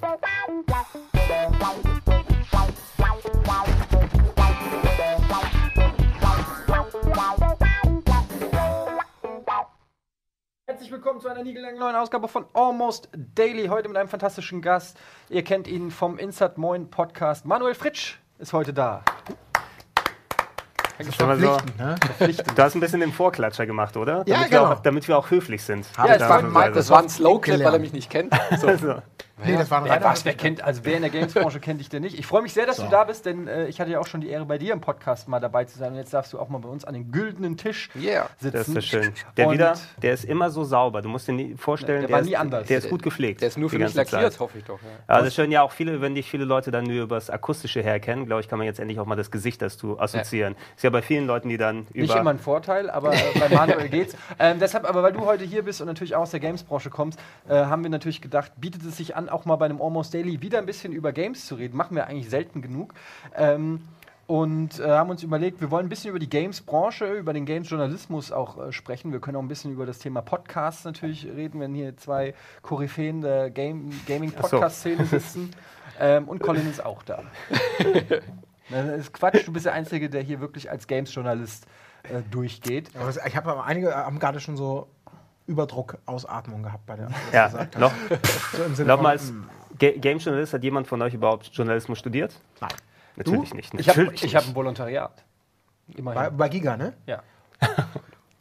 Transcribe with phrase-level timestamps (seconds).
[0.00, 0.22] Herzlich
[10.92, 13.66] willkommen zu einer niegellangen neuen Ausgabe von Almost Daily.
[13.66, 14.96] Heute mit einem fantastischen Gast.
[15.30, 17.44] Ihr kennt ihn vom Insert Moin Podcast.
[17.44, 19.02] Manuel Fritsch ist heute da.
[20.96, 24.18] Das ist immer so, du hast ein bisschen den Vorklatscher gemacht, oder?
[24.26, 24.62] Ja, damit genau.
[24.62, 25.86] Wir auch, damit wir auch höflich sind.
[25.96, 26.74] Ja, das, war, Ausnahmsweise.
[26.74, 28.32] das war ein Slow-Clip, weil er mich nicht kennt.
[28.60, 28.68] So.
[28.78, 29.02] Also,
[29.44, 31.88] Nee, das war ein Wer, was, wer, kennt, also wer in der Games-Branche kennt dich
[31.88, 32.18] denn nicht?
[32.18, 34.20] Ich freue mich sehr, dass du da bist, denn äh, ich hatte ja auch schon
[34.20, 35.92] die Ehre, bei dir im Podcast mal dabei zu sein.
[35.92, 38.28] Und jetzt darfst du auch mal bei uns an den güldenen Tisch Yeah.
[38.38, 38.52] sitzen.
[38.58, 39.12] das ist so schön.
[39.36, 41.02] Der Und wieder, der ist immer so sauber.
[41.02, 42.66] Du musst dir nie vorstellen, Der war ist, nie anders.
[42.66, 43.40] Der ist gut gepflegt.
[43.40, 44.40] Der ist nur für die mich lackiert, Zeit.
[44.40, 44.78] hoffe ich doch.
[45.08, 45.18] Ja.
[45.20, 47.82] Ja, ist schön, ja auch viele, wenn dich viele Leute dann nur über das Akustische
[47.82, 50.56] herkennen, glaube ich, kann man jetzt endlich auch mal das Gesicht dazu assoziieren.
[50.76, 52.02] Ist ja bei vielen Leuten, die dann über.
[52.02, 54.16] Nicht immer ein Vorteil, aber äh, bei Manuel geht's.
[54.38, 57.18] Ähm, deshalb, aber weil du heute hier bist und natürlich auch aus der Games-Branche kommst,
[57.48, 60.40] äh, haben wir natürlich gedacht, bietet es sich an, auch mal bei einem Almost Daily
[60.42, 61.76] wieder ein bisschen über Games zu reden.
[61.76, 62.94] Machen wir eigentlich selten genug.
[63.36, 63.80] Ähm,
[64.28, 68.30] und äh, haben uns überlegt, wir wollen ein bisschen über die Games-Branche, über den Games-Journalismus
[68.30, 69.10] auch äh, sprechen.
[69.10, 73.22] Wir können auch ein bisschen über das Thema Podcasts natürlich reden, wenn hier zwei Koryphäen
[73.22, 75.50] der Game Gaming-Podcast-Szene sitzen.
[75.98, 77.22] Ähm, und Colin ist auch da.
[78.70, 81.66] Das ist Quatsch, du bist der Einzige, der hier wirklich als Games-Journalist
[82.02, 82.90] äh, durchgeht.
[83.26, 84.88] Ich habe aber einige haben gerade schon so
[85.48, 87.10] Überdruck Ausatmung gehabt bei der.
[87.32, 87.92] ja, noch,
[88.74, 92.38] So nochmals, von, Ga Game Journalist, hat jemand von euch überhaupt Journalismus studiert?
[92.60, 92.70] Nein.
[93.16, 93.74] Natürlich nicht.
[93.74, 95.24] Ich habe Natürlich ich hab ein Volontariat.
[95.88, 96.36] Bei, Immerhin.
[96.36, 96.92] bei Giga, ne?
[97.06, 97.22] Ja.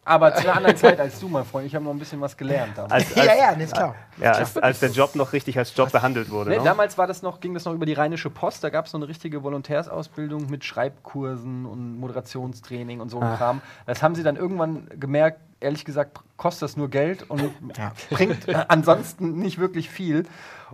[0.05, 1.65] Aber zu einer anderen Zeit als du, mein Freund.
[1.65, 3.95] Ich habe noch ein bisschen was gelernt als, Ja, als, ja, nee, ist klar.
[4.17, 6.51] ja, als, als der Job noch richtig als Job behandelt wurde.
[6.51, 6.63] Ne, ne?
[6.63, 8.63] damals war das noch, ging das noch über die Rheinische Post.
[8.63, 13.61] Da gab es so eine richtige Volontärsausbildung mit Schreibkursen und Moderationstraining und so ein Kram.
[13.85, 17.91] Das haben sie dann irgendwann gemerkt, ehrlich gesagt, kostet das nur Geld und Ja.
[18.09, 20.23] bringt äh, ansonsten nicht wirklich viel.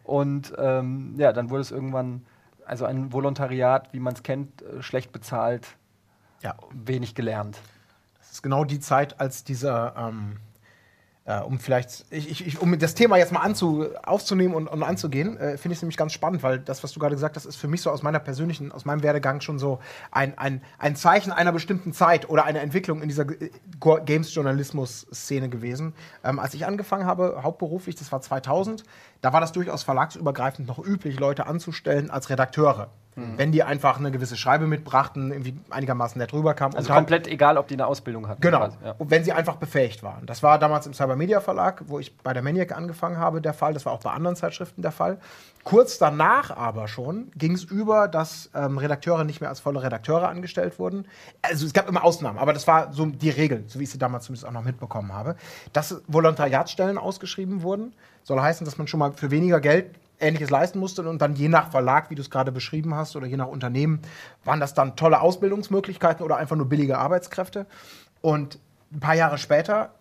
[0.03, 2.25] Und ähm, ja, dann wurde es irgendwann,
[2.65, 5.67] also ein Volontariat, wie man es kennt, äh, schlecht bezahlt,
[6.41, 6.55] Ja.
[6.71, 7.59] wenig gelernt.
[8.19, 10.37] Das ist genau die Zeit, als dieser, ähm,
[11.25, 15.37] äh, um vielleicht, ich, ich, um das Thema jetzt mal anzu, aufzunehmen und, und anzugehen,
[15.37, 17.55] äh, finde ich es nämlich ganz spannend, weil das, was du gerade gesagt hast, ist
[17.55, 19.79] für mich so aus meiner persönlichen, aus meinem Werdegang schon so
[20.11, 25.93] ein, ein, ein Zeichen einer bestimmten Zeit oder einer Entwicklung in dieser äh, Games-Journalismus-Szene gewesen.
[26.23, 28.83] Ähm, als ich angefangen habe, hauptberuflich, das war 2000,
[29.23, 32.89] da war das durchaus verlagsübergreifend noch üblich, Leute anzustellen als Redakteure.
[33.15, 36.75] Wenn die einfach eine gewisse Schreibe mitbrachten, irgendwie einigermaßen nett rüberkamen.
[36.75, 38.41] Also und halt- komplett egal, ob die eine Ausbildung hatten.
[38.41, 38.57] Genau.
[38.57, 38.95] quasi, Ja.
[38.97, 40.25] Und wenn sie einfach befähigt waren.
[40.25, 43.75] Das war damals im Cybermedia Verlag, wo ich bei der Maniac angefangen habe, der Fall.
[43.75, 45.19] Das war auch bei anderen Zeitschriften der Fall.
[45.63, 50.27] Kurz danach aber schon ging es über, dass ähm, Redakteure nicht mehr als volle Redakteure
[50.27, 51.05] angestellt wurden.
[51.43, 53.99] Also es gab immer Ausnahmen, aber das war so die Regel, so wie ich sie
[53.99, 55.35] damals zumindest auch noch mitbekommen habe.
[55.71, 60.79] Dass Volontariatsstellen ausgeschrieben wurden, soll heißen, dass man schon mal für weniger Geld Ähnliches leisten
[60.79, 63.47] musste und dann je nach Verlag, wie du es gerade beschrieben hast, oder je nach
[63.47, 63.99] Unternehmen,
[64.45, 67.65] waren das dann tolle Ausbildungsmöglichkeiten oder einfach nur billige Arbeitskräfte.
[68.21, 68.57] Und
[68.91, 69.91] ein paar Jahre später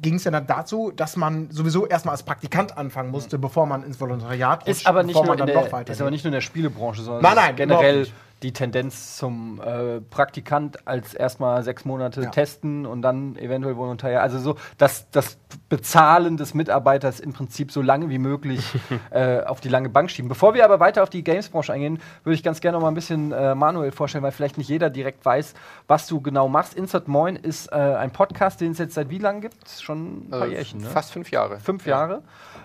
[0.00, 3.82] ging es ja dann dazu, dass man sowieso erstmal als Praktikant anfangen musste, bevor man
[3.82, 6.10] ins Volontariat rutscht, Ist aber, nicht bevor nur man dann der, noch weiter ist aber
[6.10, 8.06] nicht nur in der Spielebranche, sondern Nein, nein, generell
[8.42, 12.30] die Tendenz zum äh, Praktikant als erstmal sechs Monate Ja.
[12.30, 14.22] testen und dann eventuell Volontariat.
[14.22, 15.38] Also so, dass das
[15.68, 18.64] Bezahlen des Mitarbeiters im Prinzip so lange wie möglich
[19.10, 20.28] äh, auf die lange Bank schieben.
[20.28, 22.94] Bevor wir aber weiter auf die Games-Branche eingehen, würde ich ganz gerne noch mal ein
[22.94, 25.54] bisschen äh, Manuel vorstellen, weil vielleicht nicht jeder direkt weiß,
[25.88, 26.74] was du genau machst.
[26.74, 29.66] Insert Moin ist äh, ein Podcast, den es jetzt seit wie lang gibt?
[29.88, 30.86] Schon ein paar Äh, Jährchen, ne?
[30.86, 31.60] Fast fünf Jahre.
[31.60, 32.22] fünf Jahre.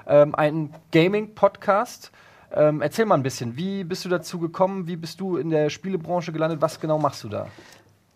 [0.07, 2.11] Ähm, ein Gaming-Podcast.
[2.53, 4.87] Ähm, erzähl mal ein bisschen, wie bist du dazu gekommen?
[4.87, 6.61] Wie bist du in der Spielebranche gelandet?
[6.61, 7.47] Was genau machst du da?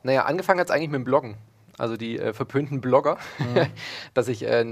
[0.03, 1.37] Naja, angefangen hat es eigentlich mit dem Bloggen.
[1.79, 3.67] Also die äh, verpönten Blogger, Mhm.
[4.15, 4.65] dass ich äh,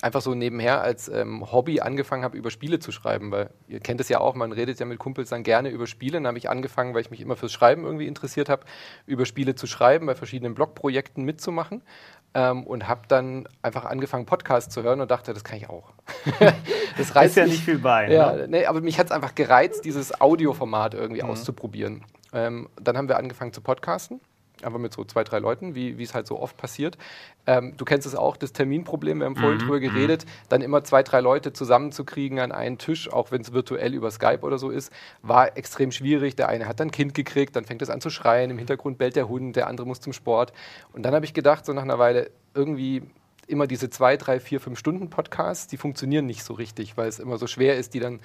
[0.00, 3.30] einfach so nebenher als ähm, Hobby angefangen habe, über Spiele zu schreiben.
[3.30, 6.12] Weil ihr kennt es ja auch, man redet ja mit Kumpels dann gerne über Spiele.
[6.14, 8.64] Dann habe ich angefangen, weil ich mich immer fürs Schreiben irgendwie interessiert habe,
[9.06, 11.82] über Spiele zu schreiben, bei verschiedenen Blogprojekten mitzumachen.
[12.34, 15.92] Ähm, und habe dann einfach angefangen, Podcasts zu hören und dachte, das kann ich auch.
[16.98, 18.10] das Da ist ja nicht viel bei.
[18.12, 18.48] Ja, Ne?
[18.48, 22.04] nee, aber mich hat es einfach gereizt, dieses Audioformat irgendwie auszuprobieren.
[22.32, 24.20] Ähm, dann haben wir angefangen zu podcasten.
[24.62, 26.96] Einfach mit so zwei, drei Leuten, wie es halt so oft passiert.
[27.46, 31.02] Ähm, du kennst es auch, das Terminproblem, wir haben vorhin drüber geredet, dann immer zwei,
[31.02, 34.92] drei Leute zusammenzukriegen an einen Tisch, auch wenn es virtuell über Skype oder so ist,
[35.22, 36.36] war extrem schwierig.
[36.36, 38.98] Der eine hat dann ein Kind gekriegt, dann fängt es an zu schreien, im Hintergrund
[38.98, 40.52] bellt der Hund, der andere muss zum Sport.
[40.92, 43.02] Und dann habe ich gedacht, so nach einer Weile, irgendwie
[43.46, 47.18] immer diese zwei, drei, vier, fünf Stunden Podcasts, die funktionieren nicht so richtig, weil es
[47.18, 48.20] immer so schwer ist, die dann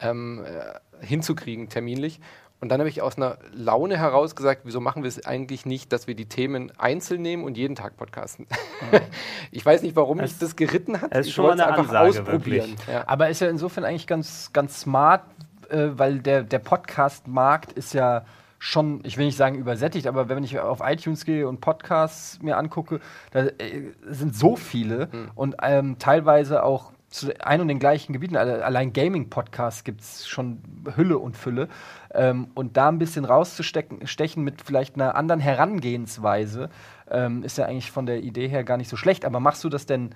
[0.00, 2.20] ähm, äh, hinzukriegen terminlich.
[2.60, 5.92] Und dann habe ich aus einer Laune heraus gesagt, wieso machen wir es eigentlich nicht,
[5.92, 8.46] dass wir die Themen einzeln nehmen und jeden Tag podcasten?
[9.50, 11.12] ich weiß nicht, warum mich das geritten hat.
[11.12, 12.70] es ist ich schon mal wollte es eine einfach Ansage, ausprobieren.
[12.70, 12.88] wirklich.
[12.88, 13.04] Ja.
[13.06, 15.22] Aber ist ja insofern eigentlich ganz, ganz smart,
[15.68, 18.24] äh, weil der, der Podcast-Markt ist ja
[18.58, 22.56] schon, ich will nicht sagen übersättigt, aber wenn ich auf iTunes gehe und Podcasts mir
[22.56, 23.00] angucke,
[23.32, 28.36] da äh, sind so viele und ähm, teilweise auch zu ein und den gleichen Gebieten.
[28.36, 30.58] Alle- Allein Gaming-Podcasts gibt es schon
[30.96, 31.68] Hülle und Fülle.
[32.12, 36.68] Ähm, und da ein bisschen rauszustechen stechen mit vielleicht einer anderen Herangehensweise
[37.10, 39.24] ähm, ist ja eigentlich von der Idee her gar nicht so schlecht.
[39.24, 40.10] Aber machst du das denn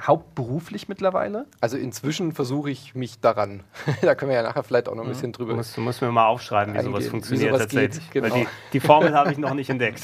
[0.00, 1.46] hauptberuflich mittlerweile?
[1.60, 3.62] Also inzwischen versuche ich mich daran.
[4.02, 6.02] da können wir ja nachher vielleicht auch noch ein bisschen drüber Du musst, du musst
[6.02, 8.10] mir mal aufschreiben, wie sowas Eingehen, wie funktioniert sowas tatsächlich.
[8.10, 8.34] geht, genau.
[8.34, 10.02] Weil die, die Formel habe ich noch nicht entdeckt.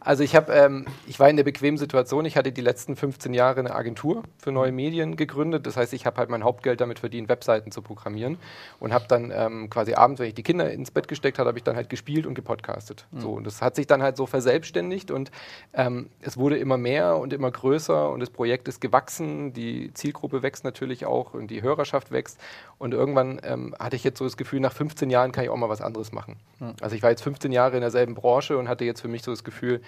[0.00, 2.24] Also ich habe, ähm, ich war in der bequemen Situation.
[2.24, 5.66] Ich hatte die letzten 15 Jahre eine Agentur für neue Medien gegründet.
[5.66, 8.38] Das heißt, ich habe halt mein Hauptgeld damit verdient, Webseiten zu programmieren
[8.80, 11.58] und habe dann ähm, quasi abends, wenn ich die Kinder ins Bett gesteckt habe, habe
[11.58, 13.06] ich dann halt gespielt und gepodcastet.
[13.16, 15.30] So und das hat sich dann halt so verselbstständigt und
[15.74, 19.31] ähm, es wurde immer mehr und immer größer und das Projekt ist gewachsen.
[19.52, 22.38] Die Zielgruppe wächst natürlich auch und die Hörerschaft wächst
[22.78, 25.56] und irgendwann ähm, hatte ich jetzt so das Gefühl, nach 15 Jahren kann ich auch
[25.56, 26.36] mal was anderes machen.
[26.80, 29.32] Also ich war jetzt 15 Jahre in derselben Branche und hatte jetzt für mich so
[29.32, 29.80] das Gefühl,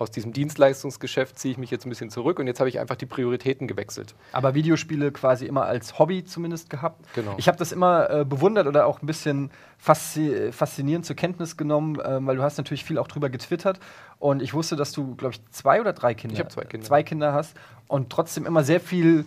[0.00, 2.96] aus diesem Dienstleistungsgeschäft ziehe ich mich jetzt ein bisschen zurück und jetzt habe ich einfach
[2.96, 4.14] die Prioritäten gewechselt.
[4.32, 7.04] Aber Videospiele quasi immer als Hobby zumindest gehabt.
[7.14, 7.34] Genau.
[7.36, 11.98] Ich habe das immer äh, bewundert oder auch ein bisschen faszi faszinierend zur Kenntnis genommen,
[12.04, 13.78] ähm, weil du hast natürlich viel auch drüber getwittert
[14.18, 16.86] und ich wusste, dass du, glaube ich, zwei oder drei Kinder, Ich zwei Kinder.
[16.86, 17.54] zwei Kinder hast
[17.88, 19.24] und trotzdem immer sehr viel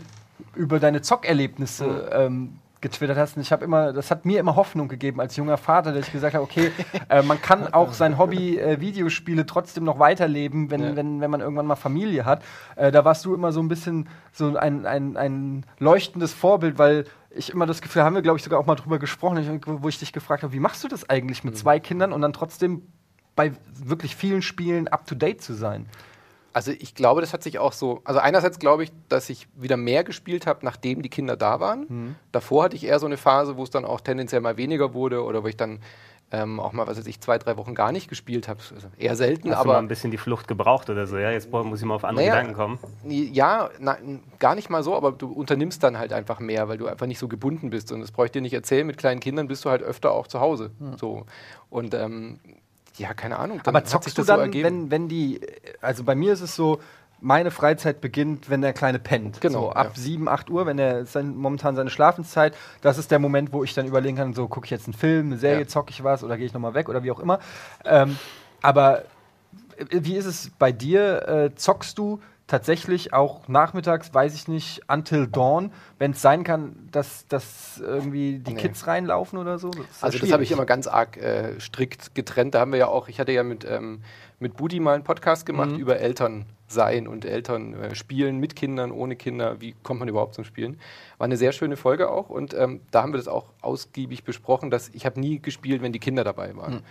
[0.55, 2.01] über deine Zockerlebnisse Mhm.
[2.11, 3.35] ähm, getwittert hast.
[3.35, 6.13] Und ich habe immer, das hat mir immer Hoffnung gegeben als junger Vater, dass ich
[6.13, 6.71] gesagt habe, okay,
[7.09, 10.95] äh, man kann auch sein Hobby äh, Videospiele trotzdem noch weiterleben, wenn, Ja.
[10.95, 12.43] wenn, wenn man irgendwann mal Familie hat.
[12.75, 17.05] Äh, da warst du immer so ein bisschen so ein, ein, ein leuchtendes Vorbild, weil
[17.31, 19.97] ich immer das Gefühl, haben wir, glaube ich, sogar auch mal drüber gesprochen, wo ich
[19.97, 22.83] dich gefragt habe, wie machst du das eigentlich mit zwei Kindern und dann trotzdem
[23.35, 25.87] bei wirklich vielen Spielen up to date zu sein?
[26.53, 28.01] Also ich glaube, das hat sich auch so.
[28.03, 32.15] Also einerseits glaube ich, dass ich wieder mehr gespielt habe, nachdem die Kinder da waren.
[32.31, 35.23] Davor hatte ich eher so eine Phase, wo es dann auch tendenziell mal weniger wurde
[35.23, 35.79] oder wo ich dann
[36.31, 38.59] ähm, auch mal, was weiß ich, zwei, drei Wochen gar nicht gespielt habe.
[38.73, 41.17] Also eher selten, Hast du mal aber ein bisschen die Flucht gebraucht oder so?
[41.17, 42.79] Ja, jetzt muss ich mal auf andere Naja, Gedanken kommen.
[43.07, 43.97] ja, na,
[44.39, 47.19] gar nicht mal so, aber du unternimmst dann halt einfach mehr, weil du einfach nicht
[47.19, 47.91] so gebunden bist.
[47.91, 50.25] Und das brauche ich dir nicht erzählen, mit kleinen Kindern bist du halt öfter auch
[50.25, 50.71] zu Hause.
[50.99, 51.25] So.
[51.69, 52.39] Und ähm,
[52.97, 53.61] ja, keine Ahnung.
[53.65, 54.65] Aber zockst du so dann, ergeben.
[54.65, 55.41] wenn, wenn die,
[55.81, 56.79] also bei mir ist es so,
[57.19, 59.39] meine Freizeit beginnt, wenn der Kleine pennt.
[59.39, 60.01] Genau, So ab ja.
[60.01, 63.73] 7, 8 Uhr, wenn er sein, momentan seine Schlafenszeit, das ist der Moment, wo ich
[63.73, 65.67] dann überlegen kann, so gucke ich jetzt einen Film, eine Serie, Ja.
[65.67, 67.39] zocke ich was oder gehe ich nochmal weg oder wie auch immer.
[67.85, 68.17] Ähm,
[68.61, 69.03] aber
[69.77, 71.27] äh, wie ist es bei dir?
[71.27, 72.19] Äh, zockst du
[72.53, 78.37] tatsächlich auch nachmittags, weiß ich nicht, until dawn, wenn es sein kann, dass, dass irgendwie
[78.37, 78.61] die Nee.
[78.61, 79.71] Kids reinlaufen oder so?
[79.71, 82.53] Das Also das habe ich immer ganz arg äh, strikt getrennt.
[82.53, 84.03] Da haben wir ja auch, ich hatte ja mit, ähm,
[84.37, 85.79] mit Budi mal einen Podcast gemacht Mhm.
[85.79, 89.59] über Elternsein und Eltern äh, spielen mit Kindern, ohne Kinder.
[89.59, 90.79] Wie kommt man überhaupt zum Spielen?
[91.17, 94.69] War eine sehr schöne Folge auch und ähm, da haben wir das auch ausgiebig besprochen,
[94.69, 96.75] dass ich habe nie gespielt, wenn die Kinder dabei waren.
[96.75, 96.81] Mhm.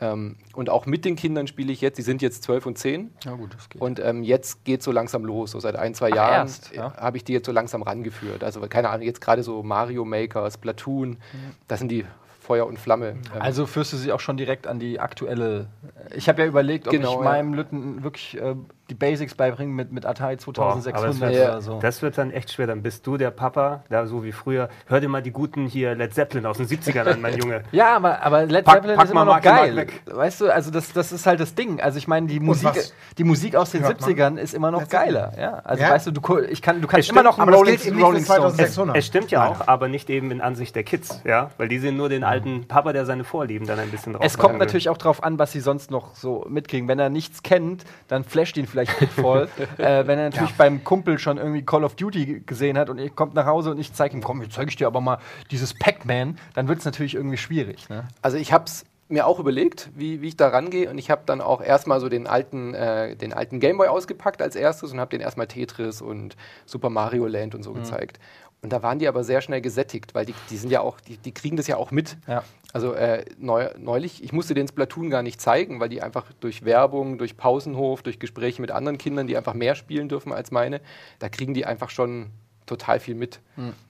[0.00, 3.10] Ähm, und auch mit den Kindern spiele ich jetzt, die sind jetzt 12 und 10
[3.24, 3.82] Ja gut, das geht.
[3.82, 5.50] und ähm, jetzt geht so langsam los.
[5.50, 6.88] So seit ein, zwei Ach, Jahren erst, ja?
[6.88, 8.42] äh, habe ich die jetzt so langsam rangeführt.
[8.42, 11.18] Also keine Ahnung, jetzt gerade so Mario Maker, Splatoon,
[11.68, 12.04] das sind die
[12.40, 13.10] Feuer und Flamme.
[13.10, 15.68] Ähm, Also führst du sie auch schon direkt an die aktuelle.
[16.16, 17.22] Ich habe ja überlegt, ob Genau, ich ja.
[17.24, 18.56] meinem Lütten wirklich äh,
[18.90, 20.42] die Basics beibringe mit, mit Atari Boah,
[20.80, 21.78] 2600 aber es wird- oder so.
[21.80, 22.66] Das wird dann echt schwer.
[22.66, 24.68] Dann bist du der Papa, da so wie früher.
[24.86, 27.62] Hör dir mal die guten hier Led Zeppelin aus den 70ern an, mein Junge.
[27.72, 29.86] ja, aber, aber Led Pack- Zeppelin pack ist immer noch Mark geil.
[30.06, 31.80] Weißt du, also das, das ist halt das Ding.
[31.80, 32.72] Also ich meine, die Musik,
[33.16, 34.10] die Musik aus den hört man?
[34.10, 35.32] 70ern ist immer noch geiler.
[35.38, 35.60] Ja?
[35.64, 35.90] Also Ja?
[35.90, 38.26] weißt du, du, ich kann, du kannst Es immer stimmt, noch einen Rolling, Rolling Stones.
[38.26, 38.96] 2600.
[38.96, 41.96] Es stimmt ja auch, aber nicht eben in Ansicht der Kids, ja, weil die sehen
[41.96, 44.96] nur den alten Papa, der seine Vorlieben dann ein bisschen drauf Es kommt natürlich auch
[44.98, 46.88] drauf an, was sie sonst noch so mitkriegen.
[46.88, 49.48] Wenn er nichts kennt, dann flasht ihn vielleicht Pitfall.
[49.78, 53.10] äh, wenn er natürlich beim Kumpel schon irgendwie Call of Duty gesehen hat und er
[53.10, 55.18] kommt nach Hause und ich zeige ihm, komm, jetzt zeige ich dir aber mal
[55.50, 57.88] dieses Pac-Man, dann wird es natürlich irgendwie schwierig.
[57.88, 58.04] Ne?
[58.22, 61.22] Also ich habe es mir auch überlegt, wie, wie ich da rangehe und ich habe
[61.26, 65.10] dann auch erstmal so den alten, äh, den alten Gameboy ausgepackt als erstes und habe
[65.10, 68.20] den erstmal Tetris und Super Mario Land und so gezeigt.
[68.62, 71.16] Und da waren die aber sehr schnell gesättigt, weil die, die sind ja auch, die,
[71.16, 72.18] die kriegen das ja auch mit.
[72.26, 72.44] Ja.
[72.72, 76.64] Also äh, neu, neulich, ich musste den Splatoon gar nicht zeigen, weil die einfach durch
[76.64, 80.80] Werbung, durch Pausenhof, durch Gespräche mit anderen Kindern, die einfach mehr spielen dürfen als meine,
[81.18, 82.30] da kriegen die einfach schon
[82.66, 83.40] total viel mit.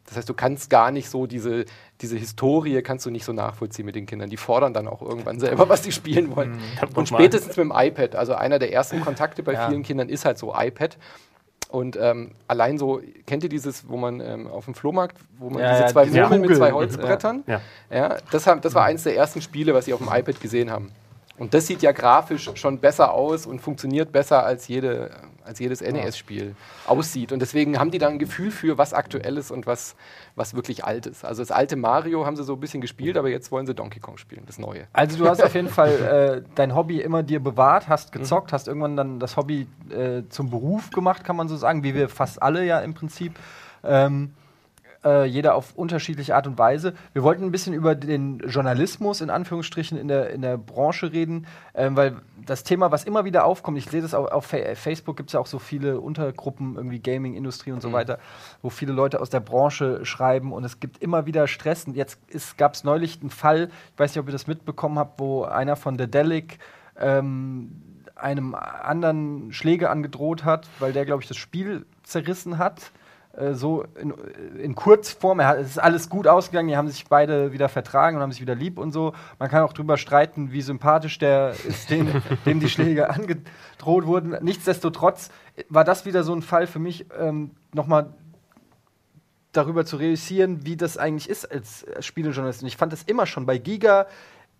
[0.07, 1.67] Das heißt, du kannst gar nicht so diese,
[2.00, 4.31] diese Historie kannst du nicht so nachvollziehen mit den Kindern.
[4.31, 6.59] Die fordern dann auch irgendwann selber, was sie spielen wollen.
[6.81, 8.17] Noch Und spätestens mit dem iPad.
[8.17, 9.69] Also einer der ersten Kontakte bei Ja.
[9.69, 10.97] vielen Kindern ist halt so iPad.
[11.71, 15.62] Und ähm, allein so, kennt ihr dieses, wo man ähm, auf dem Flohmarkt, wo man
[15.62, 16.73] Ja, diese ja, zwei diese Murmeln mit zwei.
[16.73, 17.61] Holzbrettern, Ja.
[17.91, 20.71] ja, das, haben, das war eines der ersten Spiele, was sie auf dem iPad gesehen
[20.71, 20.91] haben.
[21.39, 25.11] Und das sieht ja grafisch schon besser aus und funktioniert besser als jede,
[25.50, 26.54] als jedes NES-Spiel
[26.87, 27.33] aussieht.
[27.33, 29.97] Und deswegen haben die da ein Gefühl für, was aktuell ist und was,
[30.37, 31.25] was wirklich alt ist.
[31.25, 34.00] Also das alte Mario haben sie so ein bisschen gespielt, aber jetzt wollen sie Donkey
[34.00, 34.87] Kong spielen, das neue.
[34.92, 38.54] Also du hast auf jeden Fall äh, dein Hobby immer dir bewahrt, hast gezockt, mhm.
[38.54, 42.09] hast irgendwann dann das Hobby äh, zum Beruf gemacht, kann man so sagen, wie wir
[42.09, 43.35] fast alle ja im Prinzip.
[43.83, 44.33] Ähm,
[45.04, 46.95] äh, jeder auf unterschiedliche Art und Weise.
[47.12, 51.47] Wir wollten ein bisschen über den Journalismus in Anführungsstrichen in der, in der Branche reden,
[51.75, 55.30] ähm, weil das Thema, was immer wieder aufkommt, ich sehe das auch auf Facebook, gibt
[55.30, 57.95] es ja auch so viele Untergruppen, irgendwie Gaming-Industrie und so mhm.
[57.95, 58.19] weiter,
[58.62, 61.85] wo viele Leute aus der Branche schreiben und es gibt immer wieder Stress.
[61.85, 62.19] Und jetzt
[62.57, 65.76] gab es neulich einen Fall, ich weiß nicht, ob ihr das mitbekommen habt, wo einer
[65.76, 66.59] von The Delic
[66.99, 67.71] ähm,
[68.16, 72.92] einem anderen Schläge angedroht hat, weil der, glaube ich, das Spiel zerrissen hat.
[73.40, 74.12] Äh, so in,
[74.59, 75.42] in, Kurzform.
[75.42, 78.40] Hat, es ist alles gut ausgegangen, die haben sich beide wieder vertragen und haben sich
[78.40, 79.14] wieder lieb und so.
[79.38, 84.37] Man kann auch drüber streiten, wie sympathisch der ist, dem, dem die Schläge angedroht wurden.
[84.42, 85.30] Nichtsdestotrotz
[85.68, 88.12] war das wieder so ein Fall für mich, ähm, nochmal
[89.52, 92.62] darüber zu realisieren, wie das eigentlich ist als Spielejournalist.
[92.62, 94.06] Und ich fand das immer schon bei Giga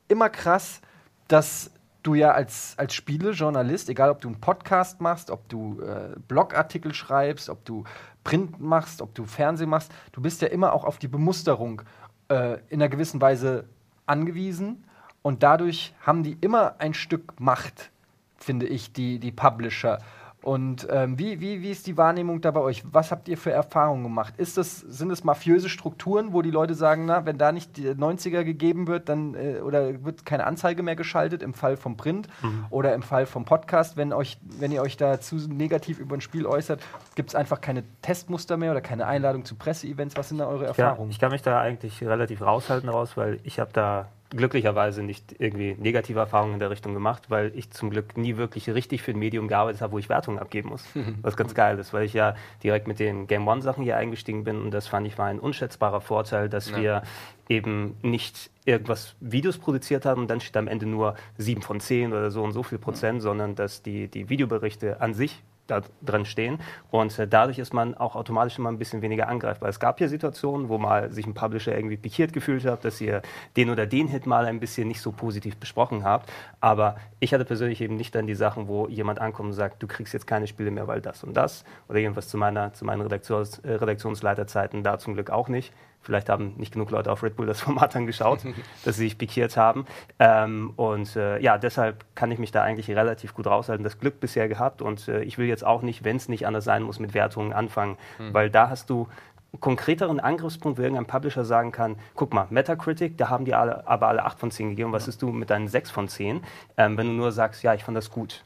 [0.09, 0.81] immer krass,
[1.29, 1.71] dass
[2.03, 6.95] du ja als, als Spielejournalist, egal ob du einen Podcast machst, ob du äh, Blogartikel
[6.95, 7.85] schreibst, ob du
[8.25, 11.83] Print machst, ob du Fernsehen machst, du bist ja immer auch auf die Bemusterung
[12.29, 13.65] äh, in einer gewissen Weise
[14.07, 14.85] angewiesen.
[15.23, 17.91] Und dadurch haben die immer ein Stück Macht,
[18.37, 19.99] finde ich, die, die Publisher.
[20.43, 22.83] Und ähm, wie, wie, wie ist die Wahrnehmung da bei euch?
[22.91, 24.35] Was habt ihr für Erfahrungen gemacht?
[24.39, 27.89] Ist das, sind es mafiöse Strukturen, wo die Leute sagen, na, wenn da nicht die
[27.89, 32.29] 90er gegeben wird, dann äh, oder wird keine Anzeige mehr geschaltet im Fall vom Print
[32.43, 32.65] mhm.
[32.71, 36.23] oder im Fall vom Podcast, wenn euch, wenn ihr euch da zu negativ über ein
[36.23, 36.81] Spiel äußert,
[37.17, 40.17] gibt es einfach keine Testmuster mehr oder keine Einladung zu Presseevents?
[40.17, 41.11] Was sind da eure Erfahrungen?
[41.11, 45.35] Ja, ich kann mich da eigentlich relativ raushalten raus, weil ich habe da glücklicherweise nicht
[45.39, 49.11] irgendwie negative Erfahrungen in der Richtung gemacht, weil ich zum Glück nie wirklich richtig für
[49.11, 50.85] ein Medium gearbeitet habe, wo ich Wertungen abgeben muss.
[51.23, 54.45] Was ganz geil ist, weil ich ja direkt mit den Game One Sachen hier eingestiegen
[54.45, 56.77] bin und das fand ich war ein unschätzbarer Vorteil, dass ja.
[56.77, 57.03] wir
[57.49, 62.13] eben nicht irgendwas Videos produziert haben und dann steht am Ende nur 7 von 10
[62.13, 63.23] oder so und so viel Prozent, ja.
[63.23, 66.59] sondern dass die, die Videoberichte an sich da drin stehen.
[66.91, 69.69] Und äh, dadurch ist man auch automatisch immer ein bisschen weniger angreifbar.
[69.69, 73.23] Es gab ja Situationen, wo mal sich ein Publisher irgendwie pikiert gefühlt hat, dass ihr
[73.57, 76.31] den oder den Hit mal ein bisschen nicht so positiv besprochen habt.
[76.61, 79.87] Aber ich hatte persönlich eben nicht dann die Sachen, wo jemand ankommt und sagt, du
[79.87, 81.65] kriegst jetzt keine Spiele mehr, weil das und das.
[81.89, 85.73] Oder irgendwas zu, meiner, zu meinen Redaktions, äh, Redaktionsleiterzeiten da zum Glück auch nicht.
[86.03, 88.41] Vielleicht haben nicht genug Leute auf Red Bull das Format angeschaut,
[88.85, 89.87] dass sie sich pikiert haben.
[90.19, 93.85] Ähm, und äh, ja, deshalb kann ich mich da eigentlich relativ gut raushalten.
[93.85, 96.65] Das Glück bisher gehabt und äh, ich will jetzt auch nicht, wenn es nicht anders
[96.65, 98.35] sein muss, mit Wertungen anfangen, mhm.
[98.35, 99.09] weil da hast du
[99.53, 103.87] einen konkreteren Angriffspunkt, wo irgendein Publisher sagen kann, guck mal, Metacritic, da haben die alle,
[103.87, 106.43] aber alle 8 von 10 gegeben, was ist du mit deinen 6 von 10,
[106.77, 108.45] ähm, wenn du nur sagst, ja, ich fand das gut,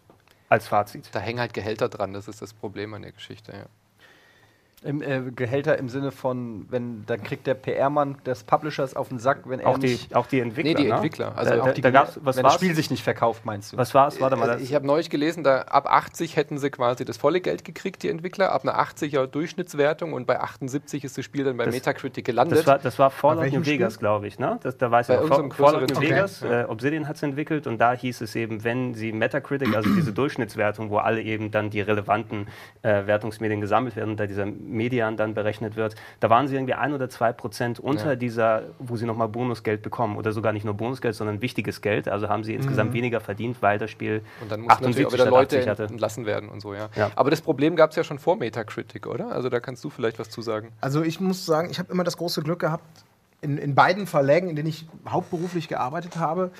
[0.48, 1.10] als Fazit.
[1.12, 3.66] Da hängen halt Gehälter dran, das ist das Problem an der Geschichte, ja.
[4.84, 9.18] Im, äh, Gehälter im Sinne von, wenn dann kriegt der PR-Mann des Publishers auf den
[9.18, 10.70] Sack, wenn er auch die, nicht auch die Entwickler.
[10.70, 10.94] Nee, die ne?
[10.94, 11.32] Entwickler.
[11.36, 13.76] Also da, auch die, da gab's, was wenn das Spiel sich nicht verkauft, meinst du?
[13.78, 14.20] Was war es?
[14.20, 14.50] Warte mal.
[14.50, 18.02] Also ich habe neulich gelesen, da ab 80 hätten sie quasi das volle Geld gekriegt,
[18.02, 21.74] die Entwickler, ab einer 80er Durchschnittswertung und bei 78 ist das Spiel dann bei das,
[21.74, 22.58] Metacritic gelandet.
[22.58, 24.38] Das war, das war Fallout New Vegas, glaube ich.
[24.38, 24.58] Ne?
[24.62, 25.54] Das, da weiß ich noch.
[25.54, 26.62] Fallout New Vegas, okay.
[26.62, 30.12] äh, Obsidian hat es entwickelt und da hieß es eben, wenn sie Metacritic, also diese
[30.14, 32.48] Durchschnittswertung, wo alle eben dann die relevanten
[32.82, 36.74] äh, Wertungsmedien gesammelt werden da dieser Median dann berechnet wird, da war waren sie irgendwie
[36.74, 38.16] ein oder zwei Prozent unter ja.
[38.16, 40.16] dieser, wo sie nochmal Bonusgeld bekommen.
[40.16, 42.08] Oder sogar nicht nur Bonusgeld, sondern wichtiges Geld.
[42.08, 42.94] Also haben sie insgesamt mhm.
[42.94, 46.60] weniger verdient, weil das Spiel Und dann mussten natürlich auch wieder Leute entlassen werden und
[46.60, 46.88] so, ja.
[46.96, 47.10] ja.
[47.14, 49.30] Aber das Problem gab es ja schon vor Metacritic, oder?
[49.30, 50.72] Also da kannst du vielleicht was zu sagen.
[50.80, 52.84] Also ich muss sagen, ich habe immer das große Glück gehabt,
[53.40, 56.50] in, in beiden Verlägen, in denen ich hauptberuflich gearbeitet habe,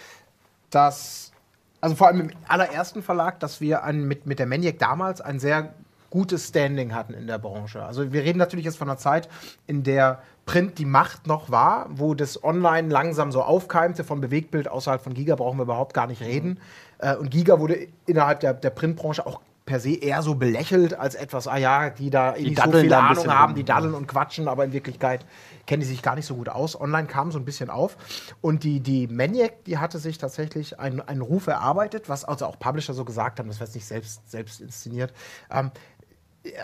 [0.70, 1.32] dass
[1.80, 5.38] also vor allem im allerersten Verlag, dass wir ein, mit, mit der Maniac damals ein
[5.38, 5.74] sehr
[6.14, 7.82] gutes Standing hatten in der Branche.
[7.82, 9.28] Also wir reden natürlich jetzt von einer Zeit,
[9.66, 14.04] in der Print die Macht noch war, wo das Online langsam so aufkeimte.
[14.04, 16.60] Von Bewegtbild außerhalb von Giga brauchen wir überhaupt gar nicht reden.
[17.02, 17.18] Mhm.
[17.18, 21.48] und Giga wurde innerhalb der, der Printbranche auch per se eher so belächelt als etwas,
[21.48, 24.64] ah ja, die da die nicht so viel Ahnung haben, die daddeln und quatschen, aber
[24.64, 25.24] in Wirklichkeit
[25.66, 26.78] kennen die sich gar nicht so gut aus.
[26.78, 27.96] Online kam so ein bisschen auf.
[28.42, 32.58] Und die, die Maniac, die hatte sich tatsächlich einen, einen Ruf erarbeitet, was also auch
[32.58, 35.14] Publisher so gesagt haben, das war jetzt nicht selbst, selbst inszeniert.
[35.50, 35.70] Ähm,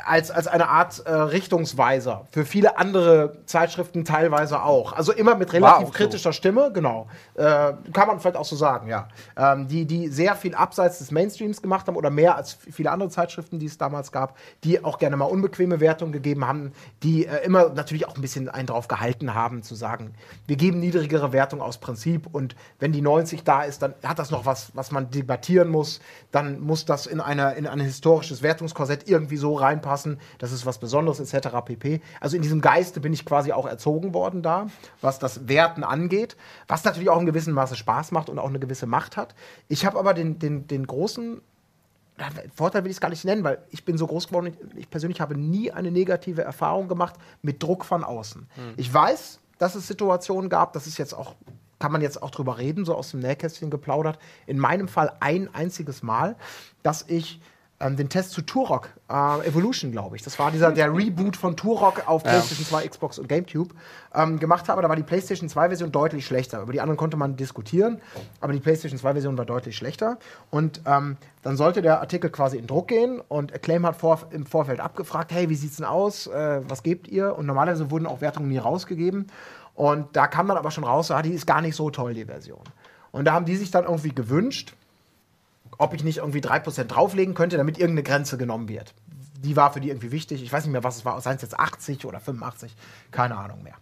[0.04, 4.92] als, als eine Art äh, Richtungsweiser für viele andere Zeitschriften teilweise auch.
[4.92, 5.92] Also immer mit relativ so.
[5.92, 7.08] kritischer Stimme, genau.
[7.34, 9.08] Äh, kann man vielleicht auch so sagen, ja.
[9.36, 13.08] Ähm, die, die sehr viel abseits des Mainstreams gemacht haben oder mehr als viele andere
[13.08, 16.72] Zeitschriften, die es damals gab, die auch gerne mal unbequeme Wertungen gegeben haben,
[17.02, 20.12] die äh, immer natürlich auch ein bisschen einen drauf gehalten haben, zu sagen,
[20.46, 24.30] wir geben niedrigere Wertung aus Prinzip und wenn die 90 da ist, dann hat das
[24.30, 26.00] noch was, was man debattieren muss,
[26.32, 30.78] dann muss das in, einer, in ein historisches Wertungskorsett irgendwie so reinpassen, das ist was
[30.78, 31.48] Besonderes etc.
[31.64, 32.00] pp.
[32.20, 34.66] Also in diesem Geiste bin ich quasi auch erzogen worden da,
[35.00, 36.36] was das Werten angeht,
[36.68, 39.34] was natürlich auch in gewissem Maße Spaß macht und auch eine gewisse Macht hat.
[39.68, 41.40] Ich habe aber den, den, den großen
[42.54, 45.20] Vorteil will ich es gar nicht nennen, weil ich bin so groß geworden, ich persönlich
[45.20, 48.46] habe nie eine negative Erfahrung gemacht mit Druck von außen.
[48.76, 51.34] Ich weiß, dass es Situationen gab, das ist jetzt auch,
[51.78, 54.18] kann man jetzt auch drüber reden, so aus dem Nähkästchen geplaudert.
[54.46, 56.36] In meinem Fall ein einziges Mal,
[56.82, 57.40] dass ich
[57.80, 60.22] ähm, den Test zu Turok äh, Evolution, glaube ich.
[60.22, 63.74] Das war dieser der Reboot von Turok auf PlayStation 2, Xbox und GameCube
[64.14, 64.82] ähm, gemacht habe.
[64.82, 66.62] Da war die PlayStation 2 Version deutlich schlechter.
[66.62, 68.00] Über die anderen konnte man diskutieren,
[68.40, 70.18] aber die PlayStation 2 Version war deutlich schlechter.
[70.50, 74.44] Und ähm, dann sollte der Artikel quasi in Druck gehen und Acclaim hat vor, im
[74.44, 76.26] Vorfeld abgefragt, hey, wie sieht's denn aus?
[76.26, 77.36] Äh, was gebt ihr?
[77.36, 79.28] Und normalerweise wurden auch Wertungen nie rausgegeben.
[79.74, 82.26] Und da kam dann aber schon raus, ah, die ist gar nicht so toll, die
[82.26, 82.60] Version.
[83.12, 84.74] Und da haben die sich dann irgendwie gewünscht,
[85.80, 88.94] ob ich nicht irgendwie 3% drauflegen könnte, damit irgendeine Grenze genommen wird.
[89.42, 90.42] Die war für die irgendwie wichtig.
[90.42, 91.18] Ich weiß nicht mehr, was es war.
[91.22, 92.76] Seien es jetzt 80 oder 85?
[93.10, 93.74] Keine Ahnung mehr.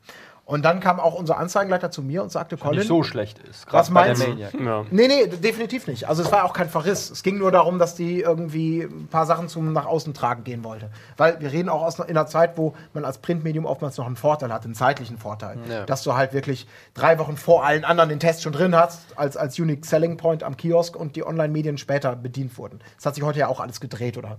[0.49, 3.67] Und dann kam auch unser Anzeigenleiter zu mir und sagte, Colin, Nicht so schlecht ist.
[3.71, 4.31] Was meinst du?
[4.31, 4.49] Ja.
[4.90, 6.09] Nee, nee, definitiv nicht.
[6.09, 7.11] Also es war auch kein Verriss.
[7.11, 10.64] Es ging nur darum, dass die irgendwie ein paar Sachen zum nach außen tragen gehen
[10.64, 10.88] wollte.
[11.19, 14.17] Weil wir reden auch aus in einer Zeit, wo man als Printmedium oftmals noch einen
[14.17, 15.59] Vorteil hat, einen zeitlichen Vorteil.
[15.69, 15.85] Ja.
[15.85, 19.37] Dass du halt wirklich drei Wochen vor allen anderen den Test schon drin hast, als,
[19.37, 22.81] als Unique Selling Point am Kiosk und die Online-Medien später bedient wurden.
[22.97, 24.38] Das hat sich heute ja auch alles gedreht oder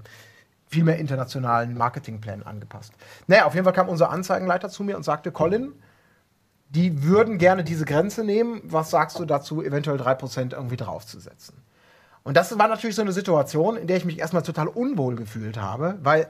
[0.70, 2.94] viel mehr internationalen Marketingplänen angepasst.
[3.28, 5.74] Naja, auf jeden Fall kam unser Anzeigenleiter zu mir und sagte, Colin,
[6.70, 8.62] die würden gerne diese Grenze nehmen.
[8.64, 11.56] Was sagst du dazu, eventuell 3% irgendwie draufzusetzen?
[12.24, 15.60] Und das war natürlich so eine Situation, in der ich mich erstmal total unwohl gefühlt
[15.60, 16.28] habe, weil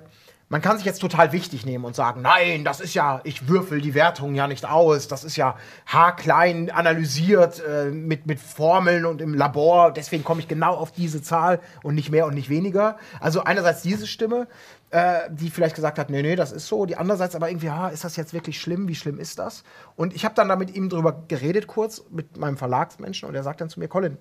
[0.51, 3.81] man kann sich jetzt total wichtig nehmen und sagen, nein, das ist ja, ich würfel
[3.81, 5.55] die Wertung ja nicht aus, das ist ja
[5.85, 11.21] haarklein analysiert äh, mit, mit Formeln und im Labor, deswegen komme ich genau auf diese
[11.21, 12.97] Zahl und nicht mehr und nicht weniger.
[13.19, 14.47] Also einerseits diese Stimme,
[14.91, 16.85] äh, die vielleicht gesagt hat, nee, nee, das ist so.
[16.85, 18.87] Die andererseits aber irgendwie, ah, ist das jetzt wirklich schlimm?
[18.87, 19.63] Wie schlimm ist das?
[19.95, 23.43] Und ich habe dann da mit ihm drüber geredet kurz, mit meinem Verlagsmenschen, und er
[23.43, 24.17] sagt dann zu mir, Colin,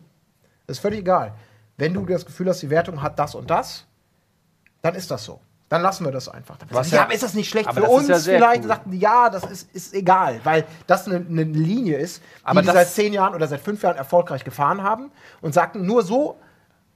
[0.67, 1.35] ist völlig egal.
[1.77, 3.87] Wenn du das Gefühl hast, die Wertung hat das und das,
[4.83, 5.41] dann ist das so.
[5.69, 6.57] Dann lassen wir das einfach.
[6.57, 8.09] Dann Was sagen, ja, aber ist das nicht schlecht für uns?
[8.09, 8.69] ja vielleicht cool.
[8.69, 12.63] sagten die, ja, das ist, ist egal, weil das eine, eine Linie ist, die Aber
[12.63, 15.11] die seit zehn Jahren oder seit fünf Jahren erfolgreich gefahren haben
[15.43, 16.39] und sagten, nur so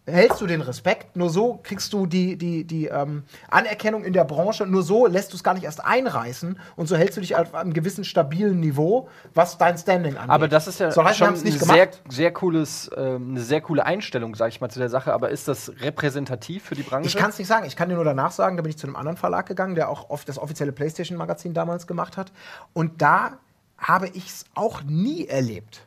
[0.06, 4.24] hältst du den Respekt, nur so kriegst du die, die, die ähm, Anerkennung in der
[4.24, 7.36] Branche, nur so lässt du es gar nicht erst einreißen und so hältst du dich
[7.36, 10.30] auf einem gewissen stabilen Niveau, was dein Standing angeht.
[10.30, 12.02] Aber das ist ja so schon nicht sehr, gemacht.
[12.08, 15.12] sehr cooles, ähm, eine sehr coole Einstellung, sag ich mal, zu der Sache.
[15.12, 17.06] Aber ist das repräsentativ für die Branche?
[17.06, 17.66] Ich kann es nicht sagen.
[17.66, 19.88] Ich kann dir nur danach sagen, da bin ich zu einem anderen Verlag gegangen, der
[19.88, 22.32] auch oft das offizielle PlayStation-Magazin damals gemacht hat.
[22.72, 23.38] Und da
[23.78, 25.86] habe ich es auch nie erlebt,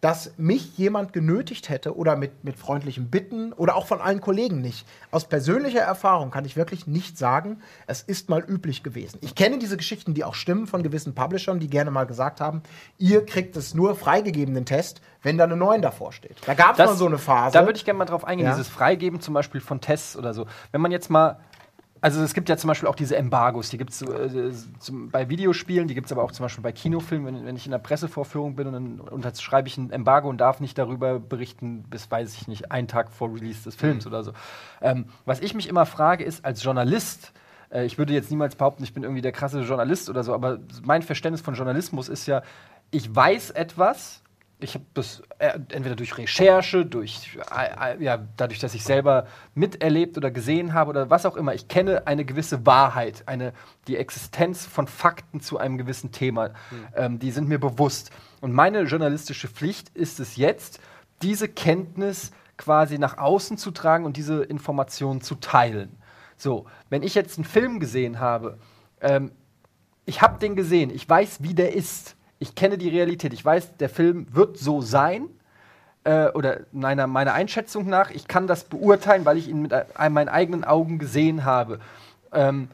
[0.00, 4.60] dass mich jemand genötigt hätte oder mit, mit freundlichen Bitten oder auch von allen Kollegen
[4.62, 4.86] nicht.
[5.10, 9.18] Aus persönlicher Erfahrung kann ich wirklich nicht sagen, es ist mal üblich gewesen.
[9.20, 12.62] Ich kenne diese Geschichten, die auch stimmen von gewissen Publishern, die gerne mal gesagt haben,
[12.96, 16.36] ihr kriegt es nur freigegeben, den Test, wenn da eine 9 davor steht.
[16.46, 17.52] Da gab es mal so eine Phase.
[17.52, 18.52] Da würde ich gerne mal drauf eingehen, Ja.
[18.54, 20.46] dieses Freigeben zum Beispiel von Tests oder so.
[20.72, 21.40] Wenn man jetzt mal.
[22.02, 24.52] Also es gibt ja zum Beispiel auch diese Embargos, die gibt es äh,
[25.10, 27.72] bei Videospielen, die gibt es aber auch zum Beispiel bei Kinofilmen, wenn, wenn ich in
[27.72, 32.10] der Pressevorführung bin und dann unterschreibe ich ein Embargo und darf nicht darüber berichten, bis,
[32.10, 34.32] weiß ich nicht, einen Tag vor Release des Films oder so.
[34.80, 37.32] Ähm, was ich mich immer frage, ist als Journalist,
[37.70, 40.58] äh, ich würde jetzt niemals behaupten, ich bin irgendwie der krasse Journalist oder so, aber
[40.82, 42.42] mein Verständnis von Journalismus ist ja,
[42.90, 44.22] ich weiß etwas,
[44.60, 49.26] ich habe das äh, entweder durch Recherche, durch äh, äh, ja, dadurch, dass ich selber
[49.54, 51.54] miterlebt oder gesehen habe oder was auch immer.
[51.54, 53.52] Ich kenne eine gewisse Wahrheit, eine
[53.86, 56.50] die Existenz von Fakten zu einem gewissen Thema.
[56.94, 58.10] Ähm, die sind mir bewusst.
[58.40, 60.80] Und meine journalistische Pflicht ist es jetzt,
[61.22, 65.96] diese Kenntnis quasi nach außen zu tragen und diese Informationen zu teilen.
[66.36, 68.58] So, wenn ich jetzt einen Film gesehen habe,
[69.00, 69.32] ähm,
[70.06, 72.16] ich habe den gesehen, ich weiß, wie der ist.
[72.40, 73.32] Ich kenne die Realität.
[73.32, 75.28] Ich weiß, der Film wird so sein.
[76.02, 80.28] Äh, oder meiner, meiner Einschätzung nach, ich kann das beurteilen, weil ich ihn mit meinen
[80.28, 81.78] eigenen Augen gesehen habe.
[82.32, 82.68] Ähm,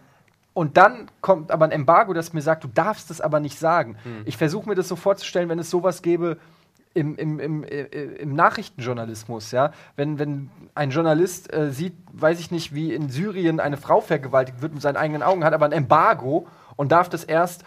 [0.55, 3.97] und dann kommt aber ein Embargo, das mir sagt, du darfst es aber nicht sagen.
[4.25, 6.39] Ich versuche mir das so vorzustellen, wenn es sowas gäbe,
[6.95, 12.51] im, im, im, äh, im Nachrichtenjournalismus, ja, wenn, wenn ein Journalist äh, sieht, weiß ich
[12.51, 15.73] nicht, wie in Syrien eine Frau vergewaltigt wird mit seinen eigenen Augen, hat aber ein
[15.73, 17.65] Embargo und darf das erst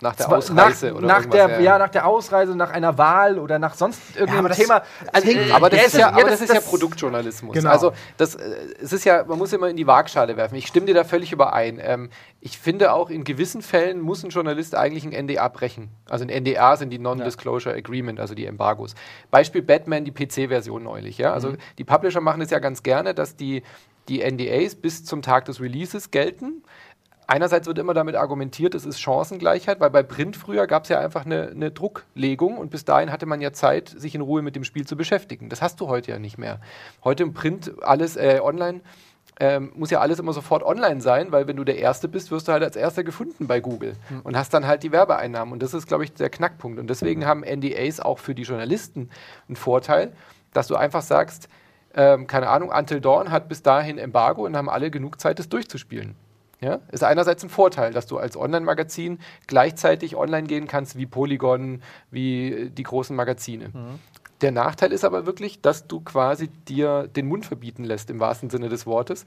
[0.00, 1.76] Nach der Ausreise nach, oder nach der, ja.
[1.76, 4.82] nach der Ausreise, nach einer Wahl oder nach sonst irgendeinem aber das- Thema.
[5.12, 7.54] das hängt- Aber das der ist ja, aber das das- ist ja das- Produktjournalismus.
[7.54, 7.68] Genau.
[7.70, 10.54] Also das, äh, es ist ja, man muss immer in die Waagschale werfen.
[10.54, 11.80] Ich stimme dir da völlig überein.
[11.82, 15.88] Ähm, ich finde auch in gewissen Fällen muss ein Journalist eigentlich ein NDA brechen.
[16.08, 18.94] Also ein NDA sind die Non-Disclosure Agreement, also die Embargos.
[19.32, 21.18] Beispiel Batman, die PC-Version neulich.
[21.18, 21.30] Ja?
[21.30, 21.34] Mhm.
[21.34, 23.64] Also die Publisher machen es ja ganz gerne, dass die,
[24.08, 26.62] die NDAs bis zum Tag des Releases gelten.
[27.30, 30.98] Einerseits wird immer damit argumentiert, es ist Chancengleichheit, weil bei Print früher gab es ja
[30.98, 34.56] einfach eine, eine Drucklegung und bis dahin hatte man ja Zeit, sich in Ruhe mit
[34.56, 35.50] dem Spiel zu beschäftigen.
[35.50, 36.58] Das hast du heute ja nicht mehr.
[37.04, 38.80] Heute im Print alles äh, online.
[39.40, 42.48] Ähm, muss ja alles immer sofort online sein, weil wenn du der Erste bist, wirst
[42.48, 43.92] du halt als Erster gefunden bei Google
[44.24, 45.52] und hast dann halt die Werbeeinnahmen.
[45.52, 46.80] Und das ist, glaube ich, der Knackpunkt.
[46.80, 49.10] Und deswegen haben NDAs auch für die Journalisten
[49.48, 50.14] einen Vorteil,
[50.54, 51.50] dass du einfach sagst,
[51.94, 55.50] ähm, keine Ahnung, Until Dawn hat bis dahin Embargo und haben alle genug Zeit, das
[55.50, 56.16] durchzuspielen.
[56.60, 56.80] Ja?
[56.90, 62.70] Ist einerseits ein Vorteil, dass du als Online-Magazin gleichzeitig online gehen kannst wie Polygon, wie
[62.70, 63.70] die großen Magazine.
[64.40, 68.50] Der Nachteil ist aber wirklich, dass du quasi dir den Mund verbieten lässt, im wahrsten
[68.50, 69.26] Sinne des Wortes.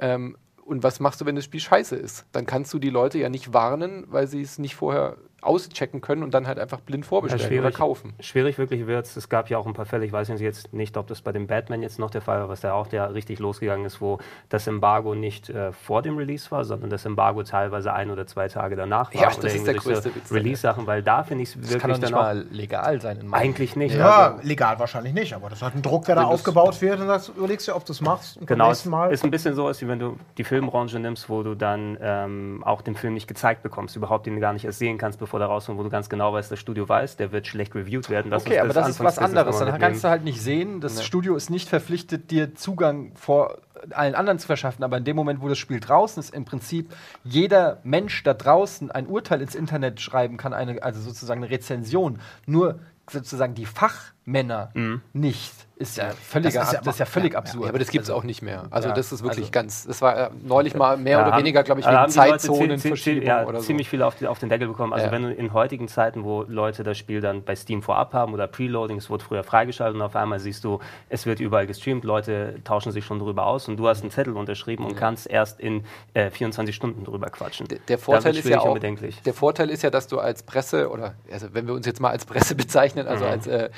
[0.00, 2.26] Ähm, und was machst du, wenn das Spiel scheiße ist?
[2.32, 6.22] Dann kannst du die Leute ja nicht warnen, weil sie es nicht vorher auschecken können
[6.22, 8.14] und dann halt einfach blind vorbestellen oder kaufen.
[8.20, 9.16] Schwierig wirklich wird es.
[9.16, 11.46] Es gab ja auch ein paar Fälle, ich weiß jetzt nicht, ob das bei dem
[11.46, 14.66] Batman jetzt noch der Fall war, was da auch der richtig losgegangen ist, wo das
[14.66, 18.74] Embargo nicht äh, vor dem Release war, sondern das Embargo teilweise ein oder zwei Tage
[18.74, 19.20] danach war.
[19.20, 21.92] Ja, das ist der größte Witz Release-Sachen, weil da finde ich es Das kann wirklich
[21.92, 23.94] doch nicht dann auch mal legal sein in eigentlich nicht.
[23.94, 27.06] Ja, Also, legal wahrscheinlich nicht, aber das hat einen Druck, der da aufgebaut wird und
[27.06, 28.38] das überlegst du, ob du es machst.
[28.44, 29.12] Genau, Mal.
[29.12, 32.82] ist ein bisschen so, als wenn du die Filmbranche nimmst, wo du dann ähm, auch
[32.82, 35.78] den Film nicht gezeigt bekommst, überhaupt den gar nicht erst sehen kannst, bevor der rauskommt,
[35.78, 38.30] wo du ganz genau weißt, das Studio weiß, der wird schlecht reviewt werden.
[38.30, 39.58] Das Okay, aber das ist was anderes.
[39.58, 40.80] Dann kannst du halt nicht sehen.
[40.80, 43.58] Das Studio ist nicht verpflichtet, dir Zugang vor
[43.90, 44.82] allen anderen zu verschaffen.
[44.82, 48.90] Aber in dem Moment, wo das Spiel draußen ist, im Prinzip jeder Mensch da draußen
[48.90, 52.18] ein Urteil ins Internet schreiben kann, eine, also sozusagen eine Rezension.
[52.46, 54.70] Nur sozusagen die Fachmänner
[55.12, 55.67] nicht.
[55.78, 57.62] Ist ja völliger, Das ist ja ab- das ist ja völlig ja, absurd.
[57.64, 58.64] Ja, aber das gibt es Also- auch nicht mehr.
[58.70, 61.36] Also Ja, das ist wirklich also- ganz, das war äh, neulich mal mehr Ja, oder
[61.38, 63.66] weniger, glaube ich, wegen Zeitzonenverschiebung oder so.
[63.66, 64.92] ziemlich viel auf, die, auf den Deckel bekommen.
[64.92, 65.12] Also Ja.
[65.12, 68.46] wenn du in heutigen Zeiten, wo Leute das Spiel dann bei Steam vorab haben oder
[68.48, 72.56] Preloading, es wurde früher freigeschaltet und auf einmal siehst du, es wird überall gestreamt, Leute
[72.64, 75.84] tauschen sich schon drüber aus und du hast einen Zettel unterschrieben und kannst erst in
[76.14, 77.68] äh, 24 Stunden drüber quatschen.
[77.68, 81.14] Der- Der Vorteil ist ja auch, der Vorteil ist ja, dass du als Presse oder
[81.32, 83.70] also wenn wir uns jetzt mal als Presse bezeichnen, also als äh,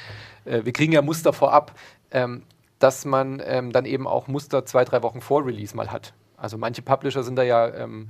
[0.51, 1.73] äh, wir kriegen ja Muster vorab,
[2.11, 2.43] ähm,
[2.79, 6.13] dass man ähm, dann eben auch Muster zwei drei Wochen vor Release mal hat.
[6.37, 8.09] Also manche Publisher sind da ja ähm,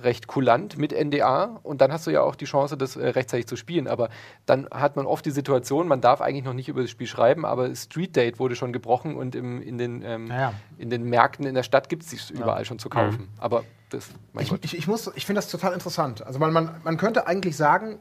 [0.00, 3.46] recht kulant mit NDA und dann hast du ja auch die Chance, das äh, rechtzeitig
[3.46, 3.88] zu spielen.
[3.88, 4.08] Aber
[4.46, 7.44] dann hat man oft die Situation, man darf eigentlich noch nicht über das Spiel schreiben,
[7.44, 10.54] aber Street Date wurde schon gebrochen und im, in, den, ähm, Ja, ja.
[10.78, 13.28] in den Märkten in der Stadt gibt es überall schon zu kaufen.
[13.38, 14.60] Aber das, mein Ich, Gott.
[14.64, 16.24] ich, ich, muss- ich finde das total interessant.
[16.24, 17.98] Also man, man, man könnte eigentlich sagen,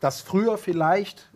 [0.00, 1.29] dass früher vielleicht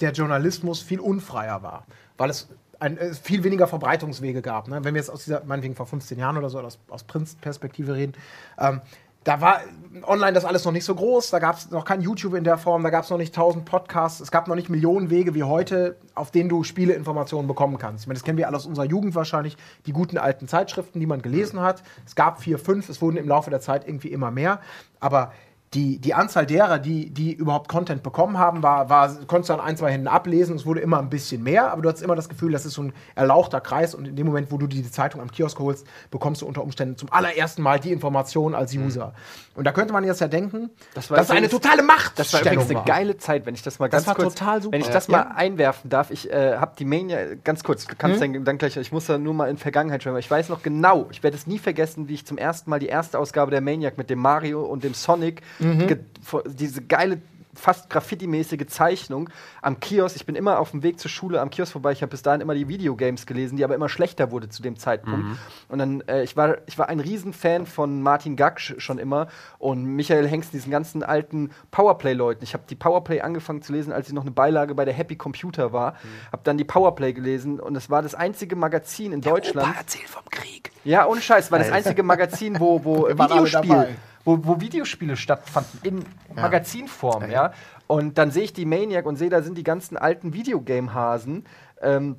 [0.00, 2.48] der Journalismus viel unfreier war, weil es
[2.80, 4.68] ein, äh, viel weniger Verbreitungswege gab.
[4.68, 4.84] Ne?
[4.84, 8.14] Wenn wir jetzt aus dieser, meinetwegen vor 15 Jahren oder so, aus, aus Prinzperspektive reden,
[8.58, 8.80] ähm,
[9.24, 9.60] da war
[10.02, 12.58] online das alles noch nicht so groß, da gab es noch kein YouTube in der
[12.58, 15.44] Form, da gab es noch nicht tausend Podcasts, es gab noch nicht Millionen Wege wie
[15.44, 18.02] heute, auf denen du Spieleinformationen bekommen kannst.
[18.02, 21.06] Ich meine, das kennen wir alle aus unserer Jugend wahrscheinlich, die guten alten Zeitschriften, die
[21.06, 21.84] man gelesen hat.
[22.04, 24.60] Es gab vier, fünf, es wurden im Laufe der Zeit irgendwie immer mehr,
[24.98, 25.32] aber
[25.74, 29.60] die, die Anzahl derer, die, die überhaupt Content bekommen haben, war, war, konntest du an
[29.60, 30.54] ein, zwei Händen ablesen.
[30.56, 32.82] Es wurde immer ein bisschen mehr, aber du hattest immer das Gefühl, das ist so
[32.82, 36.42] ein erlauchter Kreis und in dem Moment, wo du die Zeitung am Kiosk holst, bekommst
[36.42, 39.14] du unter Umständen zum allerersten Mal die Information als User.
[39.54, 42.18] Und da könnte man jetzt ja denken, das, war ist eine totale Macht.
[42.18, 44.62] Das war übrigens eine geile Zeit, wenn ich das mal Das ganz war kurz, total
[44.62, 44.74] super.
[44.74, 45.18] wenn ich das Ja.
[45.24, 46.10] mal einwerfen darf.
[46.10, 49.18] Ich äh, habe die Mania ganz kurz, du kannst dann, dann gleich, ich muss da
[49.18, 52.08] nur mal in Vergangenheit schauen, weil ich weiß noch genau, ich werde es nie vergessen,
[52.08, 54.94] wie ich zum ersten Mal die erste Ausgabe der Maniac mit dem Mario und dem
[54.94, 55.42] Sonic,
[55.86, 57.20] ge- vor- diese geile
[57.54, 59.28] fast Graffiti-mäßige Zeichnung
[59.60, 60.16] am Kiosk.
[60.16, 61.92] Ich bin immer auf dem Weg zur Schule am Kiosk vorbei.
[61.92, 64.76] Ich habe bis dahin immer die Videogames gelesen, die aber immer schlechter wurde zu dem
[64.78, 65.38] Zeitpunkt.
[65.68, 69.26] Und dann, äh, ich war, ich war ein Riesenfan von Martin Gaksch schon immer
[69.58, 72.42] und Michael Hengst, diesen ganzen alten Powerplay-Leuten.
[72.42, 75.16] Ich habe die Powerplay angefangen zu lesen, als sie noch eine Beilage bei der Happy
[75.16, 75.96] Computer war.
[76.32, 79.68] Habe dann die Powerplay gelesen und es war das einzige Magazin in Deutschland.
[79.68, 80.70] Opa erzählt vom Krieg.
[80.84, 83.88] Ja, ohne Scheiß, war das einzige Magazin, wo, wo Videospiel.
[84.24, 86.04] Wo, wo Videospiele stattfanden in
[86.34, 87.52] Magazinform, ja.
[87.86, 91.44] Und dann sehe ich die Maniac und sehe, da sind die ganzen alten Videogame-Hasen.
[91.80, 92.16] Ähm,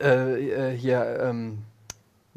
[0.00, 1.64] äh, äh, hier, ähm,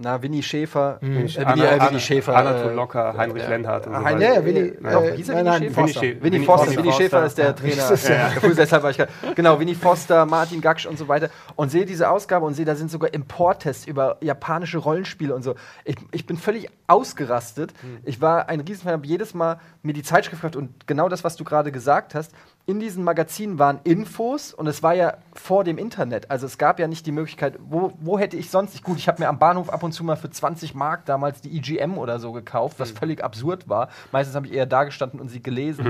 [0.01, 1.11] na, Winnie Schäfer, Mhm.
[1.11, 2.35] äh, Winnie, äh, Anna- Winnie Schäfer.
[2.35, 3.47] Anatol Locker, Heinrich.
[3.47, 4.01] Lenhardt und so.
[4.01, 5.81] Ja, Winnie, doch, äh, hieß er nein, Winnie nein, Schäfer?
[5.81, 6.01] Foster.
[6.23, 6.77] Winnie Foster.
[6.77, 7.91] Winnie Schäfer ist der Trainer.
[7.91, 11.29] Ist ja- Fuß, deshalb war ich grad- Genau, Winnie Foster, Martin Gaksch und so weiter.
[11.55, 15.55] Und sehe diese Ausgabe und sehe, da sind sogar Importtests über japanische Rollenspiele und so.
[15.85, 17.73] Ich, ich bin völlig ausgerastet.
[18.05, 21.35] Ich war ein Riesenfan, habe jedes Mal mir die Zeitschrift gekauft und genau das, was
[21.35, 22.31] du gerade gesagt hast.
[22.65, 26.29] In diesen Magazinen waren Infos und es war ja vor dem Internet.
[26.29, 29.07] Also es gab ja nicht die Möglichkeit, wo, wo hätte ich sonst, ich, gut, ich
[29.07, 32.19] habe mir am Bahnhof ab und zu mal für 20 Mark damals die EGM oder
[32.19, 33.89] so gekauft, was völlig absurd war.
[34.11, 35.85] Meistens habe ich eher da gestanden und sie gelesen.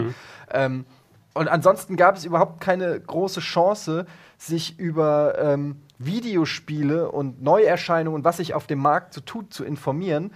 [0.50, 0.86] Ähm,
[1.34, 4.06] und ansonsten gab es überhaupt keine große Chance,
[4.38, 9.64] sich über ähm, Videospiele und Neuerscheinungen und was sich auf dem Markt so tut, zu
[9.64, 10.32] informieren.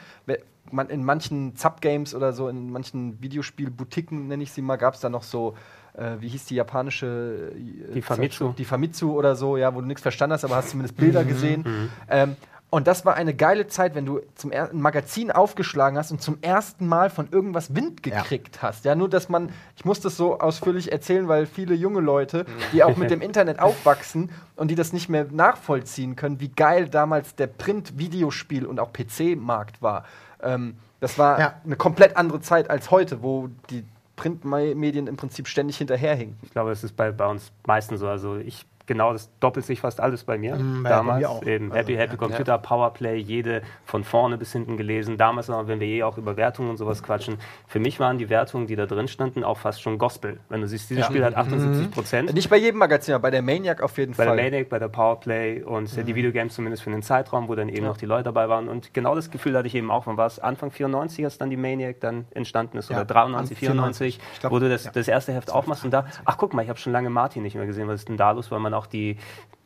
[0.71, 4.99] Man, in manchen Zap-Games oder so, in manchen Videospielboutiquen, nenne ich sie mal, gab es
[4.99, 5.55] da noch so,
[5.97, 7.51] äh, wie hieß die japanische
[7.89, 8.53] äh, Die Famitsu.
[8.57, 11.65] Die Famitsu oder so, ja, wo du nichts verstanden hast, aber hast zumindest Bilder gesehen.
[12.09, 12.35] Ähm,
[12.71, 16.21] und das war eine geile Zeit, wenn du zum er ein Magazin aufgeschlagen hast und
[16.21, 18.19] zum ersten Mal von irgendwas Wind Ja.
[18.21, 18.83] gekriegt hast.
[18.83, 22.83] Ja, nur dass man, ich muss das so ausführlich erzählen, weil viele junge Leute, die
[22.83, 27.35] auch mit dem Internet aufwachsen und die das nicht mehr nachvollziehen können, wie geil damals
[27.35, 30.03] der Print-Videospiel und auch PC-Markt war.
[30.41, 31.53] Ähm, das war Ja.
[31.63, 36.37] eine komplett andere Zeit als heute, wo die Printmedien im Prinzip ständig hinterherhinken.
[36.43, 38.07] Ich glaube, es ist bei, bei uns meistens so.
[38.07, 40.55] Also ich genau das doppelt sich fast alles bei mir.
[40.55, 41.43] Bei- bei Damals mir auch.
[41.43, 42.17] eben Also, Happy Happy ja.
[42.17, 45.17] Computer, Powerplay, jede von vorne bis hinten gelesen.
[45.17, 48.67] Damals, wenn wir eh auch über Wertungen und sowas quatschen, für mich waren die Wertungen,
[48.67, 50.39] die da drin standen, auch fast schon Gospel.
[50.49, 51.09] Wenn du siehst, dieses Ja.
[51.09, 52.33] Spiel hat 78 Prozent.
[52.33, 54.35] Nicht bei jedem Magazin, aber bei der Maniac auf jeden Bei Fall.
[54.35, 57.69] der Maniac, bei der Powerplay und äh, die Videogames zumindest für den Zeitraum, wo dann
[57.69, 58.67] eben noch die Leute dabei waren.
[58.69, 60.07] Und genau das Gefühl hatte ich eben auch.
[60.07, 60.39] Wann war es?
[60.39, 64.15] Anfang 94, als dann die Maniac dann entstanden ist Ja, oder 93, 94.
[64.17, 64.91] 94, Ich glaub, wo du das, ja.
[64.91, 67.55] das erste Heft aufmachst und da, ach guck mal, ich habe schon lange Martin nicht
[67.55, 67.87] mehr gesehen.
[67.87, 68.51] Was ist denn da los?
[68.51, 69.17] Weil man auch die,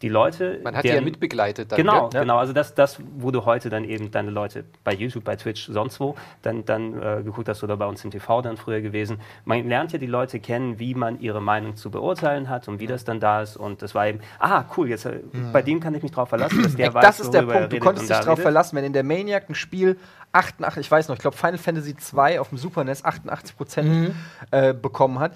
[0.02, 0.62] die Leute.
[0.64, 1.74] Man hat die ja deren- mitbegleitet.
[1.74, 2.22] Dann, Genau, gell?
[2.22, 2.38] genau.
[2.38, 6.00] Also das, das, wo du heute dann eben deine Leute bei YouTube, bei Twitch, sonst
[6.00, 9.20] wo, dann, dann äh, geguckt hast oder bei uns im TV dann früher gewesen.
[9.44, 12.88] Man lernt ja die Leute kennen, wie man ihre Meinung zu beurteilen hat und wie
[12.88, 13.58] das dann da ist.
[13.58, 15.20] Und das war eben, ah, cool, jetzt äh,
[15.52, 17.48] bei dem kann ich mich drauf verlassen, dass der Ey, weiß, das ist der er
[17.48, 17.74] Punkt.
[17.74, 18.44] Du konntest dich da darauf redet.
[18.44, 19.98] verlassen, wenn in der Maniac ein Spiel
[20.32, 24.16] 88, ich weiß noch, ich glaube Final Fantasy 2 auf dem Super NES 88 Prozent
[24.52, 25.34] äh, bekommen hat.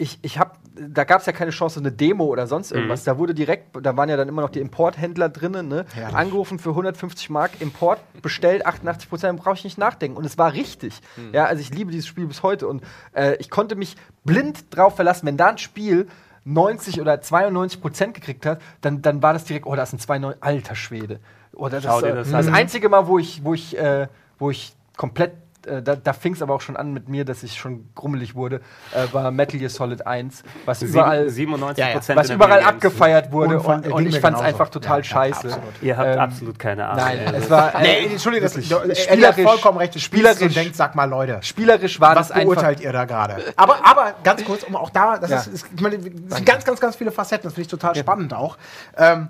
[0.00, 3.04] Ich, ich habe, da gab es ja keine Chance, eine Demo oder sonst irgendwas.
[3.04, 5.84] Da wurde direkt, da waren ja dann immer noch die Importhändler drinnen, ne?
[6.12, 10.16] Angerufen für 150 Mark, Import bestellt, 88 Prozent, brauche ich nicht nachdenken.
[10.16, 11.00] Und es war richtig.
[11.32, 14.96] Ja, also ich liebe dieses Spiel bis heute und äh, ich konnte mich blind drauf
[14.96, 16.06] verlassen, wenn da ein Spiel
[16.44, 20.18] 90 oder 92 Prozent gekriegt hat, dann, dann war das direkt, oh, das sind zwei
[20.18, 21.20] neun, alter Schwede.
[21.52, 24.50] Oder das, Schau dir äh, das das, einzige Mal, wo ich, wo ich, äh, wo
[24.50, 27.88] ich komplett, da, da fing es aber auch schon an mit mir, dass ich schon
[27.94, 28.60] grummelig wurde,
[28.94, 32.16] äh, war Metal Gear Solid 1, was überall, 97 Ja, ja.
[32.16, 35.46] Was überall abgefeiert wurde und, und mir ich fand es einfach total Ja, scheiße.
[35.48, 35.82] absolut.
[35.82, 37.04] Ihr habt Ähm, absolut keine Ahnung.
[37.04, 40.00] Nein, es war, äh, Nee, Entschuldigung, das, er hat spielerisch- vollkommen recht.
[40.00, 41.38] Spielerisch- und denkst, sag mal, Leute.
[41.42, 42.44] spielerisch war Was das einfach.
[42.54, 43.42] beurteilt ihr da gerade?
[43.56, 45.38] Aber, aber ganz kurz, um auch da, das Ja.
[45.38, 48.32] ist, ist, ich meine, sind ganz, ganz, ganz viele Facetten, das finde ich total spannend
[48.34, 48.56] auch.
[48.96, 49.28] Ähm,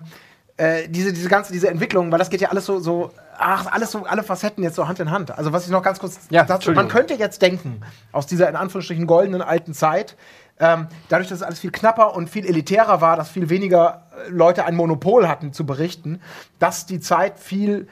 [0.58, 3.92] äh, diese, diese ganze, diese Entwicklung, weil das geht ja alles so, so, ach, alles
[3.92, 5.30] so, alle Facetten jetzt so Hand in Hand.
[5.30, 7.80] Also was ich noch ganz kurz Ja, dazu, man könnte jetzt denken,
[8.12, 10.16] aus dieser in Anführungsstrichen goldenen alten Zeit,
[10.58, 14.30] ähm, dadurch, dass es alles viel knapper und viel elitärer war, dass viel weniger äh,
[14.30, 16.20] Leute ein Monopol hatten zu berichten,
[16.58, 17.86] dass die Zeit viel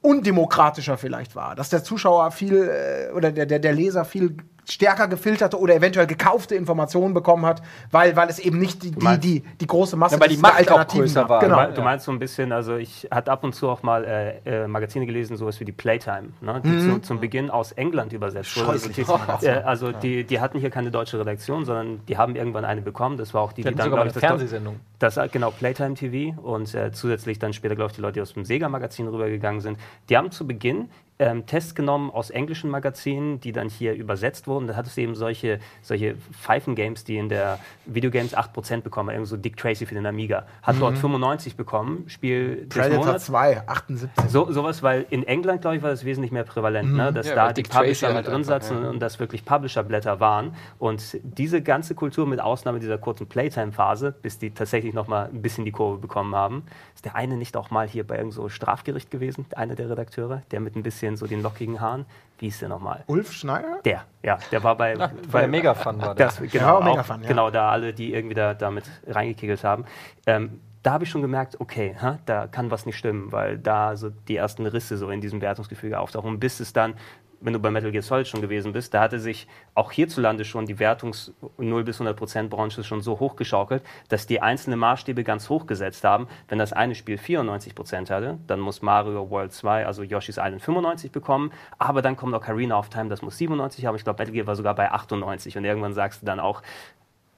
[0.00, 4.36] undemokratischer vielleicht war, dass der Zuschauer viel äh, oder der, der, der Leser viel
[4.68, 9.18] stärker gefilterte oder eventuell gekaufte Informationen bekommen hat, weil, weil es eben nicht die, die,
[9.18, 11.40] die, die große Masse Ja, weil die der Macht auch größer war.
[11.40, 11.70] Du, Genau.
[11.72, 14.68] du meinst so ein bisschen, also ich hatte ab und zu auch mal äh, äh,
[14.68, 18.70] Magazine gelesen, sowas wie die Playtime, ne, die zu, zum Beginn aus England übersetzt wurde.
[18.70, 22.64] Also, die, äh, also die, die hatten hier keine deutsche Redaktion, sondern die haben irgendwann
[22.64, 23.16] eine bekommen.
[23.16, 24.80] Das war auch die, Die hatten sogar glaub mal ich, das Fernsehsendung.
[24.98, 28.20] Das äh, genau Playtime TV und äh, zusätzlich dann später, glaube ich, die Leute, die
[28.22, 29.78] aus dem Sega-Magazin rübergegangen sind.
[30.08, 30.88] Die haben zu Beginn
[31.22, 34.66] ähm, Tests genommen aus englischen Magazinen, die dann hier übersetzt wurden.
[34.66, 39.10] Da hattest du eben solche, solche Pfeifen-Games, die in der Videogames 8% bekommen.
[39.10, 40.46] Irgendwie so Dick Tracy für den Amiga.
[40.62, 42.04] Hat dort 95 bekommen.
[42.08, 43.26] Spiel des Predator Monats.
[43.26, 44.30] 2, 78.
[44.30, 47.12] So, sowas, weil in England, glaube ich, war das wesentlich mehr prävalent, ne?
[47.12, 48.90] dass Ja, da die Dick Publisher halt mit drin saßen ja.
[48.90, 50.54] und das wirklich Publisher-Blätter waren.
[50.78, 55.42] Und diese ganze Kultur, mit Ausnahme dieser kurzen Playtime-Phase, bis die tatsächlich noch mal ein
[55.42, 58.48] bisschen die Kurve bekommen haben, ist der eine nicht auch mal hier bei irgendeinem so
[58.48, 62.06] Strafgericht gewesen, einer der Redakteure, der mit ein bisschen so den lockigen Haaren.
[62.38, 63.04] Wie ist der nochmal?
[63.06, 63.78] Ulf Schneider?
[63.84, 64.96] Der, ja, der war bei,
[65.30, 66.26] bei der Megafun war der.
[66.26, 67.28] das, genau, auch, Megafun, ja.
[67.28, 69.84] genau, da alle, die irgendwie da damit reingekickelt haben.
[70.26, 73.96] Ähm, da habe ich schon gemerkt, okay, ha, da kann was nicht stimmen, weil da
[73.96, 76.94] so die ersten Risse so in diesem Wertungsgefüge auftauchen, bis es dann
[77.42, 80.66] wenn du bei Metal Gear Solid schon gewesen bist, da hatte sich auch hierzulande schon
[80.66, 85.48] die Wertungs 0 bis 100 Prozent Branche schon so hochgeschaukelt, dass die einzelnen Maßstäbe ganz
[85.48, 86.28] hoch gesetzt haben.
[86.48, 90.62] Wenn das eine Spiel 94 Prozent hatte, dann muss Mario World 2, also Yoshi's Island
[90.62, 93.96] 95 bekommen, aber dann kommt noch Karina of Time, das muss 97 haben.
[93.96, 96.62] Ich glaube, Metal Gear war sogar bei 98 und irgendwann sagst du dann auch,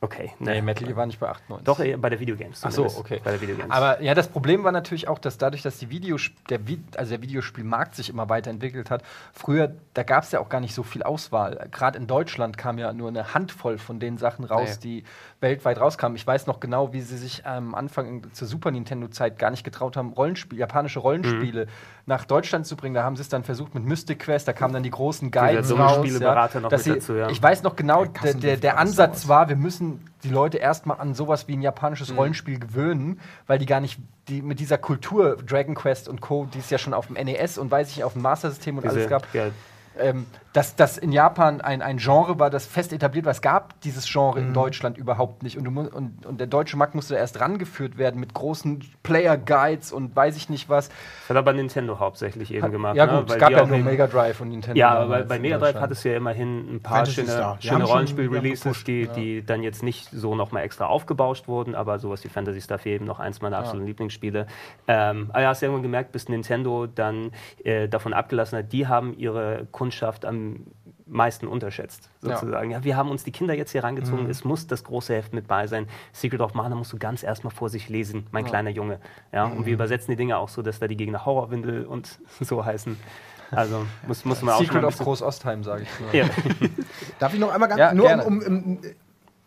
[0.04, 0.32] Okay.
[0.38, 1.64] Nee, Metal Gear war nicht bei 98.
[1.64, 2.60] Doch, bei der Videogames.
[2.62, 3.22] Ach so, okay.
[3.24, 3.70] Bei der Videogames.
[3.70, 6.60] Aber ja, das Problem war natürlich auch, dass dadurch, dass die Videos der,
[6.96, 10.74] also der Videospielmarkt sich immer weiterentwickelt hat, früher, da gab es ja auch gar nicht
[10.74, 11.68] so viel Auswahl.
[11.70, 15.00] Gerade in Deutschland kam ja nur eine Handvoll von den Sachen raus, nee.
[15.00, 15.04] die
[15.44, 16.16] weltweit rauskamen.
[16.16, 19.96] Ich weiß noch genau, wie sie sich am Anfang zur Super Nintendo-Zeit gar nicht getraut
[19.96, 21.70] haben, Rollenspiel, japanische Rollenspiele mhm.
[22.06, 22.94] nach Deutschland zu bringen.
[22.94, 25.70] Da haben sie es dann versucht mit Mystic Quest, da kamen dann die großen Guides
[25.70, 25.78] raus.
[25.78, 27.28] Ja, noch mit sie, dazu, ja.
[27.28, 31.14] Ich weiß noch genau, der, der, der Ansatz war, wir müssen die Leute erstmal an
[31.14, 32.18] sowas wie ein japanisches mhm.
[32.18, 36.58] Rollenspiel gewöhnen, weil die gar nicht die, mit dieser Kultur Dragon Quest und Co., die
[36.58, 38.96] es ja schon auf dem NES und weiß ich auf dem Master System und Diese,
[38.96, 39.34] alles gab.
[39.34, 39.48] Ja,
[39.98, 43.32] ähm, dass das in Japan ein, ein Genre war, das fest etabliert war.
[43.32, 44.48] Es gab dieses Genre mhm.
[44.48, 45.58] in Deutschland überhaupt nicht.
[45.58, 50.14] Und, du, und, und der deutsche Markt musste erst rangeführt werden mit großen Player-Guides und
[50.14, 50.88] weiß ich nicht was.
[50.88, 52.94] Das hat aber Nintendo hauptsächlich eben hat, gemacht.
[52.94, 53.18] Ja, ne?
[53.18, 53.34] gut, ne?
[53.34, 54.78] es gab ja nur Mega Drive und Nintendo.
[54.78, 59.08] Ja, aber bei Mega Drive hattest du ja immerhin ein paar schöne, schöne Rollenspiel-Releases, die,
[59.08, 59.42] die ja.
[59.44, 63.06] dann jetzt nicht so nochmal extra aufgebauscht wurden, aber sowas wie Fantasy Star 4 eben
[63.06, 63.88] noch eins meiner absoluten ja.
[63.88, 64.46] Lieblingsspiele.
[64.86, 67.32] Ähm, aber ja, hast du irgendwann gemerkt, bis Nintendo dann
[67.64, 70.60] äh, davon abgelassen hat, die haben ihre Kundschaft am
[71.04, 72.70] meisten unterschätzt, sozusagen.
[72.70, 72.78] Ja.
[72.78, 72.84] ja.
[72.84, 74.30] wir haben uns die Kinder jetzt hier rangezogen, mhm.
[74.30, 75.88] es muss das große Heft mit bei sein.
[76.14, 78.50] Secret of Mana musst du ganz erstmal vor sich lesen, mein ja.
[78.50, 78.98] kleiner Junge.
[79.30, 79.58] Ja, mhm.
[79.58, 79.74] und wir mhm.
[79.74, 82.98] übersetzen die Dinge auch so, dass da die Gegner Horrorwindel und so heißen.
[83.50, 86.14] Also muss, muss man auch Secret of Groß Ostheim, sage ich.
[86.14, 86.24] Ja.
[87.18, 88.78] Darf ich noch einmal ganz nur um, um, um,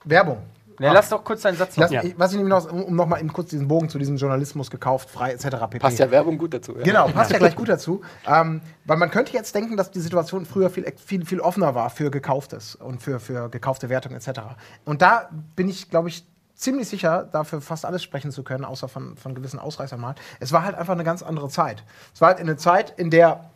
[0.04, 0.44] Werbung.
[0.80, 1.90] Ja, lass doch kurz deinen Satz noch.
[1.90, 2.04] ja.
[2.18, 5.32] Was ich nämlich noch, um, um nochmal kurz diesen Bogen zu diesem Journalismus gekauft, frei
[5.32, 5.46] etc.
[5.70, 5.80] pp.
[5.80, 6.78] Passt ja Werbung gut dazu.
[6.78, 6.84] Ja.
[6.84, 8.02] Genau, passt ja gleich gut dazu.
[8.28, 11.90] Ähm, weil man könnte jetzt denken, dass die Situation früher viel, viel, viel offener war
[11.90, 14.42] für Gekauftes und für, für gekaufte Wertung etc.
[14.86, 16.26] Und da bin ich, glaube ich,
[16.58, 20.16] ziemlich sicher, dafür fast alles sprechen zu können, außer von, von gewissen Ausreißern mal.
[20.40, 21.84] Es war halt einfach eine ganz andere Zeit.
[22.14, 23.52] Es war halt eine Zeit, in der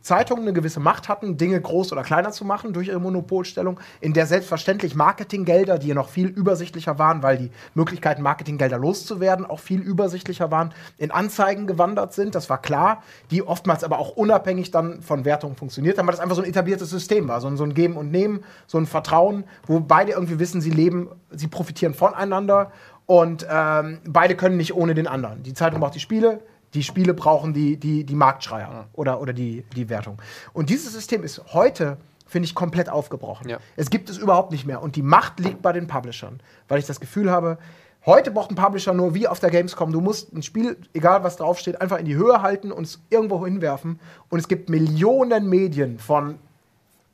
[0.00, 4.14] Zeitungen eine gewisse Macht hatten, Dinge groß oder kleiner zu machen durch ihre Monopolstellung, in
[4.14, 9.60] der selbstverständlich Marketinggelder, die ja noch viel übersichtlicher waren, weil die Möglichkeiten, Marketinggelder loszuwerden, auch
[9.60, 14.70] viel übersichtlicher waren, in Anzeigen gewandert sind, das war klar, die oftmals aber auch unabhängig
[14.70, 17.56] dann von Wertungen funktioniert haben, weil das einfach so ein etabliertes System war, so ein,
[17.56, 21.48] so ein Geben und Nehmen, so ein Vertrauen, wo beide irgendwie wissen, sie leben, sie
[21.48, 22.72] profitieren voneinander
[23.06, 25.42] und ähm, beide können nicht ohne den anderen.
[25.42, 26.40] Die Zeitung braucht die Spiele,
[26.74, 28.86] die Spiele brauchen die, die, die Marktschreier ja.
[28.92, 30.20] oder, oder die, die Wertung.
[30.52, 33.48] Und dieses System ist heute, finde ich, komplett aufgebrochen.
[33.48, 33.58] Ja.
[33.76, 34.82] Es gibt es überhaupt nicht mehr.
[34.82, 37.58] Und die Macht liegt bei den Publishern, weil ich das Gefühl habe,
[38.06, 41.36] heute braucht ein Publisher nur wie auf der Gamescom, du musst ein Spiel, egal was
[41.36, 43.98] draufsteht, einfach in die Höhe halten und es irgendwo hinwerfen.
[44.28, 46.38] Und es gibt Millionen Medien von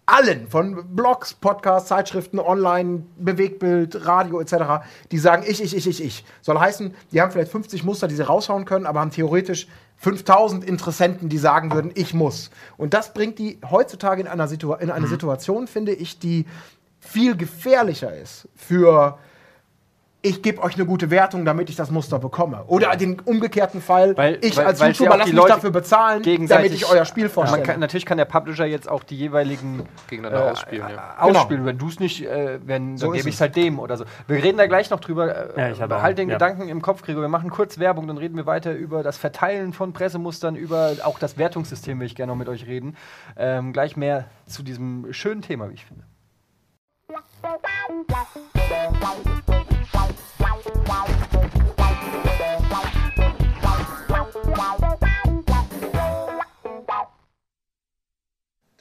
[0.07, 6.03] allen, von Blogs, Podcasts, Zeitschriften, Online, Bewegtbild, Radio etc., die sagen ich, ich, ich, ich,
[6.03, 6.25] ich.
[6.41, 9.67] Soll heißen, die haben vielleicht 50 Muster, die sie raushauen können, aber haben theoretisch
[9.97, 12.51] 5000 Interessenten, die sagen würden, ich muss.
[12.77, 15.11] Und das bringt die heutzutage in, einer Situ in eine mhm.
[15.11, 16.47] Situation, finde ich, die
[17.01, 19.19] viel gefährlicher ist für
[20.27, 22.65] ich gebe euch eine gute Wertung, damit ich das Muster bekomme.
[22.67, 22.97] Oder ja.
[22.97, 26.91] den umgekehrten Fall, weil, ich weil, als weil YouTuber lasse mich dafür bezahlen, damit ich
[26.91, 27.63] euer Spiel vorstelle.
[27.63, 30.89] Kann, natürlich kann der Publisher jetzt auch die jeweiligen gegeneinander äh, ausspielen.
[30.89, 31.17] Ja.
[31.19, 31.67] Ausspielen, genau.
[31.67, 34.05] wenn du es nicht, äh, wenn, so dann gebe ich es halt dem oder so.
[34.27, 35.57] Wir reden da gleich noch drüber.
[35.57, 37.23] Äh, ja, halt den Gedanken im Kopf, Gregor.
[37.23, 41.19] Wir machen kurz Werbung, dann reden wir weiter über das Verteilen von Pressemustern, über auch
[41.19, 42.97] das Wertungssystem will ich gerne noch mit euch reden.
[43.37, 46.03] Ähm, gleich mehr zu diesem schönen Thema, wie ich finde.
[47.09, 47.57] Wow.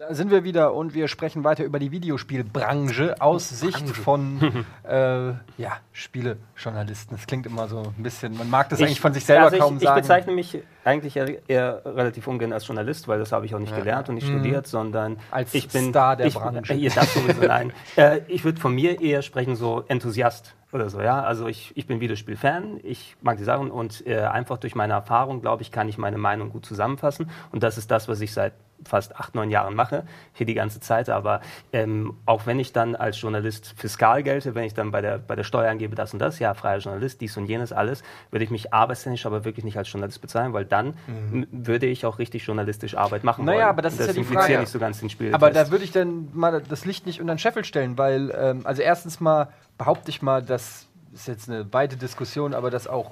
[0.07, 5.29] Da sind wir wieder und wir sprechen weiter über die Videospielbranche aus Sicht von äh,
[5.57, 7.17] ja, Spielejournalisten.
[7.17, 9.57] Das klingt immer so ein bisschen, man mag das ich, eigentlich von sich selber also
[9.57, 9.97] kaum ich, sagen.
[9.97, 13.59] Ich bezeichne mich eigentlich eher, eher, relativ ungern als Journalist, weil das habe ich auch
[13.59, 13.79] nicht ja.
[13.79, 14.39] gelernt und nicht mhm.
[14.39, 16.73] studiert, sondern als ich bin Star der ich, Branche.
[16.73, 17.73] Äh, das sowieso, nein.
[17.95, 21.23] Äh, ich würde von mir eher sprechen, so Enthusiast oder so, ja.
[21.23, 25.41] Also ich, ich bin Videospielfan, ich mag die Sachen und äh, einfach durch meine Erfahrung,
[25.41, 27.31] glaube ich, kann ich meine Meinung gut zusammenfassen.
[27.51, 30.79] Und das ist das, was ich seit fast acht, neun Jahren mache, hier die ganze
[30.79, 31.09] Zeit.
[31.09, 31.41] Aber
[31.73, 35.35] ähm, auch wenn ich dann als Journalist fiskal gelte, wenn ich dann bei der, bei
[35.35, 38.51] der Steuer angebe, das und das, ja, freier Journalist, dies und jenes, alles, würde ich
[38.51, 41.47] mich arbeitstechnisch aber wirklich nicht als Journalist bezahlen, weil dann mhm.
[41.51, 43.67] würde ich auch richtig journalistische Arbeit machen naja, wollen.
[43.69, 44.59] aber das ist das ja die Frage.
[44.59, 45.33] nicht so ganz ins Spiel.
[45.33, 48.61] Aber da würde ich dann mal das Licht nicht unter den Scheffel stellen, weil, ähm,
[48.65, 53.11] also erstens mal behaupte ich mal, dass ist jetzt eine weite Diskussion, aber dass auch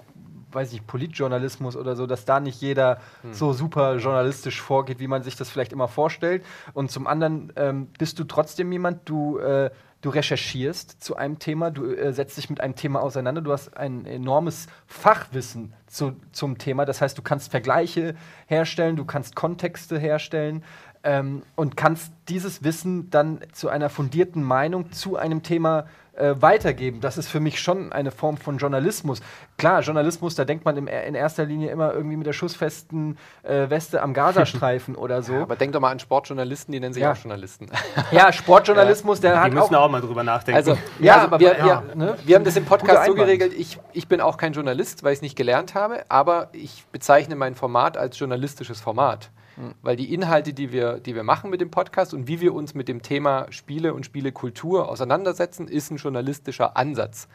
[0.54, 3.34] weiß ich, Politjournalismus oder so, dass da nicht jeder hm.
[3.34, 6.44] so super journalistisch vorgeht, wie man sich das vielleicht immer vorstellt.
[6.74, 9.70] Und zum anderen ähm, bist du trotzdem jemand, du äh,
[10.04, 13.76] du recherchierst zu einem Thema, du äh, setzt dich mit einem Thema auseinander, du hast
[13.78, 16.86] ein enormes Fachwissen zu, zum Thema.
[16.86, 18.14] Das heißt, du kannst Vergleiche
[18.46, 20.64] herstellen, du kannst Kontexte herstellen
[21.04, 27.02] ähm, und kannst dieses Wissen dann zu einer fundierten Meinung zu einem Thema äh, weitergeben.
[27.02, 29.22] Das ist für mich schon eine Form von Journalismus.
[29.58, 33.70] Klar, Journalismus, da denkt man im, in erster Linie immer irgendwie mit der schussfesten äh,
[33.70, 35.34] Weste am Gazastreifen oder so.
[35.34, 37.12] Ja, aber denk doch mal an Sportjournalisten, die nennen sich ja.
[37.12, 37.68] auch Journalisten.
[38.12, 39.52] Ja, Sportjournalismus, der die hat.
[39.52, 40.58] Die müssen auch, auch mal drüber nachdenken.
[40.58, 42.16] Also, ja, also, aber wir, ja, ne?
[42.24, 43.54] wir haben das im Podcast so geregelt.
[43.58, 47.36] Ich, ich bin auch kein Journalist, weil ich es nicht gelernt habe, aber ich bezeichne
[47.36, 49.32] mein Format als journalistisches Format.
[49.82, 52.74] Weil die Inhalte, die wir, die wir machen mit dem Podcast und wie wir uns
[52.74, 57.28] mit dem Thema Spiele und Spielekultur auseinandersetzen, ist ein journalistischer Ansatz.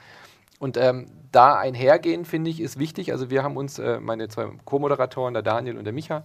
[0.59, 3.13] Und ähm, da einhergehen, finde ich, ist wichtig.
[3.13, 6.25] Also wir haben uns, äh, meine zwei Co-Moderatoren, der Daniel und der Micha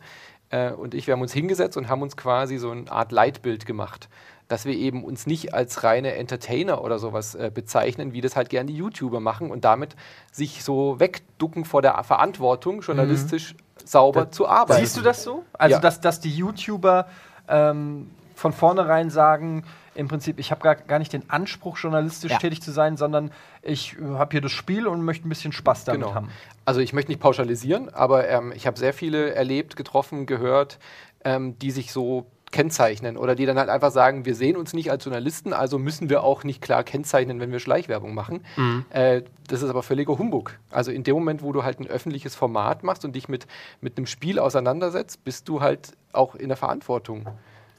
[0.49, 3.65] äh, und ich, wir haben uns hingesetzt und haben uns quasi so eine Art Leitbild
[3.65, 4.09] gemacht
[4.47, 8.49] dass wir eben uns nicht als reine Entertainer oder sowas äh, bezeichnen, wie das halt
[8.49, 9.95] gerne die YouTuber machen und damit
[10.31, 14.81] sich so wegducken vor der Verantwortung, journalistisch mhm sauber zu arbeiten.
[14.81, 15.43] Siehst du das so?
[15.53, 15.79] Also, ja.
[15.79, 17.07] dass, dass die YouTuber
[17.47, 19.63] ähm, von vornherein sagen,
[19.95, 22.37] im Prinzip, ich habe gar, gar nicht den Anspruch, journalistisch ja.
[22.37, 23.31] tätig zu sein, sondern
[23.61, 26.15] ich äh, habe hier das Spiel und möchte ein bisschen Spaß damit genau.
[26.15, 26.29] haben.
[26.65, 30.79] Also ich möchte nicht pauschalisieren, aber ähm, ich habe sehr viele erlebt, getroffen, gehört,
[31.23, 34.89] ähm, die sich so kennzeichnen oder die dann halt einfach sagen, wir sehen uns nicht
[34.91, 38.45] als Journalisten, also müssen wir auch nicht klar kennzeichnen, wenn wir Schleichwerbung machen.
[38.55, 38.85] Mhm.
[38.91, 40.59] Äh, das ist aber völliger Humbug.
[40.69, 43.47] Also in dem Moment, wo du halt ein öffentliches Format machst und dich mit,
[43.81, 47.27] mit einem Spiel auseinandersetzt, bist du halt auch in der Verantwortung.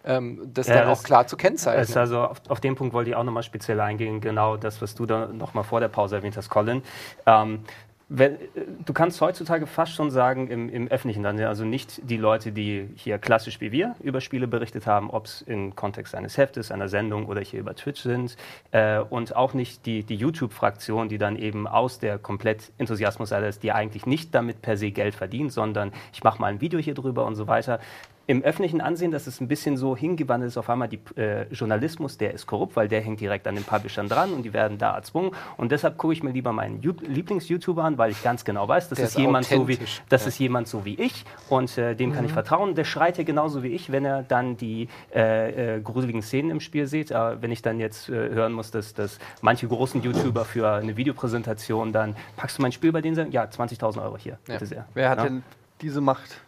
[0.05, 1.97] Ähm, das ja, dann das auch klar zu kennzeichnen.
[1.97, 5.07] also auf, auf, den Punkt wollte ich auch nochmal speziell eingehen, genau das, was du
[5.07, 6.83] da nochmal vor der Pause erwähnt hast, Colin.
[7.25, 7.61] Ähm,
[8.09, 8.37] wenn,
[8.85, 12.91] du kannst heutzutage fast schon sagen, im, im öffentlichen Land, also nicht die Leute, die
[12.97, 16.89] hier klassisch wie wir über Spiele berichtet haben, ob es im Kontext eines Heftes, einer
[16.89, 18.37] Sendung oder hier über Twitch sind,
[18.73, 23.63] äh, und auch nicht die, die YouTube-Fraktion, die dann eben aus der komplett Enthusiasmus ist,
[23.63, 26.95] die eigentlich nicht damit per se Geld verdient, sondern ich mache mal ein Video hier
[26.95, 27.81] drüber und so weiter
[28.27, 32.17] im öffentlichen Ansehen, dass es ein bisschen so hingewandelt ist, auf einmal die äh, Journalismus,
[32.17, 34.95] der ist korrupt, weil der hängt direkt an den Publishern dran und die werden da
[34.95, 35.33] erzwungen.
[35.57, 38.99] Und deshalb gucke ich mir lieber meinen Lieblings-YouTuber an, weil ich ganz genau weiß, das,
[38.99, 40.29] ist, ist, jemand so wie, das ja.
[40.29, 42.15] ist jemand so wie ich und äh, dem mhm.
[42.15, 42.35] kann ich mhm.
[42.35, 42.75] vertrauen.
[42.75, 46.61] Der schreit ja genauso wie ich, wenn er dann die äh, äh gruseligen Szenen im
[46.61, 47.13] Spiel sieht.
[47.13, 50.97] Aber wenn ich dann jetzt äh, hören muss, dass, dass manche großen YouTuber für eine
[50.97, 53.15] Videopräsentation dann, packst du mein Spiel bei denen?
[53.17, 53.33] Sagen?
[53.33, 54.55] Ja, 20.000 Euro hier, ja.
[54.55, 54.87] bitte sehr.
[54.95, 55.25] Wer hat ja?
[55.25, 55.43] denn
[55.81, 56.41] diese Macht?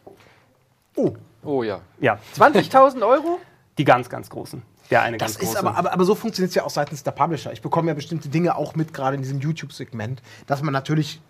[0.96, 1.14] Oh.
[1.46, 1.80] Oh ja.
[2.00, 2.18] Ja.
[2.36, 3.38] 20.000 Euro?
[3.78, 4.62] Die ganz, ganz großen.
[4.90, 7.10] Der eine das ganz ist aber, aber, aber so funktioniert es ja auch seitens der
[7.10, 7.52] Publisher.
[7.52, 11.20] Ich bekomme ja bestimmte Dinge auch mit, gerade in diesem YouTube-Segment, dass man natürlich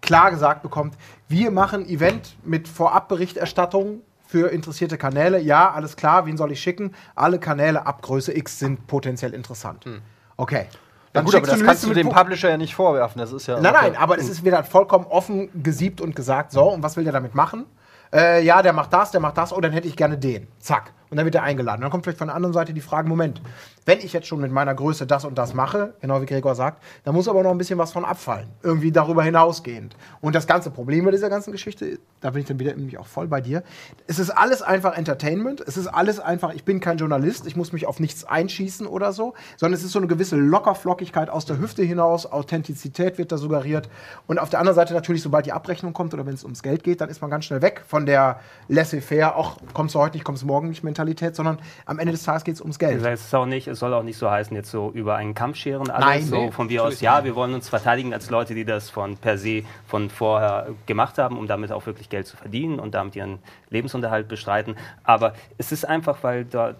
[0.00, 0.94] klar gesagt bekommt,
[1.28, 5.40] wir machen Event mit Vorabberichterstattung für interessierte Kanäle.
[5.40, 6.94] Ja, alles klar, wen soll ich schicken?
[7.14, 9.84] Alle Kanäle ab Größe X sind potenziell interessant.
[9.84, 10.00] Hm.
[10.36, 10.66] Okay.
[11.12, 13.20] Dann gut, aber das kannst du dem Publisher ja nicht vorwerfen.
[13.20, 16.72] Das ist ja nein, nein, aber es ist wieder vollkommen offen gesiebt und gesagt, so,
[16.72, 17.66] und was will der damit machen?
[18.14, 20.46] Äh, ja, der macht das, der macht das, oh, dann hätte ich gerne den.
[20.60, 20.92] Zack.
[21.14, 21.80] Und dann wird er eingeladen.
[21.80, 23.40] Dann kommt vielleicht von der anderen Seite die Frage: Moment,
[23.86, 26.82] wenn ich jetzt schon mit meiner Größe das und das mache, genau wie Gregor sagt,
[27.04, 28.48] dann muss aber noch ein bisschen was von abfallen.
[28.64, 29.94] Irgendwie darüber hinausgehend.
[30.20, 33.06] Und das ganze Problem bei dieser ganzen Geschichte, da bin ich dann wieder nämlich auch
[33.06, 33.62] voll bei dir.
[34.08, 35.60] Es ist alles einfach Entertainment.
[35.60, 39.12] Es ist alles einfach, ich bin kein Journalist, ich muss mich auf nichts einschießen oder
[39.12, 43.38] so, sondern es ist so eine gewisse Lockerflockigkeit aus der Hüfte hinaus, Authentizität wird da
[43.38, 43.88] suggeriert.
[44.26, 46.82] Und auf der anderen Seite natürlich, sobald die Abrechnung kommt oder wenn es ums Geld
[46.82, 50.24] geht, dann ist man ganz schnell weg von der laissez-faire, auch kommst du heute nicht,
[50.24, 53.04] kommst du morgen nicht Mentalität, sondern am Ende des Tages geht es ums Geld.
[53.04, 55.56] Das ist auch nicht, es soll auch nicht so heißen, jetzt so über einen Kampf
[55.56, 56.06] scheren alles.
[56.06, 58.90] Nein, so nee, von wir aus, ja, wir wollen uns verteidigen als Leute, die das
[58.90, 62.94] von per se von vorher gemacht haben, um damit auch wirklich Geld zu verdienen und
[62.94, 63.38] damit ihren
[63.70, 64.76] Lebensunterhalt bestreiten.
[65.02, 66.74] Aber es ist einfach, weil da,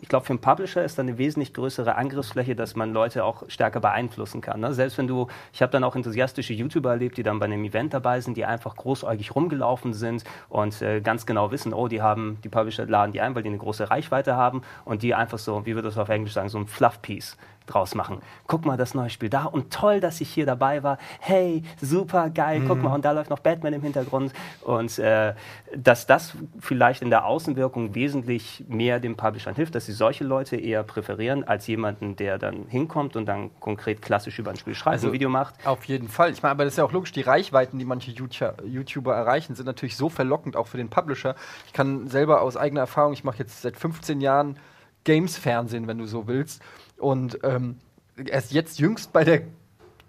[0.00, 3.44] ich glaube, für einen Publisher ist da eine wesentlich größere Angriffsfläche, dass man Leute auch
[3.48, 4.60] stärker beeinflussen kann.
[4.60, 4.72] Ne?
[4.72, 7.92] Selbst wenn du, ich habe dann auch enthusiastische YouTuber erlebt, die dann bei einem Event
[7.92, 12.38] dabei sind, die einfach großäugig rumgelaufen sind und äh, ganz genau wissen, oh, die haben,
[12.44, 15.66] die Publisher laden die ein, weil die eine große Reichweite haben und die einfach so,
[15.66, 17.36] wie würde das auf Englisch sagen, so ein Fluff-Piece
[17.66, 18.20] draus machen.
[18.46, 20.98] Guck mal, das neue Spiel da und toll, dass ich hier dabei war.
[21.20, 22.68] Hey, super geil, mhm.
[22.68, 24.32] guck mal, und da läuft noch Batman im Hintergrund.
[24.62, 25.34] Und äh,
[25.76, 30.56] dass das vielleicht in der Außenwirkung wesentlich mehr dem Publishern hilft, dass sie solche Leute
[30.56, 34.94] eher präferieren, als jemanden, der dann hinkommt und dann konkret klassisch über ein Spiel schreibt,
[34.94, 35.54] also, ein Video macht.
[35.66, 36.32] Auf jeden Fall.
[36.32, 39.66] Ich meine, aber das ist ja auch logisch, die Reichweiten, die manche YouTuber erreichen, sind
[39.66, 41.34] natürlich so verlockend, auch für den Publisher.
[41.66, 44.58] Ich kann selber aus eigener Erfahrung, ich mache jetzt seit 15 Jahren
[45.04, 46.62] Games-Fernsehen, wenn du so willst.
[46.98, 47.76] Und ähm,
[48.24, 49.42] erst jetzt jüngst bei der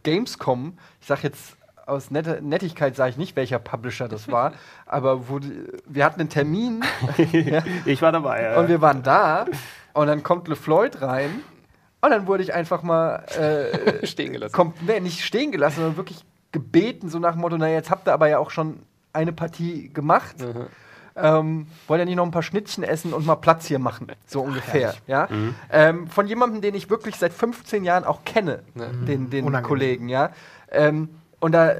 [0.03, 4.53] Gamescom, ich sag jetzt aus Net Nettigkeit sage ich nicht, welcher Publisher das war,
[4.85, 5.39] aber wo
[5.85, 6.83] wir hatten einen Termin
[7.85, 8.43] Ich war dabei.
[8.43, 8.59] Ja.
[8.59, 9.45] und wir waren da
[9.93, 11.41] und dann kommt LeFloid rein
[12.01, 14.53] und dann wurde ich einfach mal äh, Stehen gelassen.
[14.53, 18.07] kommt, nee, nicht stehen gelassen, sondern wirklich gebeten, so nach dem Motto, naja, jetzt habt
[18.07, 18.79] ihr aber ja auch schon
[19.13, 20.35] eine Partie gemacht.
[21.19, 24.07] Ähm, wollt ihr nicht noch ein paar Schnittchen essen und mal Platz hier machen?
[24.27, 24.93] So ungefähr.
[25.07, 25.27] Ja?
[25.71, 29.67] Ähm, von jemandem, den ich wirklich seit 15 Jahren auch kenne, den, den Unangenehm.
[29.67, 30.31] Kollegen, ja.
[30.71, 31.09] Ähm,
[31.39, 31.73] und da,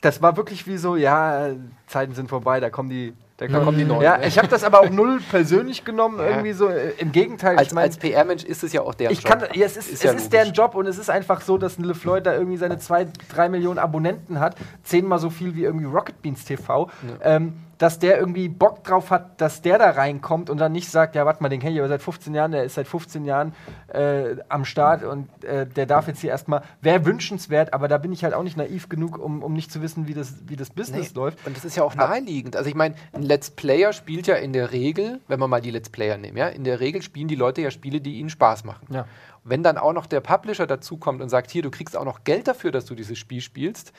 [0.00, 1.50] das war wirklich wie so, ja,
[1.86, 3.14] Zeiten sind vorbei, da kommen die.
[3.36, 4.28] Da kommen die Neuen, Ja, ne?
[4.28, 6.26] ich habe das aber auch null persönlich genommen, Ja.
[6.28, 6.68] irgendwie so.
[6.68, 9.40] äh, Im Gegenteil, Als, ich mein- als PR-Mensch ist es ja auch der ich kann,
[9.54, 11.76] ja, es ist, Ist es ja ist deren Job und es ist einfach so, dass
[11.76, 14.54] LeFloid da irgendwie seine zwei, drei Millionen Abonnenten hat,
[14.84, 16.88] zehnmal so viel wie irgendwie Rocket Beans TV,
[17.22, 21.14] ähm, dass der irgendwie Bock drauf hat, dass der da reinkommt und dann nicht sagt,
[21.14, 23.54] ja, warte mal, den kenne ich aber seit 15 Jahren, der ist seit 15 Jahren
[23.88, 28.12] äh, am Start und äh, der darf jetzt hier erstmal, wäre wünschenswert, aber da bin
[28.12, 30.70] ich halt auch nicht naiv genug, um, um nicht zu wissen, wie das, wie das
[30.70, 31.20] Business Nee.
[31.20, 31.46] läuft.
[31.46, 32.56] Und das ist ja auch naheliegend.
[32.56, 35.70] Also ich meine, ein Let's Player spielt ja in der Regel, wenn wir mal die
[35.70, 38.64] Let's Player nehmen, ja, in der Regel spielen die Leute ja Spiele, die ihnen Spaß
[38.64, 38.86] machen.
[38.90, 39.06] Ja.
[39.46, 42.48] Wenn dann auch noch der Publisher dazukommt und sagt, hier, du kriegst auch noch Geld
[42.48, 43.92] dafür, dass du dieses Spiel spielst,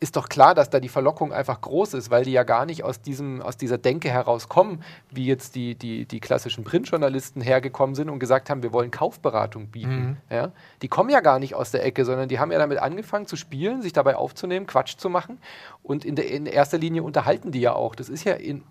[0.00, 2.84] ist doch klar, dass da die Verlockung einfach groß ist, weil die ja gar nicht
[2.84, 8.10] aus, diesem, aus dieser Denke herauskommen, wie jetzt die, die, die klassischen Printjournalisten hergekommen sind
[8.10, 10.18] und gesagt haben, wir wollen Kaufberatung bieten.
[10.30, 10.52] Ja?
[10.82, 13.36] Die kommen ja gar nicht aus der Ecke, sondern die haben ja damit angefangen zu
[13.36, 15.38] spielen, sich dabei aufzunehmen, Quatsch zu machen
[15.82, 17.94] und in, der, in erster Linie unterhalten die ja auch.
[17.94, 18.62] Das ist ja in,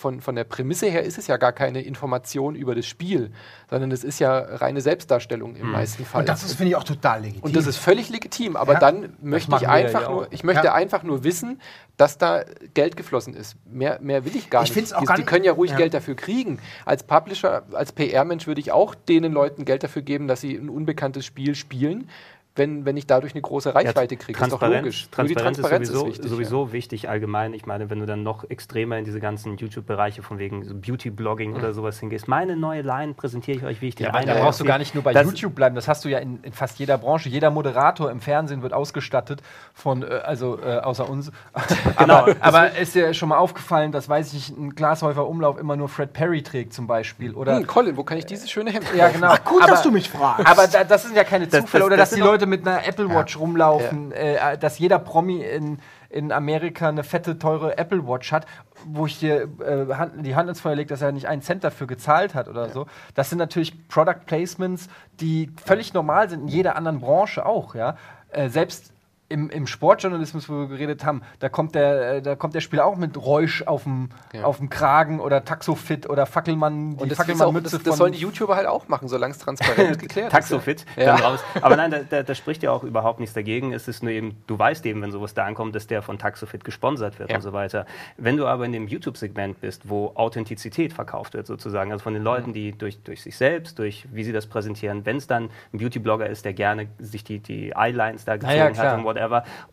[0.00, 3.30] von, von der Prämisse her ist es ja gar keine Information über das Spiel,
[3.68, 6.20] sondern es ist ja reine Selbstdarstellung im meisten Fall.
[6.22, 7.42] Und das ist, finde ich, auch total legitim.
[7.44, 10.42] Und das ist völlig legitim, aber Ja, dann möchte ich ja einfach hier nur, ich
[10.42, 10.74] möchte Ja.
[10.74, 11.60] einfach nur wissen,
[11.98, 13.56] dass da Geld geflossen ist.
[13.70, 14.94] Mehr, mehr will ich gar Ich nicht.
[14.94, 15.76] auch die, gar die können ja ruhig ja.
[15.76, 16.58] Geld dafür kriegen.
[16.86, 20.70] Als Publisher, als PR-Mensch würde ich auch denen Leuten Geld dafür geben, dass sie ein
[20.70, 22.08] unbekanntes Spiel spielen,
[22.56, 24.32] wenn, wenn ich dadurch eine große Reichweite kriege.
[24.32, 25.08] Ist doch Transparenz, logisch.
[25.16, 26.30] Nur die Transparenz, Transparenz ist sowieso, wichtig.
[26.30, 27.54] sowieso wichtig allgemein.
[27.54, 31.54] Ich meine, wenn du dann noch extremer in diese ganzen YouTube-Bereiche von wegen so Beauty-Blogging
[31.54, 34.34] oder sowas hingehst, meine neue Line präsentiere ich euch, wie ich die Ja, aber eine
[34.34, 36.40] da brauchst du gar nicht nur bei Das- YouTube bleiben, das hast du ja in,
[36.42, 37.28] in fast jeder Branche.
[37.28, 39.42] Jeder Moderator im Fernsehen wird ausgestattet
[39.72, 41.30] von, äh, also äh, außer uns.
[41.98, 45.76] Genau, aber, aber ist dir schon mal aufgefallen, dass, weiß ich ein Glashäufer Umlauf immer
[45.76, 47.34] nur Fred Perry trägt zum Beispiel?
[47.34, 49.34] Oder Hm, Colin, wo kann ich dieses schöne Hemd ja, genau.
[49.44, 50.46] Gut, aber, dass du mich fragst.
[50.46, 51.82] Aber da, das sind ja keine Das- Zufälle.
[51.82, 54.98] das- oder das dass die doch- Leute mit einer Apple Watch rumlaufen, äh, dass jeder
[54.98, 55.78] Promi in,
[56.08, 58.46] in Amerika eine fette, teure Apple Watch hat,
[58.86, 61.64] wo ich dir äh, Hand, die Hand ins Feuer lege, dass er nicht einen Cent
[61.64, 62.86] dafür gezahlt hat oder so.
[63.14, 64.88] Das sind natürlich Product Placements,
[65.20, 67.74] die völlig normal sind in jeder anderen Branche auch.
[67.74, 67.96] Ja?
[68.30, 68.94] Äh, selbst
[69.30, 72.84] im, im Sportjournalismus, wo wir geredet haben, da kommt der, äh, da kommt der Spieler
[72.84, 74.42] auch mit Räusch auf dem Ja.
[74.44, 78.12] auf dem Kragen oder Taxofit oder Fackelmann, die Und das, ist auch, das, das sollen
[78.12, 80.32] die YouTuber halt auch machen, solange es transparent geklärt ist.
[80.32, 81.16] Taxofit, Ja.
[81.16, 81.40] dann raus.
[81.62, 83.72] Aber nein, da, da, da spricht ja auch überhaupt nichts dagegen.
[83.72, 86.64] Es ist nur eben, du weißt eben, wenn sowas da ankommt, dass der von Taxofit
[86.64, 87.36] gesponsert wird Ja.
[87.36, 87.86] und so weiter.
[88.16, 92.22] Wenn du aber in dem YouTube-Segment bist, wo Authentizität verkauft wird, sozusagen, also von den
[92.24, 95.78] Leuten, die durch, durch sich selbst, durch wie sie das präsentieren, wenn es dann ein
[95.78, 99.19] Beauty-Blogger ist, der gerne sich die, die Eyelines da gezogen hat und whatever,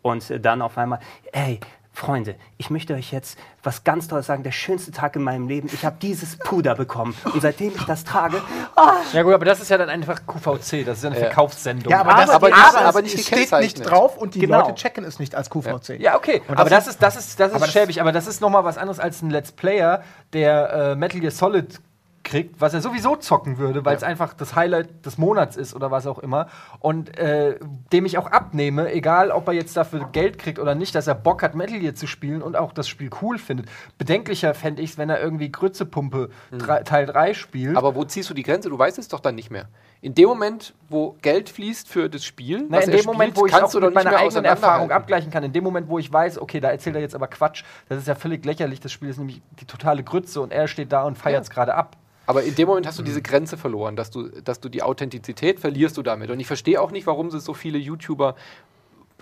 [0.02, 0.98] und äh, dann auf einmal,
[1.32, 1.60] ey,
[1.92, 4.44] Freunde, ich möchte euch jetzt was ganz Tolles sagen.
[4.44, 5.68] Der schönste Tag in meinem Leben.
[5.72, 7.12] Ich habe dieses Puder bekommen.
[7.24, 8.40] Und seitdem ich das trage,
[8.76, 11.24] ah, Ja gut, aber das ist ja dann einfach QVC, das ist ja eine Ja.
[11.26, 11.90] Verkaufssendung.
[11.90, 14.60] ja, aber, Aber- das, aber nicht- aber aber nicht steht nicht drauf und die Genau.
[14.60, 15.98] Leute checken es nicht als QVC.
[16.00, 16.40] Ja, okay.
[16.46, 18.00] Und aber das das ist, das ist, das ist aber das- schäbig.
[18.00, 21.80] Aber das ist nochmal was anderes als ein Let's Player, der äh, Metal Gear Solid
[22.28, 25.90] kriegt, was er sowieso zocken würde, weil es einfach das Highlight des Monats ist oder
[25.90, 26.46] was auch immer.
[26.78, 27.58] Und äh,
[27.92, 31.14] dem ich auch abnehme, egal ob er jetzt dafür Geld kriegt oder nicht, dass er
[31.14, 33.66] Bock hat, Metal Gear zu spielen und auch das Spiel cool findet.
[33.98, 37.76] Bedenklicher fände ich es, wenn er irgendwie Grützepumpe drei- Teil 3 spielt.
[37.76, 38.68] Aber wo ziehst du die Grenze?
[38.68, 39.66] Du weißt es doch dann nicht mehr.
[40.00, 43.36] In dem Moment, wo Geld fließt für das Spiel, Na, was in dem Moment, spielt,
[43.36, 46.12] wo ich kannst auch mit meiner eigenen Erfahrung abgleichen kann, in dem Moment, wo ich
[46.12, 49.08] weiß, okay, da erzählt er jetzt aber Quatsch, das ist ja völlig lächerlich, das Spiel
[49.08, 51.96] ist nämlich die totale Grütze und er steht da und feiert es gerade ab.
[52.28, 53.06] Aber in dem Moment hast du Mhm.
[53.06, 56.30] diese Grenze verloren, dass du, dass du die Authentizität verlierst du damit.
[56.30, 58.34] Und ich verstehe auch nicht, warum es so viele YouTuber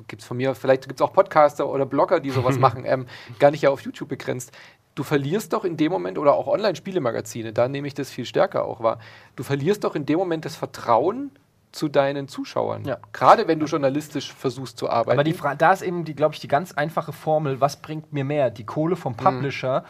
[0.09, 3.07] gibt es von mir, vielleicht gibt es auch Podcaster oder Blogger, die sowas machen, ähm,
[3.39, 4.51] gar nicht ja auf YouTube begrenzt.
[4.97, 8.65] Du verlierst doch in dem Moment, oder auch Online-Spielemagazine, da nehme ich das viel stärker
[8.65, 8.99] auch wahr,
[9.37, 11.31] du verlierst doch in dem Moment das Vertrauen
[11.71, 12.85] zu deinen Zuschauern.
[12.87, 12.99] Ja.
[13.13, 15.19] Gerade wenn du journalistisch versuchst zu arbeiten.
[15.19, 18.13] Aber die Fra da ist eben, die, glaube ich, die ganz einfache Formel, was bringt
[18.13, 18.51] mir mehr?
[18.51, 19.85] Die Kohle vom Publisher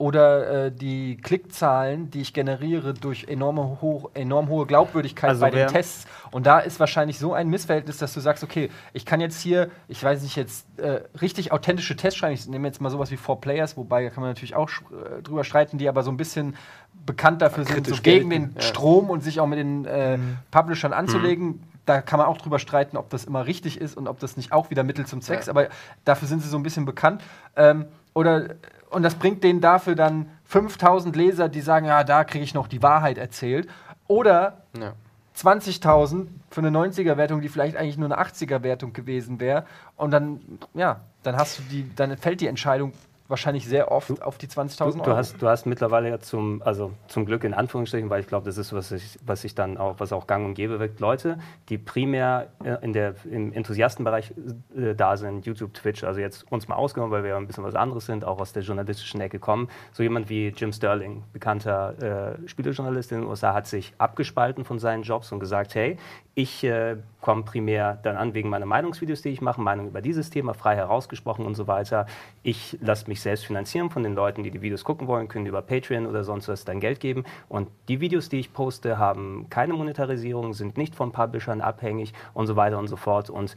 [0.00, 5.50] oder äh, die Klickzahlen, die ich generiere durch enorme hoch, enorm hohe Glaubwürdigkeit Also bei
[5.50, 6.06] den Tests.
[6.30, 9.68] Und da ist wahrscheinlich so ein Missverhältnis, dass du sagst, okay, ich kann jetzt hier,
[9.88, 12.32] ich weiß nicht, jetzt äh, richtig authentische Tests schreiben.
[12.32, 15.20] Ich nehme jetzt mal sowas wie Four Players, wobei da kann man natürlich auch äh,
[15.20, 16.56] drüber streiten, die aber so ein bisschen
[17.04, 18.62] bekannt dafür sind, so gegen gelten, den ja.
[18.62, 20.16] Strom und sich auch mit den äh,
[20.50, 21.62] Publishern anzulegen.
[21.84, 24.50] da kann man auch drüber streiten, ob das immer richtig ist und ob das nicht
[24.50, 25.52] auch wieder Mittel zum Zweck ist, Ja.
[25.52, 25.68] aber
[26.06, 27.20] dafür sind sie so ein bisschen bekannt.
[27.54, 27.84] Ähm,
[28.14, 28.54] oder,
[28.90, 32.68] und das bringt denen dafür dann 5000 Leser, die sagen, ja, da kriege ich noch
[32.68, 33.68] die Wahrheit erzählt.
[34.08, 34.92] Oder Ja.
[35.36, 39.64] 20.000 für eine 90er-Wertung, die vielleicht eigentlich nur eine 80er-Wertung gewesen wäre.
[39.96, 40.40] Und dann,
[40.74, 42.92] ja, dann hast du die, dann fällt die Entscheidung
[43.30, 45.02] wahrscheinlich sehr oft auf die 20.000 Du, Euro.
[45.04, 48.44] du, hast, du hast mittlerweile ja zum, also zum Glück in Anführungsstrichen, weil ich glaube,
[48.44, 51.38] das ist, was ich, was ich dann auch, was auch gang und gäbe wirkt, Leute,
[51.68, 54.34] die primär äh, in der, im Enthusiastenbereich
[54.76, 57.64] äh, da sind, YouTube, Twitch, also jetzt uns mal ausgenommen, weil wir ja ein bisschen
[57.64, 59.68] was anderes sind, auch aus der journalistischen Ecke kommen.
[59.92, 64.78] So jemand wie Jim Sterling, bekannter äh, Spielejournalist in den USA, hat sich abgespalten von
[64.78, 65.96] seinen Jobs und gesagt, hey,
[66.34, 70.30] ich äh, komme primär dann an wegen meiner Meinungsvideos, die ich mache, Meinung über dieses
[70.30, 72.06] Thema, frei herausgesprochen und so weiter.
[72.42, 75.60] Ich lasse mich selbst finanzieren von den Leuten, die die Videos gucken wollen, können über
[75.60, 77.24] Patreon oder sonst was dann Geld geben.
[77.48, 82.46] Und die Videos, die ich poste, haben keine Monetarisierung, sind nicht von Publishern abhängig und
[82.46, 83.28] so weiter und so fort.
[83.28, 83.56] Und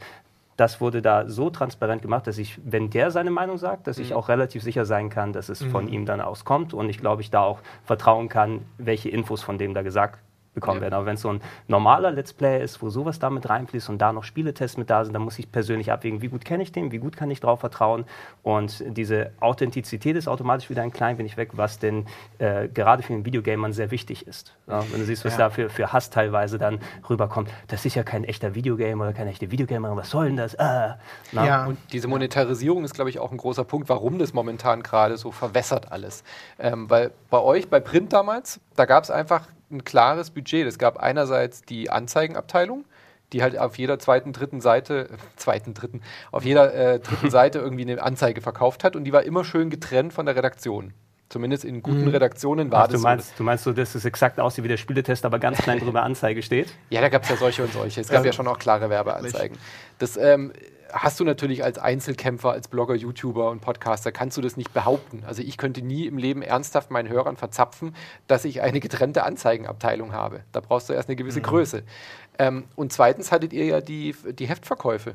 [0.56, 4.14] das wurde da so transparent gemacht, dass ich, wenn der seine Meinung sagt, dass ich
[4.14, 7.30] auch relativ sicher sein kann, dass es von ihm dann auskommt und ich glaube, ich
[7.30, 10.20] da auch vertrauen kann, welche Infos von dem da gesagt
[10.54, 10.82] bekommen Ja.
[10.82, 10.94] werden.
[10.94, 14.12] Aber wenn es so ein normaler Let's Play ist, wo sowas damit reinfließt und da
[14.12, 16.92] noch Spieletests mit da sind, dann muss ich persönlich abwägen, wie gut kenne ich den,
[16.92, 18.04] wie gut kann ich darauf vertrauen.
[18.42, 22.06] Und diese Authentizität ist automatisch wieder ein klein wenig weg, was denn
[22.38, 24.54] äh, gerade für den Videogamern sehr wichtig ist.
[24.66, 25.38] Ja, wenn du siehst, was Ja.
[25.38, 26.78] da für, für Hass teilweise dann
[27.08, 30.58] rüberkommt, das ist ja kein echter Videogame oder keine echte Videogamerin, was soll denn das?
[30.58, 30.98] Ah.
[31.32, 31.66] Na, Ja.
[31.66, 35.32] Und diese Monetarisierung ist, glaube ich, auch ein großer Punkt, warum das momentan gerade so
[35.32, 36.24] verwässert alles.
[36.58, 40.66] Ähm, weil bei euch, bei Print damals, da gab es einfach ein klares Budget.
[40.66, 42.84] Es gab einerseits die Anzeigenabteilung,
[43.32, 46.00] die halt auf jeder zweiten, dritten Seite, äh, zweiten, dritten,
[46.32, 49.70] auf jeder äh, dritten Seite irgendwie eine Anzeige verkauft hat und die war immer schön
[49.70, 50.94] getrennt von der Redaktion.
[51.30, 53.02] Zumindest in guten Redaktionen war Ach, das du, so.
[53.02, 56.02] meinst, du meinst so, dass es exakt aussieht wie der Spieletest, aber ganz klein drüber
[56.02, 56.68] Anzeige steht?
[56.90, 58.02] Ja, da gab es ja solche und solche.
[58.02, 59.58] Es gab ja schon auch klare Werbeanzeigen.
[59.98, 60.52] Das ähm,
[60.94, 65.24] hast du natürlich als Einzelkämpfer, als Blogger, YouTuber und Podcaster, kannst du das nicht behaupten.
[65.26, 67.94] Also ich könnte nie im Leben ernsthaft meinen Hörern verzapfen,
[68.28, 70.40] dass ich eine getrennte Anzeigenabteilung habe.
[70.52, 71.82] Da brauchst du erst eine gewisse Größe.
[72.38, 75.14] Ähm, und zweitens hattet ihr ja die, die Heftverkäufe.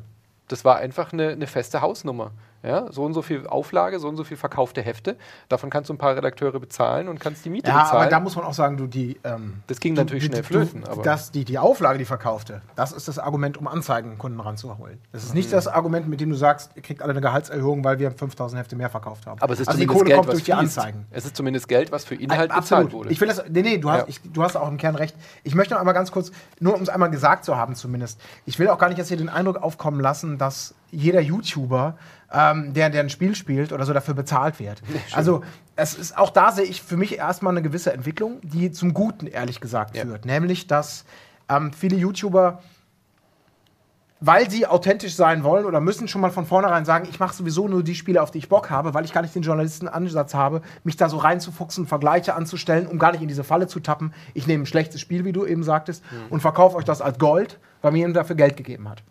[0.49, 2.31] Das war einfach eine, eine feste Hausnummer.
[2.61, 5.15] Ja, so und so viel Auflage, so und so viel verkaufte Hefte.
[5.47, 8.01] Davon kannst du ein paar Redakteure bezahlen und kannst die Miete Ja, bezahlen.
[8.01, 9.17] aber da muss man auch sagen, du die.
[9.23, 12.05] Ähm, Das ging du, natürlich du, schnell du, flöten, aber- Das, die, die Auflage, die
[12.05, 14.99] verkaufte, das ist das Argument, um Anzeigenkunden ranzuholen.
[15.11, 15.35] Das ist Mhm.
[15.37, 18.59] nicht das Argument, mit dem du sagst, ihr kriegt alle eine Gehaltserhöhung, weil wir 5000
[18.59, 19.41] Hefte mehr verkauft haben.
[19.41, 20.53] aber es ist also die zumindest Kohle Geld, kommt was durch die.
[20.53, 21.05] Anzeigen.
[21.11, 22.85] Es ist zumindest Geld, was für Inhalt Absolut.
[22.87, 23.09] bezahlt wurde.
[23.13, 24.05] Ich will das, nee, nee, du hast, Ja.
[24.07, 25.15] ich, du hast auch im Kern recht.
[25.43, 28.59] Ich möchte noch einmal ganz kurz, nur um es einmal gesagt zu haben zumindest, ich
[28.59, 31.95] will auch gar nicht jetzt hier den Eindruck aufkommen lassen, dass jeder YouTuber,
[32.31, 34.81] ähm, der, der ein Spiel spielt oder so, dafür bezahlt wird.
[35.13, 35.43] also
[35.75, 39.27] es ist auch da sehe ich für mich erstmal eine gewisse Entwicklung, die zum Guten,
[39.27, 40.03] ehrlich gesagt, Ja.
[40.05, 40.25] führt.
[40.25, 41.05] Nämlich, dass
[41.49, 42.61] ähm, viele YouTuber
[44.21, 47.67] weil sie authentisch sein wollen oder müssen schon mal von vornherein sagen, ich mache sowieso
[47.67, 50.61] nur die Spiele, auf die ich Bock habe, weil ich gar nicht den Journalistenansatz habe,
[50.83, 54.13] mich da so reinzufuchsen, Vergleiche anzustellen, um gar nicht in diese Falle zu tappen.
[54.33, 57.59] Ich nehme ein schlechtes Spiel, wie du eben sagtest, und verkaufe euch das als Gold,
[57.81, 59.03] weil mir jemand dafür Geld gegeben hat.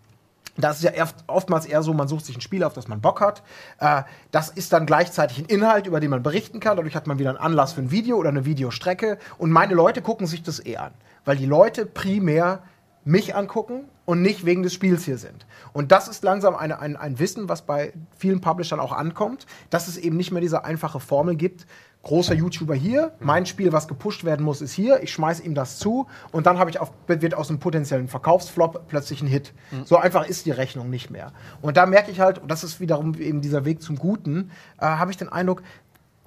[0.60, 3.00] Das ist ja oft, oftmals eher so, man sucht sich ein Spiel, auf das man
[3.00, 3.42] Bock hat.
[3.78, 6.76] Äh, das ist dann gleichzeitig ein Inhalt, über den man berichten kann.
[6.76, 9.18] Dadurch hat man wieder einen Anlass für ein Video oder eine Videostrecke.
[9.38, 10.92] Und meine Leute gucken sich das eh an,
[11.24, 12.62] weil die Leute primär
[13.04, 15.46] mich angucken und nicht wegen des Spiels hier sind.
[15.72, 19.88] Und das ist langsam eine, ein, ein Wissen, was bei vielen Publishern auch ankommt, dass
[19.88, 21.66] es eben nicht mehr diese einfache Formel gibt.
[22.04, 25.02] Großer YouTuber hier, mein Spiel, was gepusht werden muss, ist hier.
[25.02, 28.86] Ich schmeiß ihm das zu und dann habe ich auf, wird aus einem potenziellen Verkaufsflop
[28.88, 29.52] plötzlich ein Hit.
[29.84, 31.32] So einfach ist die Rechnung nicht mehr.
[31.60, 34.86] Und da merke ich halt, und das ist wiederum eben dieser Weg zum Guten, äh,
[34.86, 35.62] habe ich den Eindruck,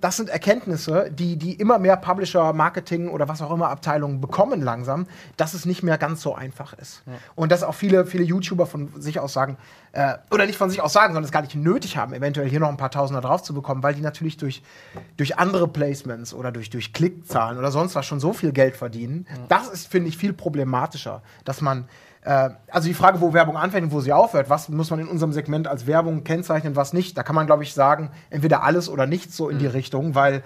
[0.01, 4.61] das sind Erkenntnisse, die, die immer mehr Publisher, Marketing oder was auch immer Abteilungen bekommen
[4.61, 7.03] langsam, dass es nicht mehr ganz so einfach ist.
[7.35, 9.57] Und dass auch viele, viele YouTuber von sich aus sagen,
[9.93, 12.59] äh, oder nicht von sich aus sagen, sondern es gar nicht nötig haben, eventuell hier
[12.59, 14.63] noch ein paar Tausender drauf zu bekommen, weil die natürlich durch,
[15.17, 19.27] durch andere Placements oder durch, durch Klickzahlen oder sonst was schon so viel Geld verdienen.
[19.49, 21.87] Das ist, finde ich, viel problematischer, dass man
[22.23, 25.33] also die Frage, wo Werbung anfängt und wo sie aufhört, was muss man in unserem
[25.33, 29.07] Segment als Werbung kennzeichnen, was nicht, da kann man, glaube ich, sagen, entweder alles oder
[29.07, 30.43] nichts so in die Richtung, weil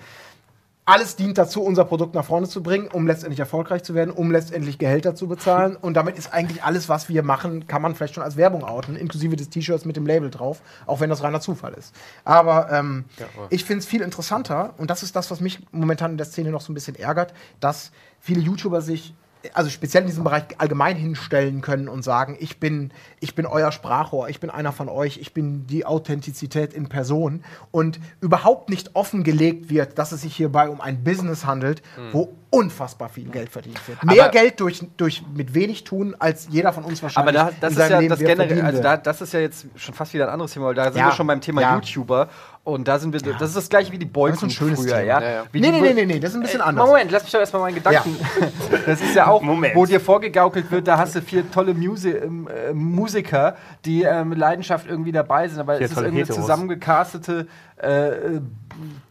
[0.87, 4.31] alles dient dazu, unser Produkt nach vorne zu bringen, um letztendlich erfolgreich zu werden, um
[4.31, 5.75] letztendlich Gehälter zu bezahlen.
[5.81, 8.95] Und damit ist eigentlich alles, was wir machen, kann man vielleicht schon als Werbung outen,
[8.95, 11.95] inklusive des T-Shirts mit dem Label drauf, auch wenn das reiner Zufall ist.
[12.23, 13.05] Aber ähm,
[13.35, 16.27] aber- ich finde es viel interessanter, und das ist das, was mich momentan in der
[16.27, 19.15] Szene noch so ein bisschen ärgert, dass viele YouTuber sich
[19.53, 23.71] also speziell in diesem Bereich allgemein hinstellen können und sagen, ich bin, ich bin euer
[23.71, 28.91] Sprachrohr, ich bin einer von euch, ich bin die Authentizität in Person und überhaupt nicht
[28.95, 31.81] offengelegt wird, dass es sich hierbei um ein Business handelt,
[32.11, 34.03] wo unfassbar viel Geld verdient wird.
[34.05, 37.51] Mehr Aber- Geld durch, durch mit wenig tun, als jeder von uns Aber wahrscheinlich da,
[37.59, 40.13] das in ist ja Leben das generell, also da, das ist ja jetzt schon fast
[40.13, 41.75] wieder ein anderes Thema, weil da sind Ja, wir schon beim Thema ja.
[41.75, 42.29] YouTuber
[42.65, 44.05] und da sind wir, das ist das gleiche wie die
[44.47, 45.01] ein schönes früher, Thema.
[45.05, 45.21] ja?
[45.21, 45.43] Ja, ja.
[45.53, 46.87] Nee, nee, nee, nee, nee, das ist ein bisschen Äh, anders.
[46.87, 48.17] Moment, lass mich doch erstmal meinen Gedanken.
[48.85, 49.75] Das ist ja auch, Moment.
[49.75, 53.55] wo dir vorgegaukelt wird, da hast du vier tolle Musi ähm, äh, Musiker,
[53.85, 56.41] die äh, mit Leidenschaft irgendwie dabei sind, aber Vier es ist tolle irgendwie Heteros.
[56.41, 57.47] zusammengecastete
[57.77, 58.09] äh,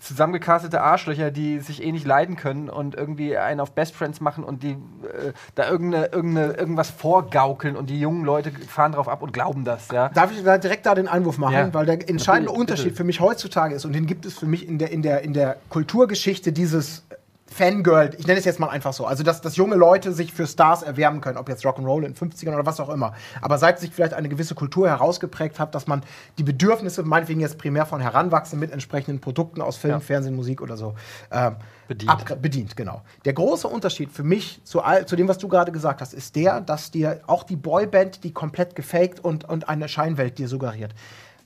[0.00, 4.44] zusammengecastete Arschlöcher, die sich eh nicht leiden können und irgendwie einen auf Best Friends machen
[4.44, 9.22] und die äh, da irgendeine, irgendeine, irgendwas vorgaukeln und die jungen Leute fahren drauf ab
[9.22, 10.08] und glauben das, ja.
[10.10, 11.54] Darf ich da direkt da den Einwurf machen?
[11.54, 11.74] Ja.
[11.74, 12.96] Weil der entscheidende Bitte, Unterschied bitte.
[12.96, 15.32] für mich heutzutage ist, und den gibt es für mich in der, in der, in
[15.32, 17.04] der Kulturgeschichte dieses
[17.54, 20.44] Fangirl, ich nenne es jetzt mal einfach so, also dass, dass junge Leute sich für
[20.46, 23.14] Stars erwärmen können, ob jetzt Rock'n'Roll in den 50ern oder was auch immer.
[23.40, 26.02] Aber seit sich vielleicht eine gewisse Kultur herausgeprägt hat, dass man
[26.36, 30.00] die Bedürfnisse, meinetwegen jetzt primär von Heranwachsenden mit entsprechenden Produkten aus Film, Ja.
[30.00, 30.94] Fernsehen, Musik oder so,
[31.30, 31.54] ähm,
[31.86, 32.42] Bedient.
[32.42, 33.02] bedient, genau.
[33.24, 36.34] Der große Unterschied für mich zu, all, zu dem, was du gerade gesagt hast, ist
[36.34, 40.92] der, dass dir auch die Boyband, die komplett gefaked und, und eine Scheinwelt dir suggeriert,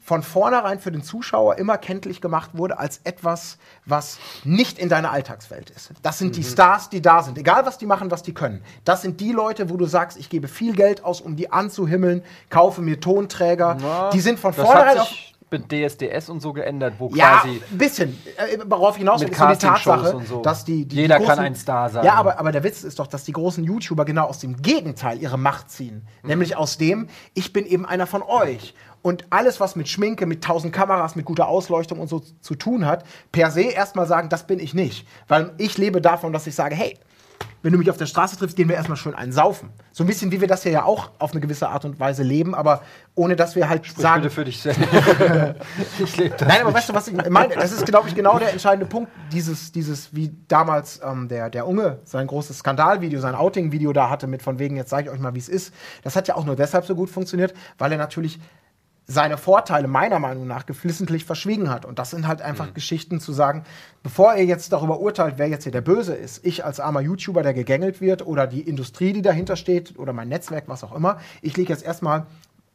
[0.08, 5.12] von vornherein für den Zuschauer immer kenntlich gemacht wurde als etwas, was nicht in deiner
[5.12, 5.90] Alltagswelt ist.
[6.00, 7.36] Das sind die Stars, die da sind.
[7.36, 8.62] Egal, was die machen, was die können.
[8.86, 12.22] Das sind die Leute, wo du sagst, ich gebe viel Geld aus, um die anzuhimmeln,
[12.48, 14.10] kaufe mir Tonträger.
[14.14, 17.62] die sind von das vornherein hat sich mit DSDS und so geändert, wo ja, quasi
[17.70, 18.18] ein bisschen.
[18.36, 20.42] Äh, worauf hinaus Mit ist so die Tatsache, und so.
[20.42, 22.04] dass die, die Jeder die kann ein Star sein.
[22.04, 25.20] Ja, aber, aber der Witz ist doch, dass die großen YouTuber genau aus dem Gegenteil
[25.20, 26.06] ihre Macht ziehen.
[26.22, 26.28] Mhm.
[26.28, 28.74] Nämlich aus dem, ich bin eben einer von euch.
[29.02, 32.84] Und alles, was mit Schminke, mit tausend Kameras, mit guter Ausleuchtung und so zu tun
[32.84, 35.06] hat, per se erstmal sagen, das bin ich nicht.
[35.28, 36.98] Weil ich lebe davon, dass ich sage, hey,
[37.62, 39.70] wenn du mich auf der Straße triffst, gehen wir erstmal schön einen saufen.
[39.90, 42.22] So ein bisschen wie wir das hier ja auch auf eine gewisse Art und Weise
[42.22, 42.82] leben, aber
[43.16, 44.80] ohne dass wir halt Sprich sagen, bitte für dich selbst.
[45.98, 46.46] ich lebe das.
[46.46, 47.54] Nein, aber weißt du, was ich meine?
[47.56, 49.10] Das ist, glaube ich, genau der entscheidende Punkt.
[49.32, 54.28] Dieses, dieses wie damals ähm, der, der Unge sein großes Skandalvideo, sein Outing-Video da hatte,
[54.28, 55.74] mit von wegen, jetzt zeige ich euch mal, wie es ist.
[56.04, 58.38] Das hat ja auch nur deshalb so gut funktioniert, weil er natürlich
[59.10, 61.86] seine Vorteile meiner Meinung nach geflissentlich verschwiegen hat.
[61.86, 63.64] Und das sind halt einfach Geschichten zu sagen,
[64.02, 67.42] bevor ihr jetzt darüber urteilt, wer jetzt hier der Böse ist, ich als armer YouTuber,
[67.42, 71.18] der gegängelt wird, oder die Industrie, die dahinter steht, oder mein Netzwerk, was auch immer,
[71.40, 72.26] ich lege jetzt erstmal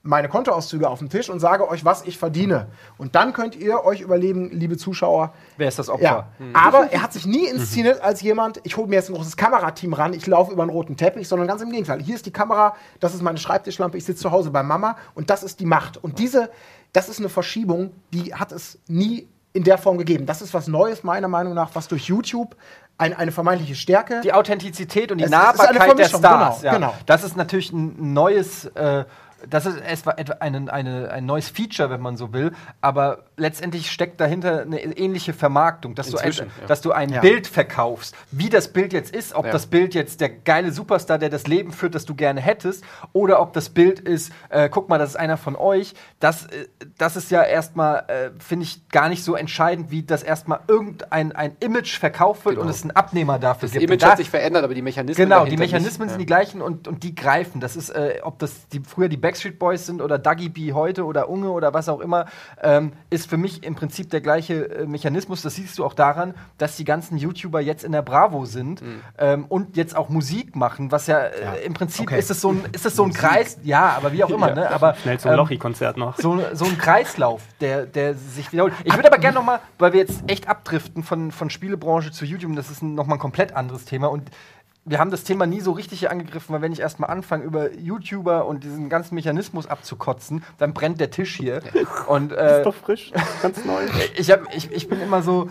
[0.05, 2.67] meine Kontoauszüge auf den Tisch und sage euch, was ich verdiene.
[2.97, 6.03] Und dann könnt ihr euch überlegen, liebe Zuschauer, Wer ist das Opfer?
[6.03, 6.27] ja.
[6.53, 9.93] Aber er hat sich nie inszeniert als jemand, ich hole mir jetzt ein großes Kamerateam
[9.93, 12.01] ran, ich laufe über einen roten Teppich, sondern ganz im Gegenteil.
[12.01, 15.29] Hier ist die Kamera, das ist meine Schreibtischlampe, ich sitze zu Hause bei Mama und
[15.29, 15.95] das ist die Macht.
[16.03, 16.49] Und diese,
[16.91, 20.25] das ist eine Verschiebung, die hat es nie in der Form gegeben.
[20.25, 22.57] Das ist was Neues, meiner Meinung nach, was durch YouTube
[22.97, 24.19] ein, eine vermeintliche Stärke.
[24.21, 26.59] die Authentizität und die Es Nahbarkeit der Vermischung, Stars.
[26.59, 26.77] genau, ja.
[26.77, 26.93] genau.
[27.05, 28.65] Das ist natürlich ein neues.
[28.65, 29.05] Äh,
[29.49, 33.91] das ist etwa, etwa eine, eine, ein neues Feature, wenn man so will, aber letztendlich
[33.91, 36.45] steckt dahinter eine ähnliche Vermarktung, dass, du ein, ja.
[36.67, 37.21] dass du ein Ja.
[37.21, 38.15] Bild verkaufst.
[38.31, 39.51] Wie das Bild jetzt ist, ob Ja.
[39.51, 43.41] das Bild jetzt der geile Superstar, der das Leben führt, das du gerne hättest, oder
[43.41, 46.67] ob das Bild ist, äh, guck mal, das ist einer von euch, das, äh,
[46.97, 51.31] das ist ja erstmal, äh, finde ich, gar nicht so entscheidend, wie das erstmal irgendein
[51.33, 52.65] ein Image verkauft wird Genau.
[52.65, 53.83] und es einen Abnehmer dafür Das gibt.
[53.83, 56.11] Und Image da- hat sich verändert, aber die Mechanismen Genau, die Mechanismen nicht.
[56.13, 57.59] sind die gleichen und, und die greifen.
[57.59, 61.05] Das ist, äh, ob das die, früher die Backstreet Boys sind oder Dougie B heute
[61.05, 62.25] oder Unge oder was auch immer,
[62.61, 65.41] ähm, ist für mich im Prinzip der gleiche äh, Mechanismus.
[65.41, 69.01] Das siehst du auch daran, dass die ganzen YouTuber jetzt in der Bravo sind Mhm.
[69.17, 72.19] ähm, und jetzt auch Musik machen, was ja, äh, im Prinzip Okay.
[72.19, 74.69] ist es so ein, ist es so ein Kreis, ja, aber wie auch immer, ne?
[74.69, 76.17] Aber Schnell zum ähm, Lochi-Konzert noch.
[76.17, 78.73] so, so ein Kreislauf, der, der sich wiederholt.
[78.83, 82.49] Ich würde aber gerne nochmal, weil wir jetzt echt abdriften von, von Spielebranche zu YouTube,
[82.51, 84.29] und das ist nochmal ein komplett anderes Thema und
[84.85, 87.73] wir haben das Thema nie so richtig hier angegriffen, weil wenn ich erstmal anfange, über
[87.73, 91.61] YouTuber und diesen ganzen Mechanismus abzukotzen, dann brennt der Tisch hier.
[92.07, 93.83] Und äh, frisch, ganz neu.
[94.15, 95.49] ich, hab, ich, ich bin immer so,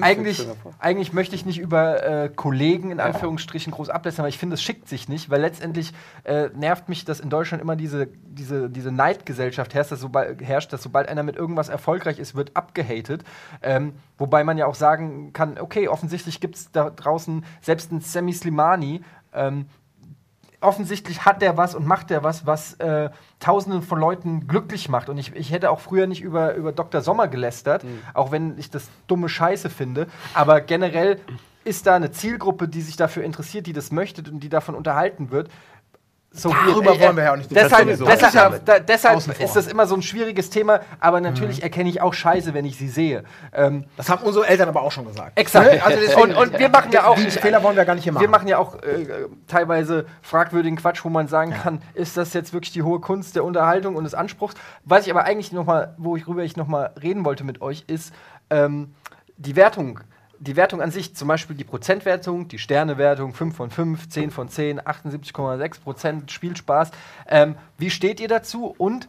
[0.00, 4.54] eigentlich, eigentlich möchte ich nicht über äh, Kollegen in Anführungsstrichen groß ablästern, aber ich finde,
[4.54, 5.92] es schickt sich nicht, weil letztendlich
[6.24, 10.72] äh, nervt mich, dass in Deutschland immer diese, diese, diese Neidgesellschaft herrscht dass, sobald, herrscht,
[10.72, 13.22] dass sobald einer mit irgendwas erfolgreich ist, wird abgehatet.
[13.62, 18.00] Ähm, wobei man ja auch sagen kann, okay, offensichtlich gibt es da draußen selbst einen
[18.00, 18.32] Sammy
[18.72, 19.02] Slimani,
[19.32, 19.66] ähm,
[20.60, 23.10] offensichtlich hat der was und macht der was, was äh,
[23.40, 25.08] Tausenden von Leuten glücklich macht.
[25.08, 27.00] Und ich, ich hätte auch früher nicht über, über Dr.
[27.00, 30.06] Sommer gelästert, auch wenn ich das dumme Scheiße finde.
[30.34, 31.18] Aber generell
[31.64, 35.30] ist da eine Zielgruppe, die sich dafür interessiert, die das möchte und die davon unterhalten
[35.30, 35.50] wird.
[36.34, 39.86] So Darüber äh, wollen wir ja auch nicht Deshalb, deshalb, da, deshalb ist das immer
[39.86, 43.22] so ein schwieriges Thema, aber natürlich erkenne ich auch Scheiße, wenn ich sie sehe.
[43.52, 45.38] Ähm, Das haben unsere Eltern aber auch schon gesagt.
[45.38, 45.70] Exakt.
[45.72, 45.82] Ne?
[45.84, 48.12] Also deswegen, Und- und wir machen ja auch- Die Fehler wollen wir gar nicht hier
[48.12, 48.22] machen.
[48.22, 49.06] wir machen ja auch äh,
[49.46, 53.44] teilweise fragwürdigen Quatsch, wo man sagen kann, ist das jetzt wirklich die hohe Kunst der
[53.44, 54.54] Unterhaltung und des Anspruchs?
[54.84, 58.12] Was ich aber eigentlich noch mal, worüber ich noch mal reden wollte mit euch, ist
[58.50, 58.94] ähm,
[59.36, 60.00] die Wertung.
[60.42, 64.48] Die Wertung an sich, zum Beispiel die Prozentwertung, die Sternewertung, 5 von 5, 10 von
[64.48, 66.90] 10, 78,6 Prozent Spielspaß.
[67.28, 68.74] Ähm, wie steht ihr dazu?
[68.76, 69.08] Und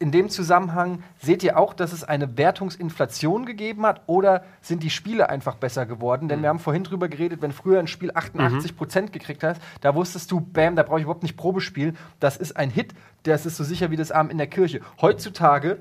[0.00, 4.90] in dem Zusammenhang seht ihr auch, dass es eine Wertungsinflation gegeben hat oder sind die
[4.90, 6.28] Spiele einfach besser geworden?
[6.28, 9.94] Denn wir haben vorhin drüber geredet, wenn früher ein Spiel 88 Prozent gekriegt hast, da
[9.94, 11.94] wusstest du, bam, da brauche ich überhaupt nicht Probespiel.
[12.18, 14.80] Das ist ein Hit, das ist so sicher wie das Abend in der Kirche.
[15.00, 15.78] Heutzutage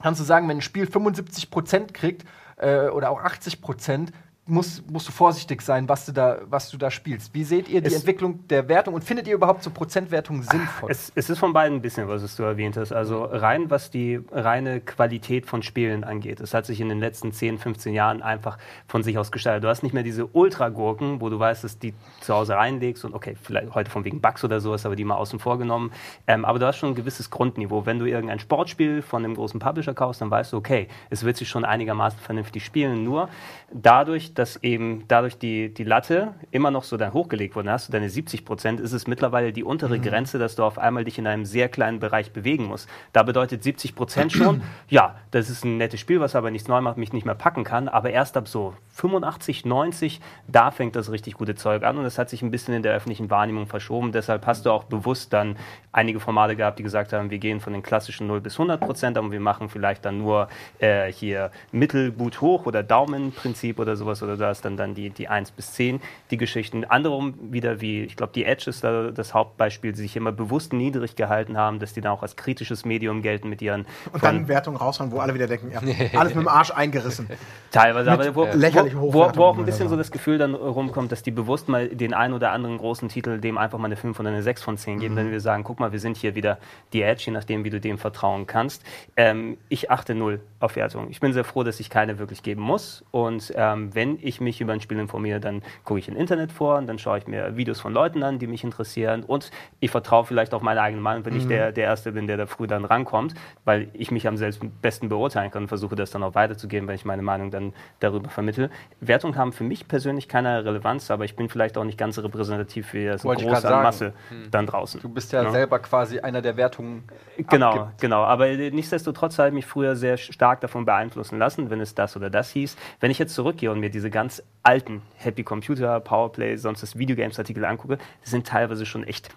[0.00, 2.24] kannst du sagen, wenn ein Spiel 75 Prozent kriegt
[2.60, 4.12] äh, oder auch 80 Prozent,
[4.50, 7.32] musst, musst du vorsichtig sein, was du, da, was du da spielst.
[7.34, 10.90] Wie seht ihr die Es- Entwicklung der Wertung und findet ihr überhaupt so Prozentwertungen sinnvoll?
[10.90, 12.92] Es, es ist von beiden ein bisschen, was du erwähnt hast.
[12.92, 16.40] Also rein, was die reine Qualität von Spielen angeht.
[16.40, 19.64] Es hat sich in den letzten 10, 15 Jahren einfach von sich aus gestaltet.
[19.64, 23.14] Du hast nicht mehr diese Ultra-Gurken, wo du weißt, dass die zu Hause reinlegst und
[23.14, 25.92] okay, vielleicht heute von wegen Bugs oder sowas, aber die mal außen vor genommen.
[26.26, 27.86] Ähm, aber du hast schon ein gewisses Grundniveau.
[27.86, 31.36] Wenn du irgendein Sportspiel von einem großen Publisher kaufst, dann weißt du, okay, es wird
[31.36, 33.04] sich schon einigermaßen vernünftig spielen.
[33.04, 33.28] Nur
[33.72, 37.92] dadurch, dass eben dadurch die, die Latte immer noch so dann hochgelegt wurde, hast du
[37.92, 41.26] deine 70 Prozent, ist es mittlerweile die untere Grenze, dass du auf einmal dich in
[41.26, 42.88] einem sehr kleinen Bereich bewegen musst.
[43.12, 46.80] Da bedeutet 70 Prozent schon, ja, das ist ein nettes Spiel, was aber nichts neu
[46.80, 51.10] macht, mich nicht mehr packen kann, aber erst ab so 85, 90, da fängt das
[51.10, 51.98] richtig gute Zeug an.
[51.98, 54.12] Und das hat sich ein bisschen in der öffentlichen Wahrnehmung verschoben.
[54.12, 55.56] Deshalb hast du auch bewusst dann
[55.92, 59.18] einige Formate gehabt, die gesagt haben, wir gehen von den klassischen 0 bis 100 Prozent,
[59.18, 64.36] aber wir machen vielleicht dann nur äh, hier Mittelgut hoch oder Daumenprinzip oder sowas oder
[64.36, 66.00] da ist dann, dann die, die 1 bis 10,
[66.30, 66.84] die Geschichten.
[66.84, 70.72] Andere wieder wie, ich glaube, die Edge ist da das Hauptbeispiel, die sich immer bewusst
[70.72, 74.46] niedrig gehalten haben, dass die dann auch als kritisches Medium gelten mit ihren Und dann
[74.46, 75.80] Wertungen raushauen, wo alle wieder denken, ja,
[76.18, 77.28] alles mit dem Arsch eingerissen.
[77.72, 81.10] Teilweise, Mit aber wo, wo, wo, wo auch ein bisschen so das Gefühl dann rumkommt,
[81.10, 84.18] dass die bewusst mal den einen oder anderen großen Titel dem einfach mal eine 5
[84.20, 85.00] oder eine 6 von 10 Mhm.
[85.00, 86.58] geben, wenn wir sagen, guck mal, wir sind hier wieder
[86.92, 88.82] die Edge, je nachdem, wie du dem vertrauen kannst.
[89.16, 91.08] Ähm, ich achte null auf Wertung.
[91.10, 93.04] Ich bin sehr froh, dass ich keine wirklich geben muss.
[93.10, 96.76] Und ähm, wenn ich mich über ein Spiel informiere, dann gucke ich im Internet vor
[96.78, 99.22] und dann schaue ich mir Videos von Leuten an, die mich interessieren.
[99.22, 99.50] Und
[99.80, 102.46] ich vertraue vielleicht auf meine eigene Meinung, wenn ich der, der Erste bin, der da
[102.46, 103.34] früh dann rankommt,
[103.64, 106.94] weil ich mich am selbst besten beurteilen kann und versuche das dann auch weiterzugeben, wenn
[106.94, 108.70] ich meine Meinung dann darüber vermittle.
[109.00, 112.86] Wertungen haben für mich persönlich keine Relevanz, aber ich bin vielleicht auch nicht ganz repräsentativ
[112.86, 113.68] für so Wollte große.
[113.70, 114.12] Masse
[114.50, 115.00] dann draußen.
[115.00, 115.50] Du bist ja, Ja.
[115.50, 117.04] selber quasi einer der Wertungen.
[117.48, 118.00] Genau, abgibt.
[118.00, 118.22] genau.
[118.22, 122.16] Aber äh, nichtsdestotrotz habe ich mich früher sehr stark davon beeinflussen lassen, wenn es das
[122.16, 122.76] oder das hieß.
[123.00, 127.64] Wenn ich jetzt zurückgehe und mir diese ganz alten Happy Computer, Powerplay, sonst das Videogames-Artikel
[127.64, 129.28] angucke, sind teilweise schon echt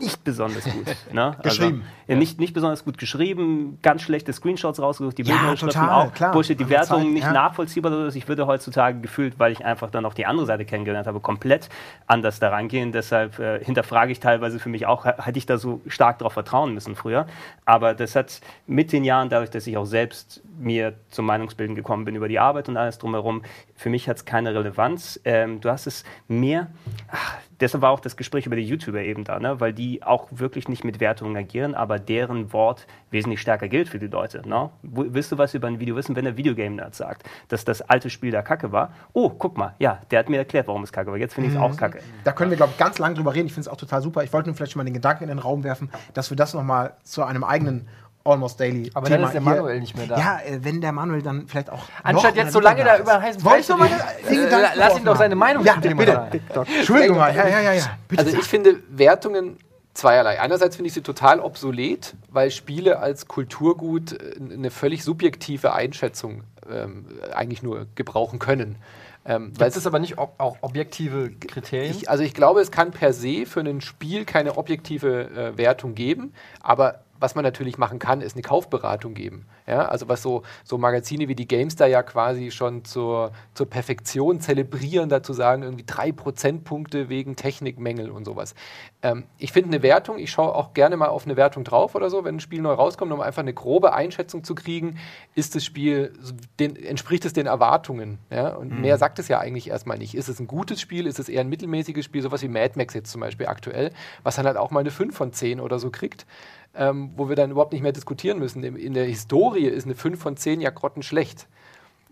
[0.00, 0.86] nicht besonders gut.
[1.12, 1.36] Ne?
[1.42, 1.82] Geschrieben.
[1.82, 6.06] Also, ja, nicht, nicht besonders gut geschrieben, ganz schlechte Screenshots rausgesucht, die Ja, Bildunterschriften total,
[6.06, 6.12] auch.
[6.12, 6.32] klar.
[6.32, 7.32] Bullshit, die Wertungen Zeiten, nicht ja.
[7.32, 8.14] nachvollziehbar.
[8.14, 11.68] Ich würde heutzutage gefühlt, weil ich einfach dann auch die andere Seite kennengelernt habe, komplett
[12.06, 12.92] anders daran gehen.
[12.92, 16.74] Deshalb äh, hinterfrage ich teilweise für mich auch, hätte ich da so stark darauf vertrauen
[16.74, 17.26] müssen früher.
[17.64, 22.04] Aber das hat mit den Jahren, dadurch, dass ich auch selbst mir zum Meinungsbilden gekommen
[22.04, 23.42] bin über die Arbeit und alles drumherum,
[23.76, 25.20] für mich hat es keine Relevanz.
[25.24, 26.68] Ähm, du hast es mehr,
[27.10, 29.60] ach, deshalb war auch das Gespräch über die YouTuber eben da, ne?
[29.60, 33.98] weil die auch wirklich nicht mit Wertungen agieren, aber deren Wort wesentlich stärker gilt für
[33.98, 34.46] die Leute.
[34.48, 34.70] Ne?
[34.82, 38.30] Willst du was über ein Video wissen, wenn der Videogame-Nerd sagt, dass das alte Spiel
[38.30, 38.92] da kacke war?
[39.12, 41.18] Oh, guck mal, ja, der hat mir erklärt, warum es kacke war.
[41.18, 42.00] Jetzt finde ich es auch kacke.
[42.24, 43.46] Da können wir, glaube ich, ganz lang drüber reden.
[43.46, 44.24] Ich finde es auch total super.
[44.24, 46.54] Ich wollte nur vielleicht schon mal den Gedanken in den Raum werfen, dass wir das
[46.54, 47.88] nochmal zu einem eigenen
[48.22, 50.18] Almost Daily Aber Thema dann ist der hier- Manuel nicht mehr da.
[50.18, 51.84] Ja, äh, wenn der Manuel dann vielleicht auch.
[52.02, 54.42] Anstatt jetzt so lange da über heißen Wollte ich Brei noch zu mal reden?
[54.50, 55.34] den Äh, Lass ihn doch seine.
[55.36, 56.12] Meinung Ja, zum Thema bitte.
[56.12, 56.40] sagen.
[56.78, 57.34] Entschuldigung mal.
[57.34, 57.98] Ja, ja, ja, ja.
[58.08, 58.24] Bitte.
[58.24, 59.56] Also ich finde Wertungen
[59.94, 60.38] zweierlei.
[60.40, 66.42] Einerseits finde ich sie total obsolet, weil Spiele als Kulturgut äh, eine völlig subjektive Einschätzung
[66.70, 68.76] ähm, eigentlich nur gebrauchen können.
[69.24, 71.94] Ähm, weil Gibt es aber nicht ob, auch objektive Kriterien?
[71.94, 75.94] ich, also ich glaube, es kann per se für ein Spiel keine objektive äh, Wertung
[75.94, 79.46] geben, aber was man natürlich machen kann, ist eine Kaufberatung geben.
[79.66, 79.86] Ja?
[79.86, 85.08] Also was so, so Magazine wie die GameStar ja quasi schon zur, zur Perfektion zelebrieren,
[85.08, 88.54] dazu sagen, irgendwie drei Prozentpunkte wegen Technikmängel und sowas.
[89.02, 92.08] Ähm, ich finde eine Wertung, ich schaue auch gerne mal auf eine Wertung drauf oder
[92.10, 94.98] so, wenn ein Spiel neu rauskommt, um einfach eine grobe Einschätzung zu kriegen,
[95.34, 96.12] ist das Spiel,
[96.58, 98.18] den, entspricht es den Erwartungen?
[98.30, 98.54] Ja?
[98.54, 100.14] Und mehr sagt es ja eigentlich erstmal nicht.
[100.14, 102.94] Ist es ein gutes Spiel, ist es eher ein mittelmäßiges Spiel, sowas wie Mad Max
[102.94, 103.92] jetzt zum Beispiel aktuell,
[104.22, 106.26] was dann halt auch mal eine 5 von 10 oder so kriegt
[106.74, 108.62] ähm, wo wir dann überhaupt nicht mehr diskutieren müssen.
[108.62, 111.48] In, der Historie ist eine 5 von 10 ja grottenschlecht.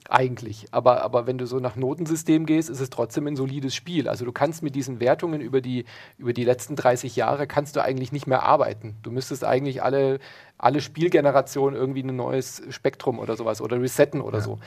[0.09, 0.67] eigentlich.
[0.71, 4.09] Aber, aber wenn du so nach Notensystem gehst, ist es trotzdem ein solides Spiel.
[4.09, 5.85] Also du kannst mit diesen Wertungen über die,
[6.17, 8.97] über die letzten 30 Jahre, kannst du eigentlich nicht mehr arbeiten.
[9.03, 10.19] Du müsstest eigentlich alle,
[10.57, 14.45] alle Spielgenerationen irgendwie ein neues Spektrum oder sowas oder resetten oder ja.
[14.45, 14.59] so.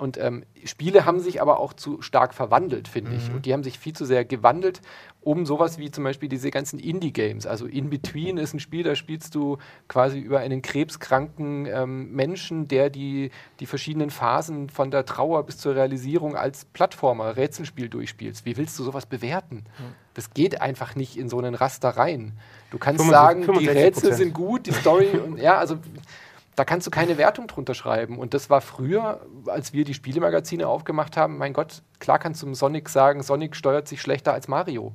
[0.00, 3.16] Und ähm, Spiele haben sich aber auch zu stark verwandelt, finde mhm.
[3.18, 3.30] ich.
[3.30, 4.80] Und die haben sich viel zu sehr gewandelt,
[5.20, 7.46] um sowas wie zum Beispiel diese ganzen Indie-Games.
[7.46, 12.66] Also In Between ist ein Spiel, da spielst du quasi über einen krebskranken ähm, Menschen,
[12.66, 13.30] der die,
[13.60, 18.46] die verschiedenen Phasen von der Trauer bis zur Realisierung als Plattformer, Rätselspiel durchspielst.
[18.46, 19.64] Wie willst du sowas bewerten?
[19.78, 19.94] Mhm.
[20.14, 22.32] Das geht einfach nicht in so einen Raster rein.
[22.70, 25.76] Du kannst 65, sagen, die Rätsel sind gut, die Story und ja, also
[26.56, 28.18] da kannst du keine Wertung drunter schreiben.
[28.18, 32.46] Und das war früher, als wir die Spielemagazine aufgemacht haben, mein Gott, klar kannst du
[32.46, 34.92] im Sonic sagen, Sonic steuert sich schlechter als Mario.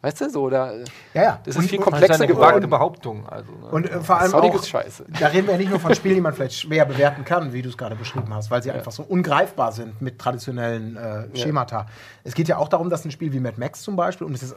[0.00, 0.74] Weißt du, so, da,
[1.12, 1.40] ja, ja.
[1.44, 3.28] das ist und, viel komplexer gewagte Behauptung.
[3.28, 3.66] Also, ne?
[3.68, 5.06] Und äh, vor allem Sonic auch, ist scheiße.
[5.18, 7.62] Da reden wir ja nicht nur von Spielen, die man vielleicht schwer bewerten kann, wie
[7.62, 8.76] du es gerade beschrieben hast, weil sie ja.
[8.76, 11.78] einfach so ungreifbar sind mit traditionellen äh, Schemata.
[11.78, 11.86] Ja.
[12.22, 14.44] Es geht ja auch darum, dass ein Spiel wie Mad Max zum Beispiel, und es
[14.44, 14.56] ist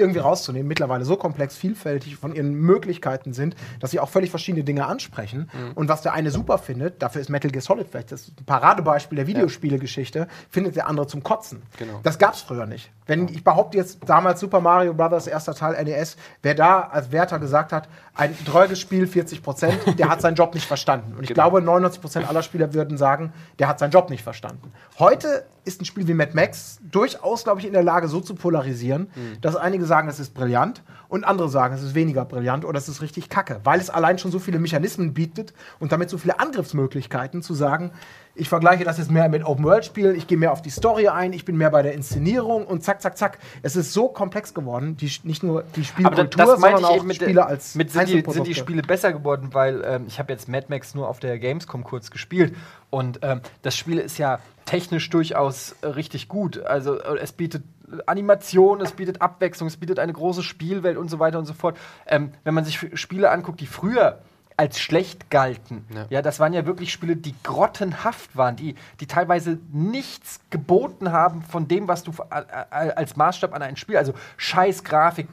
[0.00, 4.64] irgendwie rauszunehmen, mittlerweile so komplex, vielfältig von ihren Möglichkeiten sind, dass sie auch völlig verschiedene
[4.64, 5.50] Dinge ansprechen.
[5.52, 5.72] Mhm.
[5.74, 9.26] Und was der eine super findet, dafür ist Metal Gear Solid vielleicht das Paradebeispiel der
[9.26, 11.62] Videospielegeschichte, findet der andere zum Kotzen.
[11.78, 12.00] Genau.
[12.02, 12.90] Das gab es früher nicht.
[13.06, 15.26] Wenn ich behaupte jetzt damals Super Mario Bros.
[15.26, 20.08] erster Teil NES, wer da als Wärter gesagt hat, ein dreuges Spiel 40 Prozent, der
[20.08, 21.14] hat seinen Job nicht verstanden.
[21.14, 21.50] Und ich genau.
[21.50, 24.72] glaube, 99 Prozent aller Spieler würden sagen, der hat seinen Job nicht verstanden.
[24.98, 28.34] Heute ist ein Spiel wie Mad Max durchaus, glaube ich, in der Lage, so zu
[28.34, 29.40] polarisieren, mhm.
[29.40, 32.88] dass einige sagen, es ist brillant und andere sagen, es ist weniger brillant oder es
[32.88, 36.38] ist richtig kacke, weil es allein schon so viele Mechanismen bietet und damit so viele
[36.38, 37.90] Angriffsmöglichkeiten zu sagen,
[38.36, 41.44] ich vergleiche das jetzt mehr mit Open-World-Spielen, ich gehe mehr auf die Story ein, ich
[41.44, 43.38] bin mehr bei der Inszenierung und zack, zack, zack.
[43.62, 47.16] Es ist so komplex geworden, die, nicht nur die Spielkultur, das, das sondern auch mit
[47.16, 50.48] Spiele als mit sind die, sind die Spiele besser geworden, weil ähm, ich habe jetzt
[50.48, 52.54] Mad Max nur auf der Gamescom kurz gespielt
[52.88, 56.64] und ähm, das Spiel ist ja technisch durchaus äh, richtig gut.
[56.64, 57.64] Also äh, es bietet
[58.06, 61.76] Animation, es bietet Abwechslung, es bietet eine große Spielwelt und so weiter und so fort.
[62.06, 64.20] Ähm, wenn man sich Spiele anguckt, die früher
[64.60, 65.86] als schlecht galten.
[65.88, 66.04] Ja.
[66.10, 66.22] ja.
[66.22, 71.66] das waren ja wirklich Spiele, die grottenhaft waren, die, die teilweise nichts geboten haben von
[71.66, 75.28] dem, was du als Maßstab an ein Spiel, also scheiß Grafik,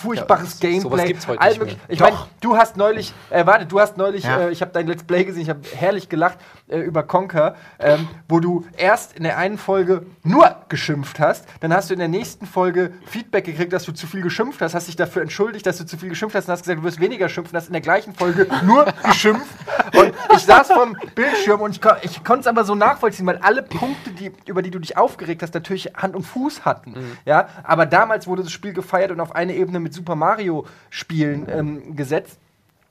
[0.00, 1.08] furchtbares ja, Gameplay.
[1.08, 1.74] Gibt's heute nicht mehr.
[1.88, 4.42] Ich meine, du hast neulich, äh, warte, du hast neulich, ja.
[4.42, 8.06] äh, ich habe dein Let's Play gesehen, ich habe herrlich gelacht äh, über Conker, ähm,
[8.28, 12.08] wo du erst in der einen Folge nur geschimpft hast, dann hast du in der
[12.08, 15.78] nächsten Folge Feedback gekriegt, dass du zu viel geschimpft hast, hast dich dafür entschuldigt, dass
[15.78, 17.82] du zu viel geschimpft hast und hast gesagt, du wirst weniger schimpfen, hast in der
[17.82, 19.54] gleichen Folge nur geschimpft.
[19.94, 23.62] Und ich saß vom Bildschirm und ich, ich konnte es aber so nachvollziehen, weil alle
[23.62, 26.92] Punkte, die, über die du dich aufgeregt hast, natürlich Hand und Fuß hatten.
[26.92, 27.16] Mhm.
[27.24, 27.48] Ja?
[27.62, 32.38] Aber damals wurde das Spiel gefeiert und auf eine Ebene mit Super Mario-Spielen ähm, gesetzt.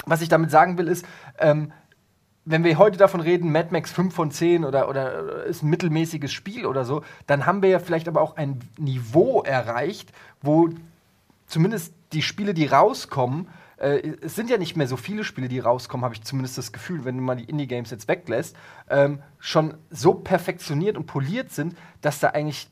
[0.06, 1.06] Was ich damit sagen will, ist,
[1.38, 1.72] ähm,
[2.46, 6.32] wenn wir heute davon reden, Mad Max 5 von 10 oder, oder ist ein mittelmäßiges
[6.32, 10.12] Spiel oder so, dann haben wir ja vielleicht aber auch ein Niveau erreicht,
[10.42, 10.70] wo
[11.46, 13.48] zumindest die Spiele, die rauskommen,
[13.80, 16.72] äh, es sind ja nicht mehr so viele Spiele, die rauskommen, habe ich zumindest das
[16.72, 18.56] Gefühl, wenn mal die Indie-Games jetzt weglässt,
[18.90, 22.70] ähm, schon so perfektioniert und poliert sind, dass da eigentlich,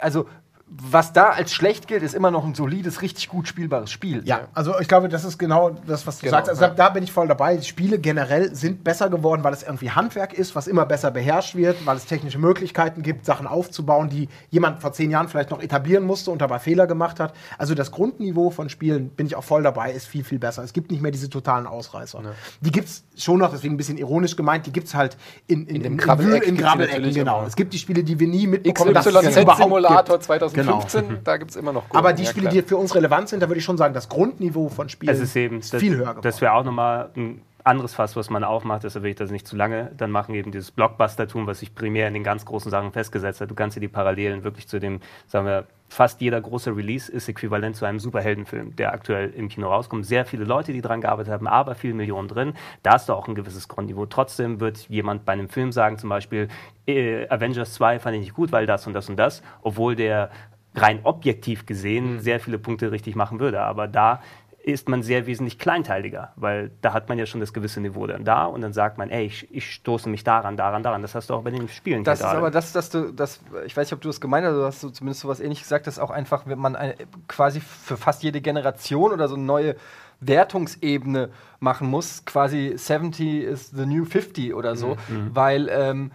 [0.00, 0.28] also
[0.66, 4.22] was da als schlecht gilt, ist immer noch ein solides, richtig gut spielbares Spiel.
[4.24, 6.48] Ja, also ich glaube, das ist genau das, was du genau, sagst.
[6.48, 6.70] Also ja.
[6.70, 7.56] da, bin ich voll dabei.
[7.56, 11.54] Die Spiele generell sind besser geworden, weil es irgendwie Handwerk ist, was immer besser beherrscht
[11.54, 15.62] wird, weil es technische Möglichkeiten gibt, Sachen aufzubauen, die jemand vor zehn Jahren vielleicht noch
[15.62, 17.34] etablieren musste und dabei Fehler gemacht hat.
[17.58, 20.64] Also das Grundniveau von Spielen, bin ich auch voll dabei, ist viel, viel besser.
[20.64, 22.20] Es gibt nicht mehr diese totalen Ausreißer.
[22.22, 22.30] Ja.
[22.62, 25.66] Die gibt es schon noch, deswegen ein bisschen ironisch gemeint, die gibt es halt in,
[25.66, 27.12] in, in, in, in Grabbelecken.
[27.12, 27.44] Genau.
[27.44, 30.18] Es gibt die Spiele, die wir nie mitbekommen, XYZ dass es Simulator
[30.54, 31.20] 2015 genau.
[31.24, 31.98] da gibt es immer noch gute.
[31.98, 32.62] Aber die ja, Spiele, klar.
[32.62, 35.36] die für uns relevant sind, da würde ich schon sagen, das Grundniveau von Spielen ist,
[35.36, 36.22] eben, ist viel höher geworden.
[36.22, 39.48] Das wäre auch nochmal ein anderes Fass, was man aufmacht, deshalb will ich das nicht
[39.48, 42.92] zu lange dann machen, eben dieses Blockbuster-Tun, was sich primär in den ganz großen Sachen
[42.92, 43.50] festgesetzt hat.
[43.50, 47.28] Du kannst dir die Parallelen wirklich zu dem, sagen wir, fast jeder große Release ist
[47.28, 50.04] äquivalent zu einem Superheldenfilm, der aktuell im Kino rauskommt.
[50.04, 52.54] Sehr viele Leute, die daran gearbeitet haben, aber viele Millionen drin.
[52.82, 54.06] Da hast du auch ein gewisses Grundniveau.
[54.06, 56.48] Trotzdem wird jemand bei einem Film sagen, zum Beispiel,
[56.86, 60.30] äh, Avengers 2 fand ich nicht gut, weil das und das und das, obwohl der
[60.76, 62.20] rein objektiv gesehen mhm.
[62.20, 63.60] sehr viele Punkte richtig machen würde.
[63.60, 64.20] Aber da
[64.64, 68.24] ist man sehr wesentlich kleinteiliger, weil da hat man ja schon das gewisse Niveau dann
[68.24, 71.02] da und dann sagt man, ey, ich, ich stoße mich daran, daran, daran.
[71.02, 73.76] Das hast du auch bei den Spielen Das ist aber das, dass du, das, ich
[73.76, 75.98] weiß nicht, ob du das gemeint hast, du hast du zumindest sowas ähnlich gesagt, dass
[75.98, 76.94] auch einfach, wenn man eine,
[77.28, 79.76] quasi für fast jede Generation oder so eine neue
[80.20, 81.28] Wertungsebene
[81.60, 85.16] machen muss, quasi 70 is the new 50 oder so, mhm.
[85.16, 85.30] mhm.
[85.34, 86.12] weil ähm,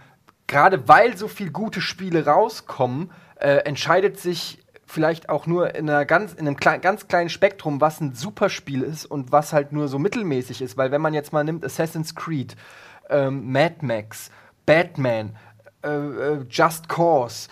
[0.48, 4.59] gerade weil so viele gute Spiele rauskommen, äh, entscheidet sich
[4.90, 8.82] vielleicht auch nur in, einer ganz, in einem klein, ganz kleinen Spektrum, was ein Superspiel
[8.82, 10.76] ist und was halt nur so mittelmäßig ist.
[10.76, 12.56] Weil wenn man jetzt mal nimmt Assassin's Creed,
[13.08, 14.30] ähm, Mad Max,
[14.66, 15.36] Batman,
[15.82, 17.48] äh, äh, Just Cause.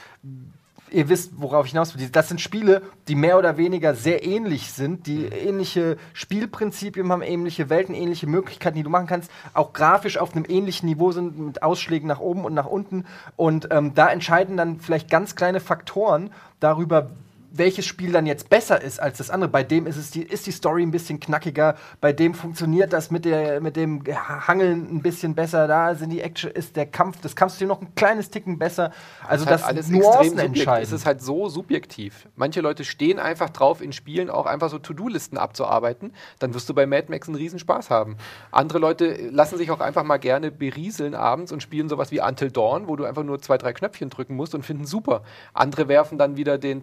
[0.90, 2.08] Ihr wisst, worauf ich hinaus will.
[2.08, 7.68] Das sind Spiele, die mehr oder weniger sehr ähnlich sind, die ähnliche Spielprinzipien haben, ähnliche
[7.68, 11.62] Welten, ähnliche Möglichkeiten, die du machen kannst, auch grafisch auf einem ähnlichen Niveau sind, mit
[11.62, 13.04] Ausschlägen nach oben und nach unten.
[13.36, 17.10] Und ähm, da entscheiden dann vielleicht ganz kleine Faktoren darüber,
[17.50, 19.48] welches Spiel dann jetzt besser ist als das andere.
[19.50, 23.10] Bei dem ist, es die, ist die Story ein bisschen knackiger, bei dem funktioniert das
[23.10, 27.20] mit, der, mit dem Hangeln ein bisschen besser, da sind die Action, ist der Kampf,
[27.22, 28.92] das Kampfsystem noch ein kleines Ticken besser.
[29.26, 30.60] Also ist halt das alles Nuancen extrem subjektiv.
[30.60, 30.82] entscheiden.
[30.82, 32.28] Es ist halt so subjektiv.
[32.36, 36.12] Manche Leute stehen einfach drauf, in Spielen auch einfach so To-Do-Listen abzuarbeiten.
[36.38, 38.16] Dann wirst du bei Mad Max einen Riesenspaß haben.
[38.50, 42.50] Andere Leute lassen sich auch einfach mal gerne berieseln abends und spielen sowas wie Until
[42.50, 45.22] Dawn, wo du einfach nur zwei, drei Knöpfchen drücken musst und finden super.
[45.54, 46.82] Andere werfen dann wieder den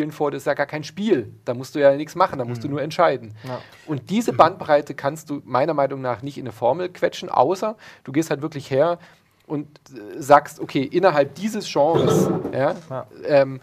[0.00, 1.32] Telltale-Spielen vor, das ist ja gar kein Spiel.
[1.44, 3.34] Da musst du ja nichts machen, da musst du nur entscheiden.
[3.86, 8.12] Und diese Bandbreite kannst du meiner Meinung nach nicht in eine Formel quetschen, außer du
[8.12, 8.98] gehst halt wirklich her
[9.46, 13.06] und äh, sagst, okay, innerhalb dieses Genres ja, Ja.
[13.26, 13.60] ähm,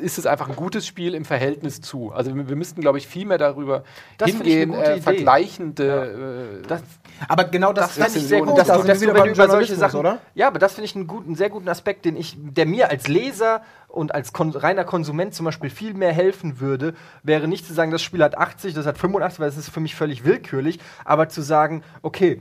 [0.00, 2.12] ist es einfach ein gutes Spiel im Verhältnis zu.
[2.12, 3.84] Also wir, wir müssten, glaube ich, viel mehr darüber
[4.16, 6.60] Das finde ich hingehen, äh, vergleichende.
[6.62, 6.82] Äh, Das,
[7.28, 9.30] Aber genau das, das fände ich sehr gut, dass, da du, dass du, wenn du
[9.30, 10.18] über solche Sachen, oder?
[10.34, 12.90] ja, aber das finde ich einen, guten, einen sehr guten Aspekt, den ich, der mir
[12.90, 17.66] als Leser und als kon reiner Konsument zum Beispiel viel mehr helfen würde, wäre nicht
[17.66, 20.24] zu sagen, das Spiel hat 80, das hat 85, weil das ist für mich völlig
[20.24, 22.40] willkürlich, aber zu sagen, okay,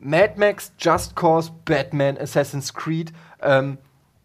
[0.00, 3.78] Mad Max, Just Cause, Batman, Assassin's Creed, ähm,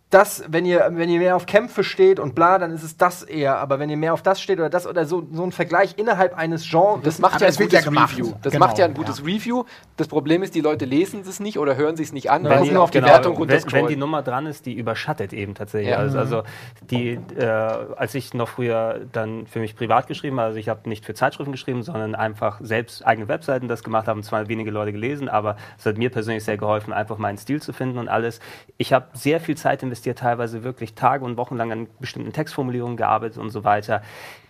[0.10, 3.24] das, wenn ihr, wenn ihr mehr auf Kämpfe steht und bla, dann ist es das
[3.24, 3.58] eher.
[3.58, 6.34] Aber wenn ihr mehr auf das steht oder das oder so, so ein Vergleich innerhalb
[6.38, 7.02] eines Genres.
[7.04, 7.92] Das macht ja ein gutes ja.
[7.92, 8.34] Review.
[8.42, 9.26] Das Genau, macht ja ein gutes ja.
[9.26, 9.66] Review.
[9.98, 12.52] Das Problem ist, die Leute lesen es nicht oder hören sich es nicht an, Wenn
[12.52, 13.88] weil die- sie nur auf die genau, Wertung wenn, wenn runterscrollen.
[13.90, 15.90] die Nummer dran ist, die überschattet eben tatsächlich.
[15.92, 15.98] Ja.
[15.98, 16.44] Also, also
[16.90, 20.88] die, äh, als ich noch früher dann für mich privat geschrieben habe, also ich habe
[20.88, 24.94] nicht für Zeitschriften geschrieben, sondern einfach selbst eigene Webseiten das gemacht haben, zwar wenige Leute
[24.94, 28.40] gelesen, aber es hat mir persönlich sehr geholfen, einfach meinen Stil zu finden und alles.
[28.78, 32.98] Ich habe sehr viel Zeit investiert, teilweise wirklich Tage und Wochen lang an bestimmten Textformulierungen
[32.98, 34.02] gearbeitet und so weiter.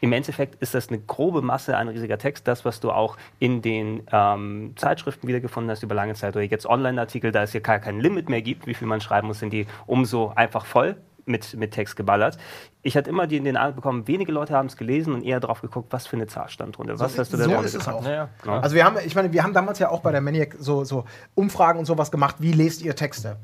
[0.02, 3.62] Im Endeffekt ist das eine grobe Masse, ein riesiger Text, das, was du auch in
[3.62, 7.80] den ähm, Zeitschriften wiedergefunden hast über lange Zeit oder jetzt Online-Artikel, da es hier gar
[7.80, 11.56] kein Limit mehr gibt, wie viel man schreiben muss, sind die umso einfach voll mit,
[11.56, 12.38] mit Text geballert.
[12.82, 15.62] Ich hatte immer die, den Eindruck bekommen, wenige Leute haben es gelesen und eher drauf
[15.62, 17.00] geguckt, was für eine Zahl stand drunter.
[17.00, 17.94] Was hast du da so drunter ist es getan?
[17.96, 18.06] auch.
[18.06, 18.60] Ja, Ja.
[18.60, 21.06] Also wir haben, ich meine, wir haben damals ja auch bei der Maniac so, so
[21.36, 23.38] Umfragen und sowas gemacht, wie lest ihr Texte?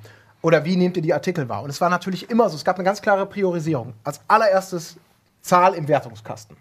[0.44, 1.64] Oder wie nehmt ihr die Artikel wahr?
[1.64, 3.94] Und es war natürlich immer so, es gab eine ganz klare Priorisierung.
[4.04, 4.98] Als allererstes
[5.42, 6.58] Zahl im Wertungskasten.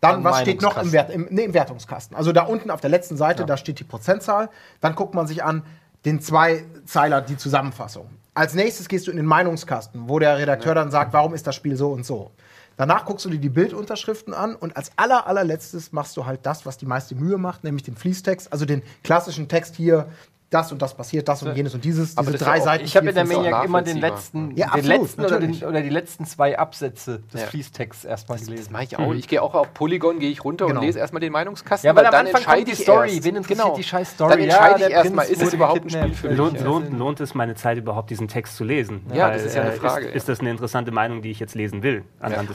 [0.00, 0.92] Dann, was steht noch im.
[0.92, 2.16] Wert, im, nee, im Wertungskasten?
[2.16, 4.50] Also da unten auf der letzten Seite, da steht die Prozentzahl.
[4.80, 5.64] Dann guckt man sich an
[6.04, 8.08] den Zweizeiler, die Zusammenfassung.
[8.34, 11.56] Als nächstes gehst du in den Meinungskasten, wo der Redakteur dann sagt, warum ist das
[11.56, 12.30] Spiel so und so.
[12.76, 16.66] Danach guckst du dir die Bildunterschriften an und als aller, allerletztes machst du halt das,
[16.66, 20.08] was die meiste Mühe macht, nämlich den Fließtext, also den klassischen Text hier,
[20.54, 22.64] das und das passiert, das und jenes und dieses, Aber diese das drei ja auch-
[22.66, 22.84] Seiten.
[22.84, 25.82] Ich habe in der Maniac- immer den letzten, Ja, den absolut, letzten oder, den, oder
[25.82, 27.46] die letzten zwei Absätze des Ja.
[27.48, 28.72] Fließtexts erstmal Das gelesen.
[28.72, 29.12] mache ich auch.
[29.14, 30.80] Ich gehe auch auf Polygon, gehe ich runter Genau.
[30.80, 31.86] und lese erstmal den Meinungskasten.
[31.88, 33.14] Ja, weil am dann Anfang entscheide die Story.
[33.14, 33.24] erst.
[33.24, 33.76] Wen interessiert genau.
[33.76, 34.30] die scheiß Story?
[34.30, 36.38] Dann Ja, entscheide der ich erstmal, ist es überhaupt ein Spiel für mich?
[36.38, 36.64] Lohnt, Ja.
[36.64, 39.04] lohnt, lohnt es meine Zeit überhaupt, diesen Text zu lesen?
[39.12, 40.16] Ja, das ist ja eine äh, Frage, Ist, ja.
[40.16, 42.04] ist das eine interessante Meinung, die ich jetzt lesen will?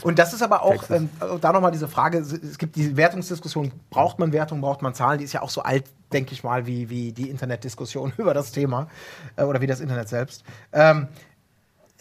[0.04, 1.10] Und das ist aber auch, ähm,
[1.41, 5.26] da nochmal diese Frage, es gibt die Wertungsdiskussion, braucht man Wertung, braucht man Zahlen, die
[5.26, 5.84] ist ja auch so alt,
[6.14, 8.88] denke ich mal, wie, wie die Internetdiskussion über das Thema
[9.36, 10.43] äh, oder wie das Internet selbst.
[10.74, 11.07] Ähm,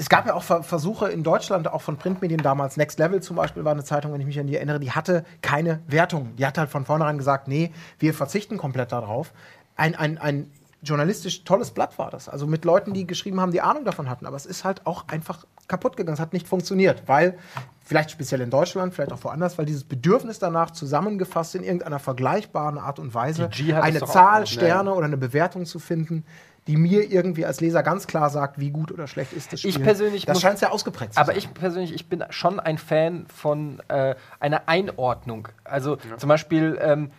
[0.00, 3.34] es gab ja auch Ver Versuche in Deutschland, auch von Printmedien damals, Next Level zum
[3.34, 6.36] Beispiel war eine Zeitung, wenn ich mich an die erinnere, die hatte keine Wertung.
[6.36, 9.32] Die hat halt von vornherein gesagt, nee, wir verzichten komplett darauf.
[9.74, 10.52] Ein, ein, ein
[10.82, 12.28] journalistisch tolles Blatt war das.
[12.28, 14.26] Also mit Leuten, die geschrieben haben, die Ahnung davon hatten.
[14.26, 16.14] Aber es ist halt auch einfach kaputt gegangen.
[16.14, 17.38] Es hat nicht funktioniert, weil,
[17.84, 22.78] vielleicht speziell in Deutschland, vielleicht auch woanders, weil dieses Bedürfnis danach zusammengefasst in irgendeiner vergleichbaren
[22.78, 23.48] Art und Weise,
[23.80, 26.24] eine auch Zahl, noch, Sterne oder eine Bewertung zu finden,
[26.66, 29.70] die mir irgendwie als Leser ganz klar sagt, wie gut oder schlecht ist das Spiel.
[29.70, 31.38] Ich persönlich das scheint sehr ausgeprägt zu Aber sein.
[31.38, 35.48] ich persönlich, ich bin schon ein Fan von äh, einer Einordnung.
[35.64, 37.10] Also zum Beispiel, ähm,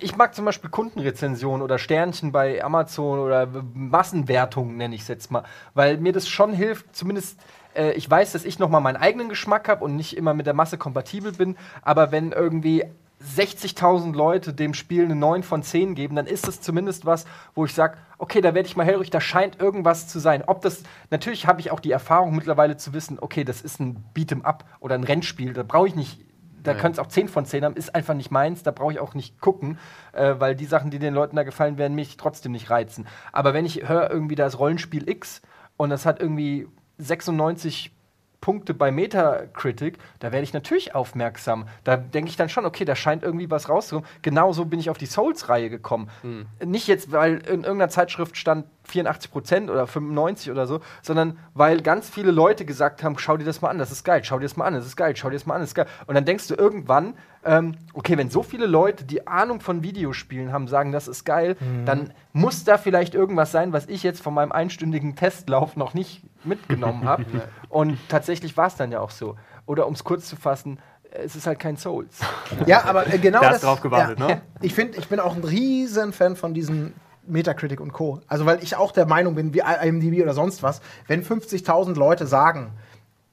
[0.00, 5.30] ich mag zum Beispiel Kundenrezensionen oder Sternchen bei Amazon oder Massenwertungen, nenne ich es jetzt
[5.30, 7.38] mal, weil mir das schon hilft, zumindest
[7.74, 10.54] äh, ich weiß, dass ich nochmal meinen eigenen Geschmack habe und nicht immer mit der
[10.54, 12.84] Masse kompatibel bin, aber wenn irgendwie
[13.22, 17.66] 60.000 Leute dem Spiel eine 9 von 10 geben, dann ist das zumindest was, wo
[17.66, 20.42] ich sage, okay, da werde ich mal hellhörig, da scheint irgendwas zu sein.
[20.46, 24.04] Ob das, natürlich habe ich auch die Erfahrung mittlerweile zu wissen, okay, das ist ein
[24.14, 26.24] Beat'em Up oder ein Rennspiel, da brauche ich nicht,
[26.62, 29.00] da könnte es auch 10 von 10 haben, ist einfach nicht meins, da brauche ich
[29.00, 29.78] auch nicht gucken,
[30.12, 33.06] äh, weil die Sachen, die den Leuten da gefallen, werden mich trotzdem nicht reizen.
[33.32, 35.42] Aber wenn ich höre irgendwie das Rollenspiel X
[35.76, 36.68] und das hat irgendwie
[37.00, 37.92] 96
[38.40, 41.66] Punkte bei Metacritic, da werde ich natürlich aufmerksam.
[41.84, 44.08] Da denke ich dann schon, okay, da scheint irgendwie was rauszukommen.
[44.22, 46.08] Genauso bin ich auf die Souls-Reihe gekommen.
[46.22, 46.46] Hm.
[46.64, 51.82] Nicht jetzt, weil in irgendeiner Zeitschrift stand 84 Prozent oder 95 oder so, sondern weil
[51.82, 54.46] ganz viele Leute gesagt haben, schau dir das mal an, das ist geil, schau dir
[54.46, 55.86] das mal an, das ist geil, schau dir das mal an, das ist geil.
[56.06, 60.52] Und dann denkst du irgendwann, ähm, okay, wenn so viele Leute, die Ahnung von Videospielen
[60.52, 64.34] haben, sagen, das ist geil, dann muss da vielleicht irgendwas sein, was ich jetzt von
[64.34, 67.24] meinem einstündigen Testlauf noch nicht mitgenommen habe.
[67.68, 69.36] Und tatsächlich war es dann ja auch so.
[69.66, 70.78] Oder um es kurz zu fassen,
[71.12, 72.18] es ist halt kein Souls.
[72.66, 73.62] Ja, aber äh, genau Da hast das.
[73.62, 74.26] drauf gewartet, ja.
[74.26, 74.42] ne?
[74.60, 76.94] Ich finde, ich bin auch ein riesen Fan von diesen
[77.26, 78.20] Metacritic und Co.
[78.26, 82.26] Also, weil ich auch der Meinung bin, wie IMDb oder sonst was, wenn 50.000 Leute
[82.26, 82.72] sagen,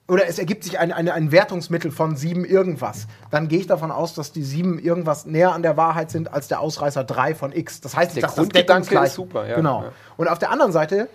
[0.07, 3.91] oder es ergibt sich ein, ein, ein Wertungsmittel von sieben irgendwas, dann gehe ich davon
[3.91, 7.51] aus, dass die sieben irgendwas näher an der Wahrheit sind als der Ausreißer 3 von
[7.51, 7.81] X.
[7.81, 9.55] Das heißt nicht, Der dass das Grundgedanke deckungsgleich- ist super, ja.
[9.55, 9.83] Genau.
[9.83, 9.91] Ja.
[10.15, 11.09] Und auf der anderen Seite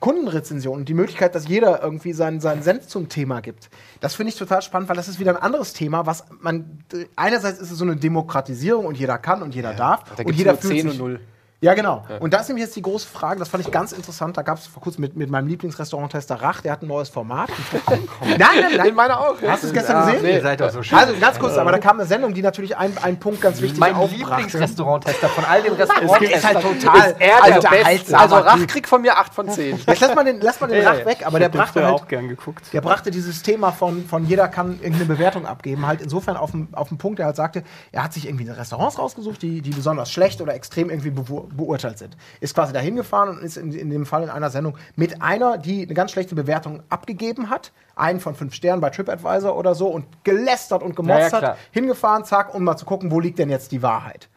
[0.00, 3.70] Kundenrezension und die Möglichkeit, dass jeder irgendwie seinen, seinen Senf zum Thema gibt.
[4.00, 6.84] Das finde ich total spannend, weil das ist wieder ein anderes Thema, was man
[7.16, 10.56] einerseits ist es so eine Demokratisierung und jeder kann und jeder darf Da und jeder
[10.56, 11.20] fühlt 10 und sich 0.
[11.66, 12.04] ja, genau.
[12.20, 14.36] Und das ist nämlich jetzt die große Frage, das fand ich ganz interessant.
[14.36, 17.48] Da gab es vor kurzem mit, mit meinem Lieblingsrestaurant-Tester Rach, der hat ein neues Format.
[18.22, 18.86] nein, nein, nein.
[18.88, 19.34] In meiner auch.
[19.46, 20.26] Hast du es gestern Ah, gesehen?
[20.34, 20.96] Ihr seid doch so schön.
[20.96, 23.94] Also ganz kurz, aber da kam eine Sendung, die natürlich einen, Punkt ganz wichtig mein
[23.96, 24.42] aufbrachte.
[24.42, 26.44] Lieblingsrestaurant-Tester von all den Es ist Restaurants.
[26.44, 28.16] halt total Er der Beste.
[28.18, 29.78] Also Rach kriegt von mir 8 von 10.
[29.86, 31.06] Jetzt lass mal den, lass mal den Ja, Rach ja.
[31.06, 32.72] weg, aber der brachte halt auch gern geguckt.
[32.72, 36.68] der brachte dieses Thema von, von jeder kann irgendeine Bewertung abgeben, halt insofern auf den,
[36.72, 40.12] auf den Punkt, der halt sagte, er hat sich irgendwie Restaurants rausgesucht, die, die besonders
[40.12, 41.10] schlecht oder extrem irgendwie
[41.56, 42.16] beurteilt sind.
[42.40, 45.58] Ist quasi dahin gefahren und ist in, in dem Fall in einer Sendung mit einer,
[45.58, 49.88] die eine ganz schlechte Bewertung abgegeben hat, einen von fünf Sternen bei TripAdvisor oder so
[49.88, 53.50] und gelästert und gemotzt Ja, hat, hingefahren, zack, um mal zu gucken, wo liegt denn
[53.50, 54.28] jetzt die Wahrheit.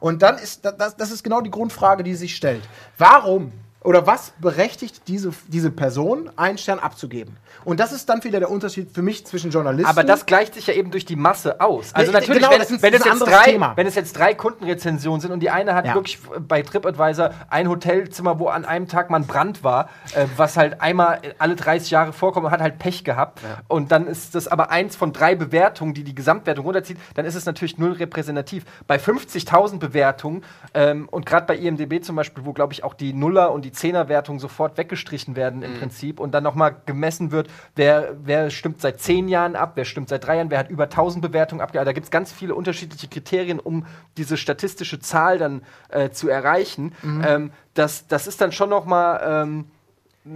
[0.00, 2.62] Und dann ist das, das ist genau die Grundfrage, die sich stellt.
[2.96, 3.52] Warum
[3.88, 7.38] oder was berechtigt diese, diese Person, einen Stern abzugeben?
[7.64, 9.88] Und das ist dann wieder der Unterschied für mich zwischen Journalisten.
[9.88, 11.94] Aber das gleicht sich ja eben durch die Masse aus.
[11.94, 13.72] Also Ja, natürlich, genau, wenn, ist wenn, es jetzt drei, Thema.
[13.76, 15.94] wenn es jetzt drei Kundenrezensionen sind und die eine hat Ja.
[15.94, 20.58] wirklich bei TripAdvisor ein Hotelzimmer, wo an einem Tag mal ein Brand war, äh, was
[20.58, 23.40] halt einmal alle 30 Jahre vorkommt und hat halt Pech gehabt.
[23.68, 27.36] Und dann ist das aber eins von drei Bewertungen, die die Gesamtwertung runterzieht, dann ist
[27.36, 28.64] es natürlich null repräsentativ.
[28.86, 30.44] Bei 50.000 Bewertungen
[30.74, 33.72] ähm, und gerade bei IMDB zum Beispiel, wo glaube ich auch die Nuller- und die
[33.78, 39.00] Zehner-Wertungen sofort weggestrichen werden im Prinzip und dann nochmal gemessen wird, wer, wer stimmt seit
[39.00, 41.86] zehn Jahren ab, wer stimmt seit drei Jahren, wer hat über 1000 Bewertungen abgegeben.
[41.86, 43.86] Da gibt es ganz viele unterschiedliche Kriterien, um
[44.16, 46.92] diese statistische Zahl dann äh, zu erreichen.
[47.24, 49.64] Ähm, das, das ist dann schon nochmal ähm,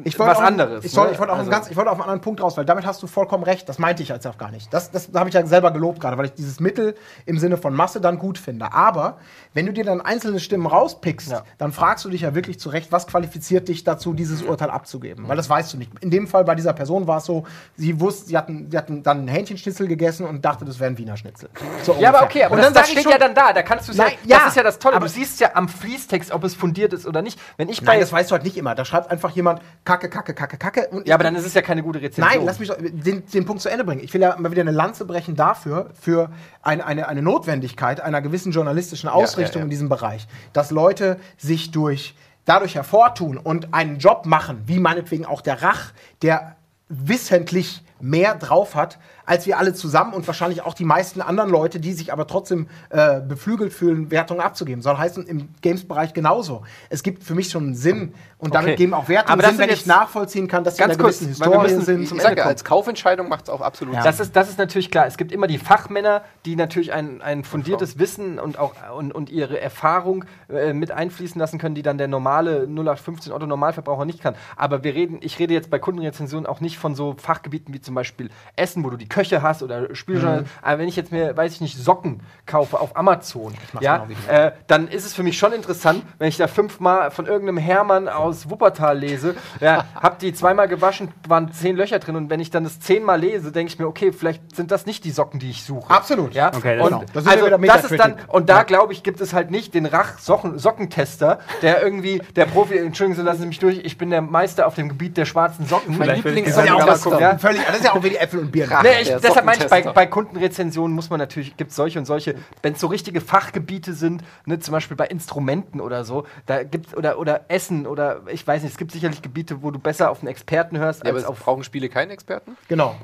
[0.05, 1.13] ich wollte was auch, anderes, Ich, soll, ne?
[1.13, 2.87] ich wollte auch Also- einen ganz, ich wollte auf einen anderen Punkt raus, weil damit
[2.87, 3.69] hast du vollkommen recht.
[3.69, 4.73] Das meinte ich als auch gar nicht.
[4.73, 6.95] Das, das habe ich ja selber gelobt gerade, weil ich dieses Mittel
[7.27, 8.73] im Sinne von Masse dann gut finde.
[8.73, 9.19] Aber
[9.55, 11.43] wenn du dir dann einzelne Stimmen rauspickst, Ja.
[11.59, 15.29] dann fragst du dich ja wirklich zurecht, was qualifiziert dich dazu, dieses Urteil abzugeben?
[15.29, 15.91] Weil das weißt du nicht.
[16.03, 17.45] In dem Fall bei dieser Person war es so,
[17.77, 20.99] sie wusste, sie hatten, sie hatten dann einen Hähnchenschnitzel gegessen und dachte, das wäre ein
[20.99, 21.49] Wiener Schnitzel.
[21.83, 23.53] So Ja, aber okay, aber und das, dann das steht schon- ja dann da.
[23.53, 24.97] Da kannst du ja, Nein, ja, Das ist ja das Tolle.
[24.97, 27.39] aber- Du siehst ja am Fließtext, ob es fundiert ist oder nicht.
[27.57, 27.93] Wenn ich bei.
[27.93, 28.75] Nein, das weißt du halt nicht immer.
[28.75, 30.89] Da schreibt einfach jemand Kacke, Kacke, Kacke, Kacke.
[30.89, 32.29] Und ja, aber dann ist es ja keine gute Rezension.
[32.29, 34.01] Nein, lass mich den, den Punkt zu Ende bringen.
[34.03, 36.31] Ich will ja mal wieder eine Lanze brechen dafür, für
[36.63, 39.65] eine, eine, eine Notwendigkeit einer gewissen journalistischen Ausrichtung ja, ja.
[39.65, 40.29] in diesem Bereich.
[40.53, 42.15] Dass Leute sich durch,
[42.45, 45.93] dadurch hervortun und einen Job machen, wie meinetwegen auch der Rach,
[46.23, 46.57] der
[46.89, 51.81] wissentlich mehr drauf hat, als wir alle zusammen und wahrscheinlich auch die meisten anderen Leute,
[51.81, 54.83] die sich aber trotzdem äh, beflügelt fühlen, Wertungen abzugeben.
[54.83, 56.63] Soll heißen, im Games-Bereich genauso.
[56.91, 58.77] Es gibt für mich schon einen Sinn und damit Okay.
[58.77, 60.99] geben auch Wertungen Aber das Sinn, wenn ich jetzt- nachvollziehen kann, dass sie in Ganz
[60.99, 62.09] einer kurz, gewissen weil wir Historie müssen sind.
[62.09, 64.03] zum Ich sage als Kaufentscheidung macht es auch absolut Ja.
[64.03, 64.11] Sinn.
[64.11, 65.07] Das ist, das ist natürlich klar.
[65.07, 69.31] Es gibt immer die Fachmänner, die natürlich ein, ein fundiertes Wissen und auch und, und
[69.31, 74.21] ihre Erfahrung äh, mit einfließen lassen können, die dann der normale 0815 Otto Normalverbraucher nicht
[74.21, 74.35] kann.
[74.57, 77.95] Aber wir reden, ich rede jetzt bei Kundenrezensionen auch nicht von so Fachgebieten wie zum
[77.95, 80.45] Beispiel Essen, wo du die Köche hast oder Spieljournal.
[80.63, 84.53] Aber wenn ich jetzt mir, weiß ich nicht, Socken kaufe auf Amazon, ja, genau äh,
[84.67, 88.49] dann ist es für mich schon interessant, wenn ich da fünfmal von irgendeinem Hermann aus
[88.49, 92.65] Wuppertal lese, ja, hab die zweimal gewaschen, waren zehn Löcher drin und wenn ich dann
[92.65, 95.63] das zehnmal lese, denke ich mir, okay, vielleicht sind das nicht die Socken, die ich
[95.65, 95.91] suche.
[95.91, 96.33] Absolut.
[96.35, 97.05] Ja, Okay, das und genau.
[97.13, 99.75] Da sind wir also, das ist dann, und da glaube ich, gibt es halt nicht
[99.75, 104.23] den Rach-Sockentester, der irgendwie, der Profi, Entschuldigen Sie, lassen Sie mich durch, ich bin der
[104.23, 105.99] Meister auf dem Gebiet der schwarzen Socken.
[105.99, 108.11] Mein Vielleicht will ich Lieblings- Das ist ja auch Ja, das ist ja auch wie
[108.11, 108.73] die Äpfel und Birnen.
[108.75, 111.99] Ach, Nee, ich, deshalb meine ich, bei, bei Kundenrezensionen muss man natürlich, gibt es solche
[111.99, 116.27] und solche, wenn es so richtige Fachgebiete sind, ne, zum Beispiel bei Instrumenten oder so,
[116.47, 119.79] da gibt's oder, oder Essen oder ich weiß nicht, es gibt sicherlich Gebiete, wo du
[119.79, 121.41] besser auf einen Experten hörst Ja, aber als es auf.
[121.41, 122.57] brauchen Spiele keinen Experten?
[122.69, 122.97] Genau.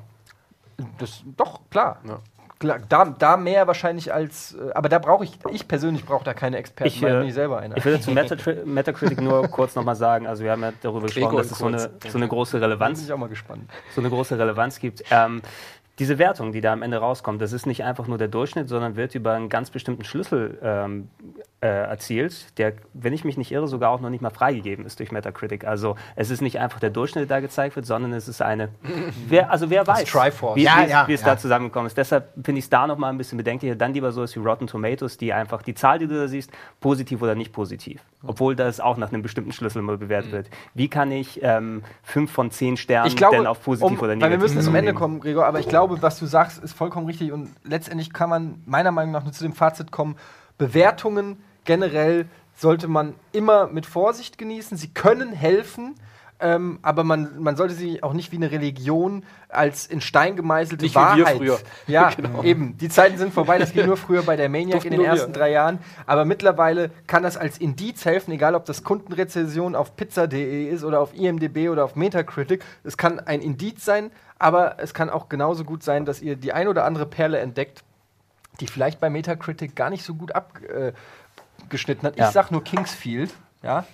[0.98, 1.98] Das, doch, klar.
[2.06, 2.18] Ja.
[2.60, 4.54] Klar, Da, da mehr wahrscheinlich als.
[4.54, 7.34] äh, Aber da brauche ich, ich persönlich brauche da keine Experten, Ich, äh, bin ich
[7.34, 7.76] selber einer.
[7.76, 11.36] Ich würde zu Metatri Metacritic nur kurz nochmal sagen, also wir haben ja darüber gesprochen,
[11.36, 13.70] dass es so eine, so eine große bin Relevanz ich auch mal gespannt.
[13.94, 15.04] so eine große Relevanz gibt.
[15.10, 15.40] Ähm,
[15.98, 18.96] diese Wertung, die da am Ende rauskommt, das ist nicht einfach nur der Durchschnitt, sondern
[18.96, 21.08] wird über einen ganz bestimmten Schlüssel ähm,
[21.60, 25.00] äh, erzielt, der, wenn ich mich nicht irre, sogar auch noch nicht mal freigegeben ist
[25.00, 25.66] durch Metacritic.
[25.66, 28.68] Also es ist nicht einfach der Durchschnitt, der da gezeigt wird, sondern es ist eine,
[29.28, 30.56] wer, also wer weiß, Triforce.
[30.56, 31.26] wie, Ja, wie, es- ja, wie es ja.
[31.28, 31.96] da zusammengekommen ist.
[31.96, 33.74] Deshalb finde ich es da noch mal ein bisschen bedenklicher.
[33.74, 36.52] Dann lieber so ist wie Rotten Tomatoes, die einfach die Zahl, die du da siehst,
[36.80, 38.00] positiv oder nicht positiv.
[38.24, 40.50] Obwohl das auch nach einem bestimmten Schlüssel mal bewertet wird.
[40.74, 44.16] Wie kann ich ähm, fünf von zehn Sternen glaube, denn auf positiv um, oder weil
[44.16, 47.06] negativ wir müssen zum Ende kommen, Gregor, aber ich glaube, was du sagst, ist vollkommen
[47.06, 50.16] richtig und letztendlich kann man meiner Meinung nach nur zu dem Fazit kommen,
[50.56, 54.76] Bewertungen generell sollte man immer mit Vorsicht genießen.
[54.76, 55.94] Sie können helfen,
[56.40, 60.84] ähm, aber man, man sollte sie auch nicht wie eine Religion als in Stein gemeißelte
[60.84, 61.36] Nicht wie wir Wahrheit.
[61.36, 61.58] früher.
[61.88, 62.12] Ja,
[62.44, 62.76] eben.
[62.78, 63.58] Die Zeiten sind vorbei.
[63.58, 65.12] Das ging nur früher bei der Maniac Durften in den nur wir.
[65.18, 65.78] ersten drei Jahren.
[66.06, 71.00] Aber mittlerweile kann das als Indiz helfen, egal ob das Kundenrezension auf pizza.de ist oder
[71.00, 72.64] auf IMDb oder auf Metacritic.
[72.84, 76.52] Es kann ein Indiz sein, aber es kann auch genauso gut sein, dass ihr die
[76.52, 77.82] ein oder andere Perle entdeckt,
[78.60, 82.16] die vielleicht bei Metacritic gar nicht so gut abgeschnitten hat.
[82.16, 82.26] Ja.
[82.28, 83.32] Ich sag nur Kingsfield.
[83.62, 83.84] Ja,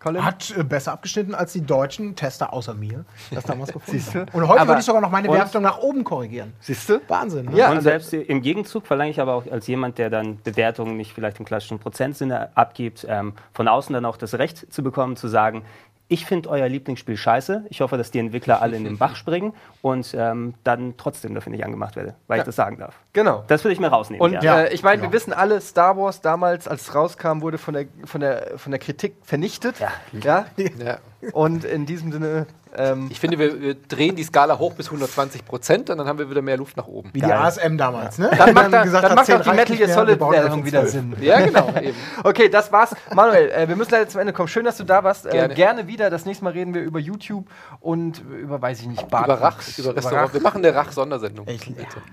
[0.00, 0.24] Colin?
[0.24, 4.20] Hat äh, besser abgeschnitten als die deutschen Tester außer mir das damals gefunden Siehste?
[4.20, 4.28] haben.
[4.32, 6.52] Und heute Aber- würde ich sogar noch meine und- Wertung nach oben korrigieren.
[6.60, 7.00] Siehst du?
[7.08, 7.56] Wahnsinn, ne?
[7.56, 10.96] Ja, und also- selbst im Gegenzug verlange ich aber auch als jemand, der dann Bewertungen
[10.96, 15.16] nicht vielleicht im klassischen Prozentsinne abgibt, ähm, von außen dann auch das Recht zu bekommen,
[15.16, 15.64] zu sagen,
[16.10, 17.66] ich finde euer Lieblingsspiel scheiße.
[17.68, 19.52] Ich hoffe, dass die Entwickler alle in den Bach springen
[19.82, 22.42] und ähm, dann trotzdem dafür nicht angemacht werde, weil Ja.
[22.42, 22.94] ich das sagen darf.
[23.12, 23.44] Genau.
[23.48, 24.20] Das will ich mir rausnehmen.
[24.22, 24.60] Und ja.
[24.62, 25.08] äh, ich meine, Ja.
[25.08, 28.72] wir wissen alle, Star Wars damals, als es rauskam, wurde von der, von der, von
[28.72, 29.76] der Kritik vernichtet.
[29.80, 29.92] Ja.
[30.22, 30.46] ja?
[30.78, 30.98] Ja.
[31.32, 32.46] Und in diesem Sinne,
[32.76, 36.18] ähm, Ich finde, wir, wir drehen die Skala hoch bis 120 Prozent und dann haben
[36.18, 37.10] wir wieder mehr Luft nach oben.
[37.12, 37.30] Wie Geil.
[37.30, 38.30] die ASM damals, ne?
[38.36, 40.92] dann macht, da, gesagt dann macht 10 auch die Metal Gear Solid Werbung wieder 12.
[40.92, 41.16] Sinn.
[41.20, 41.96] Ja, genau, eben.
[42.22, 42.94] Okay, das war's.
[43.14, 44.48] Manuel, äh, wir müssen leider zum Ende kommen.
[44.48, 45.26] Schön, dass du da warst.
[45.26, 45.54] Äh, gerne.
[45.54, 45.86] Gerne.
[45.88, 46.10] wieder.
[46.10, 47.46] Das nächste Mal reden wir über YouTube
[47.80, 49.26] und über, weiß ich nicht, Bart.
[49.26, 50.34] Über Rach, über Restaurant.
[50.34, 51.46] Wir machen eine Rach-Sondersendung.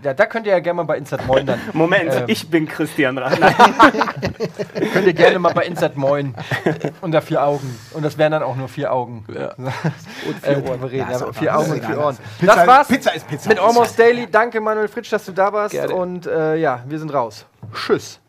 [0.04, 0.14] Ja.
[0.14, 1.60] Da könnt ihr ja gerne mal bei Insert Moin dann.
[1.74, 3.36] Moment, ähm, ich bin Christian Rach.
[4.94, 6.34] Könnt ihr gerne mal bei Insert Moin
[7.02, 7.78] unter vier Augen.
[7.94, 8.95] Und das wären dann auch nur vier Augen.
[9.34, 9.54] Ja.
[9.58, 10.84] Und vier Ohren.
[10.84, 11.12] Reden.
[11.12, 11.58] Ja, vier.
[11.58, 11.98] Augen und vier.
[12.00, 12.18] Ohren.
[12.40, 13.50] Pizza- das war's Pizza ist Pizza.
[13.50, 14.28] mit Almost Daily.
[14.30, 15.74] Danke, Manuel Fritsch, dass du da warst.
[15.74, 15.94] Gerne.
[15.94, 17.46] Und äh, ja, wir sind raus.
[17.74, 18.20] Tschüss.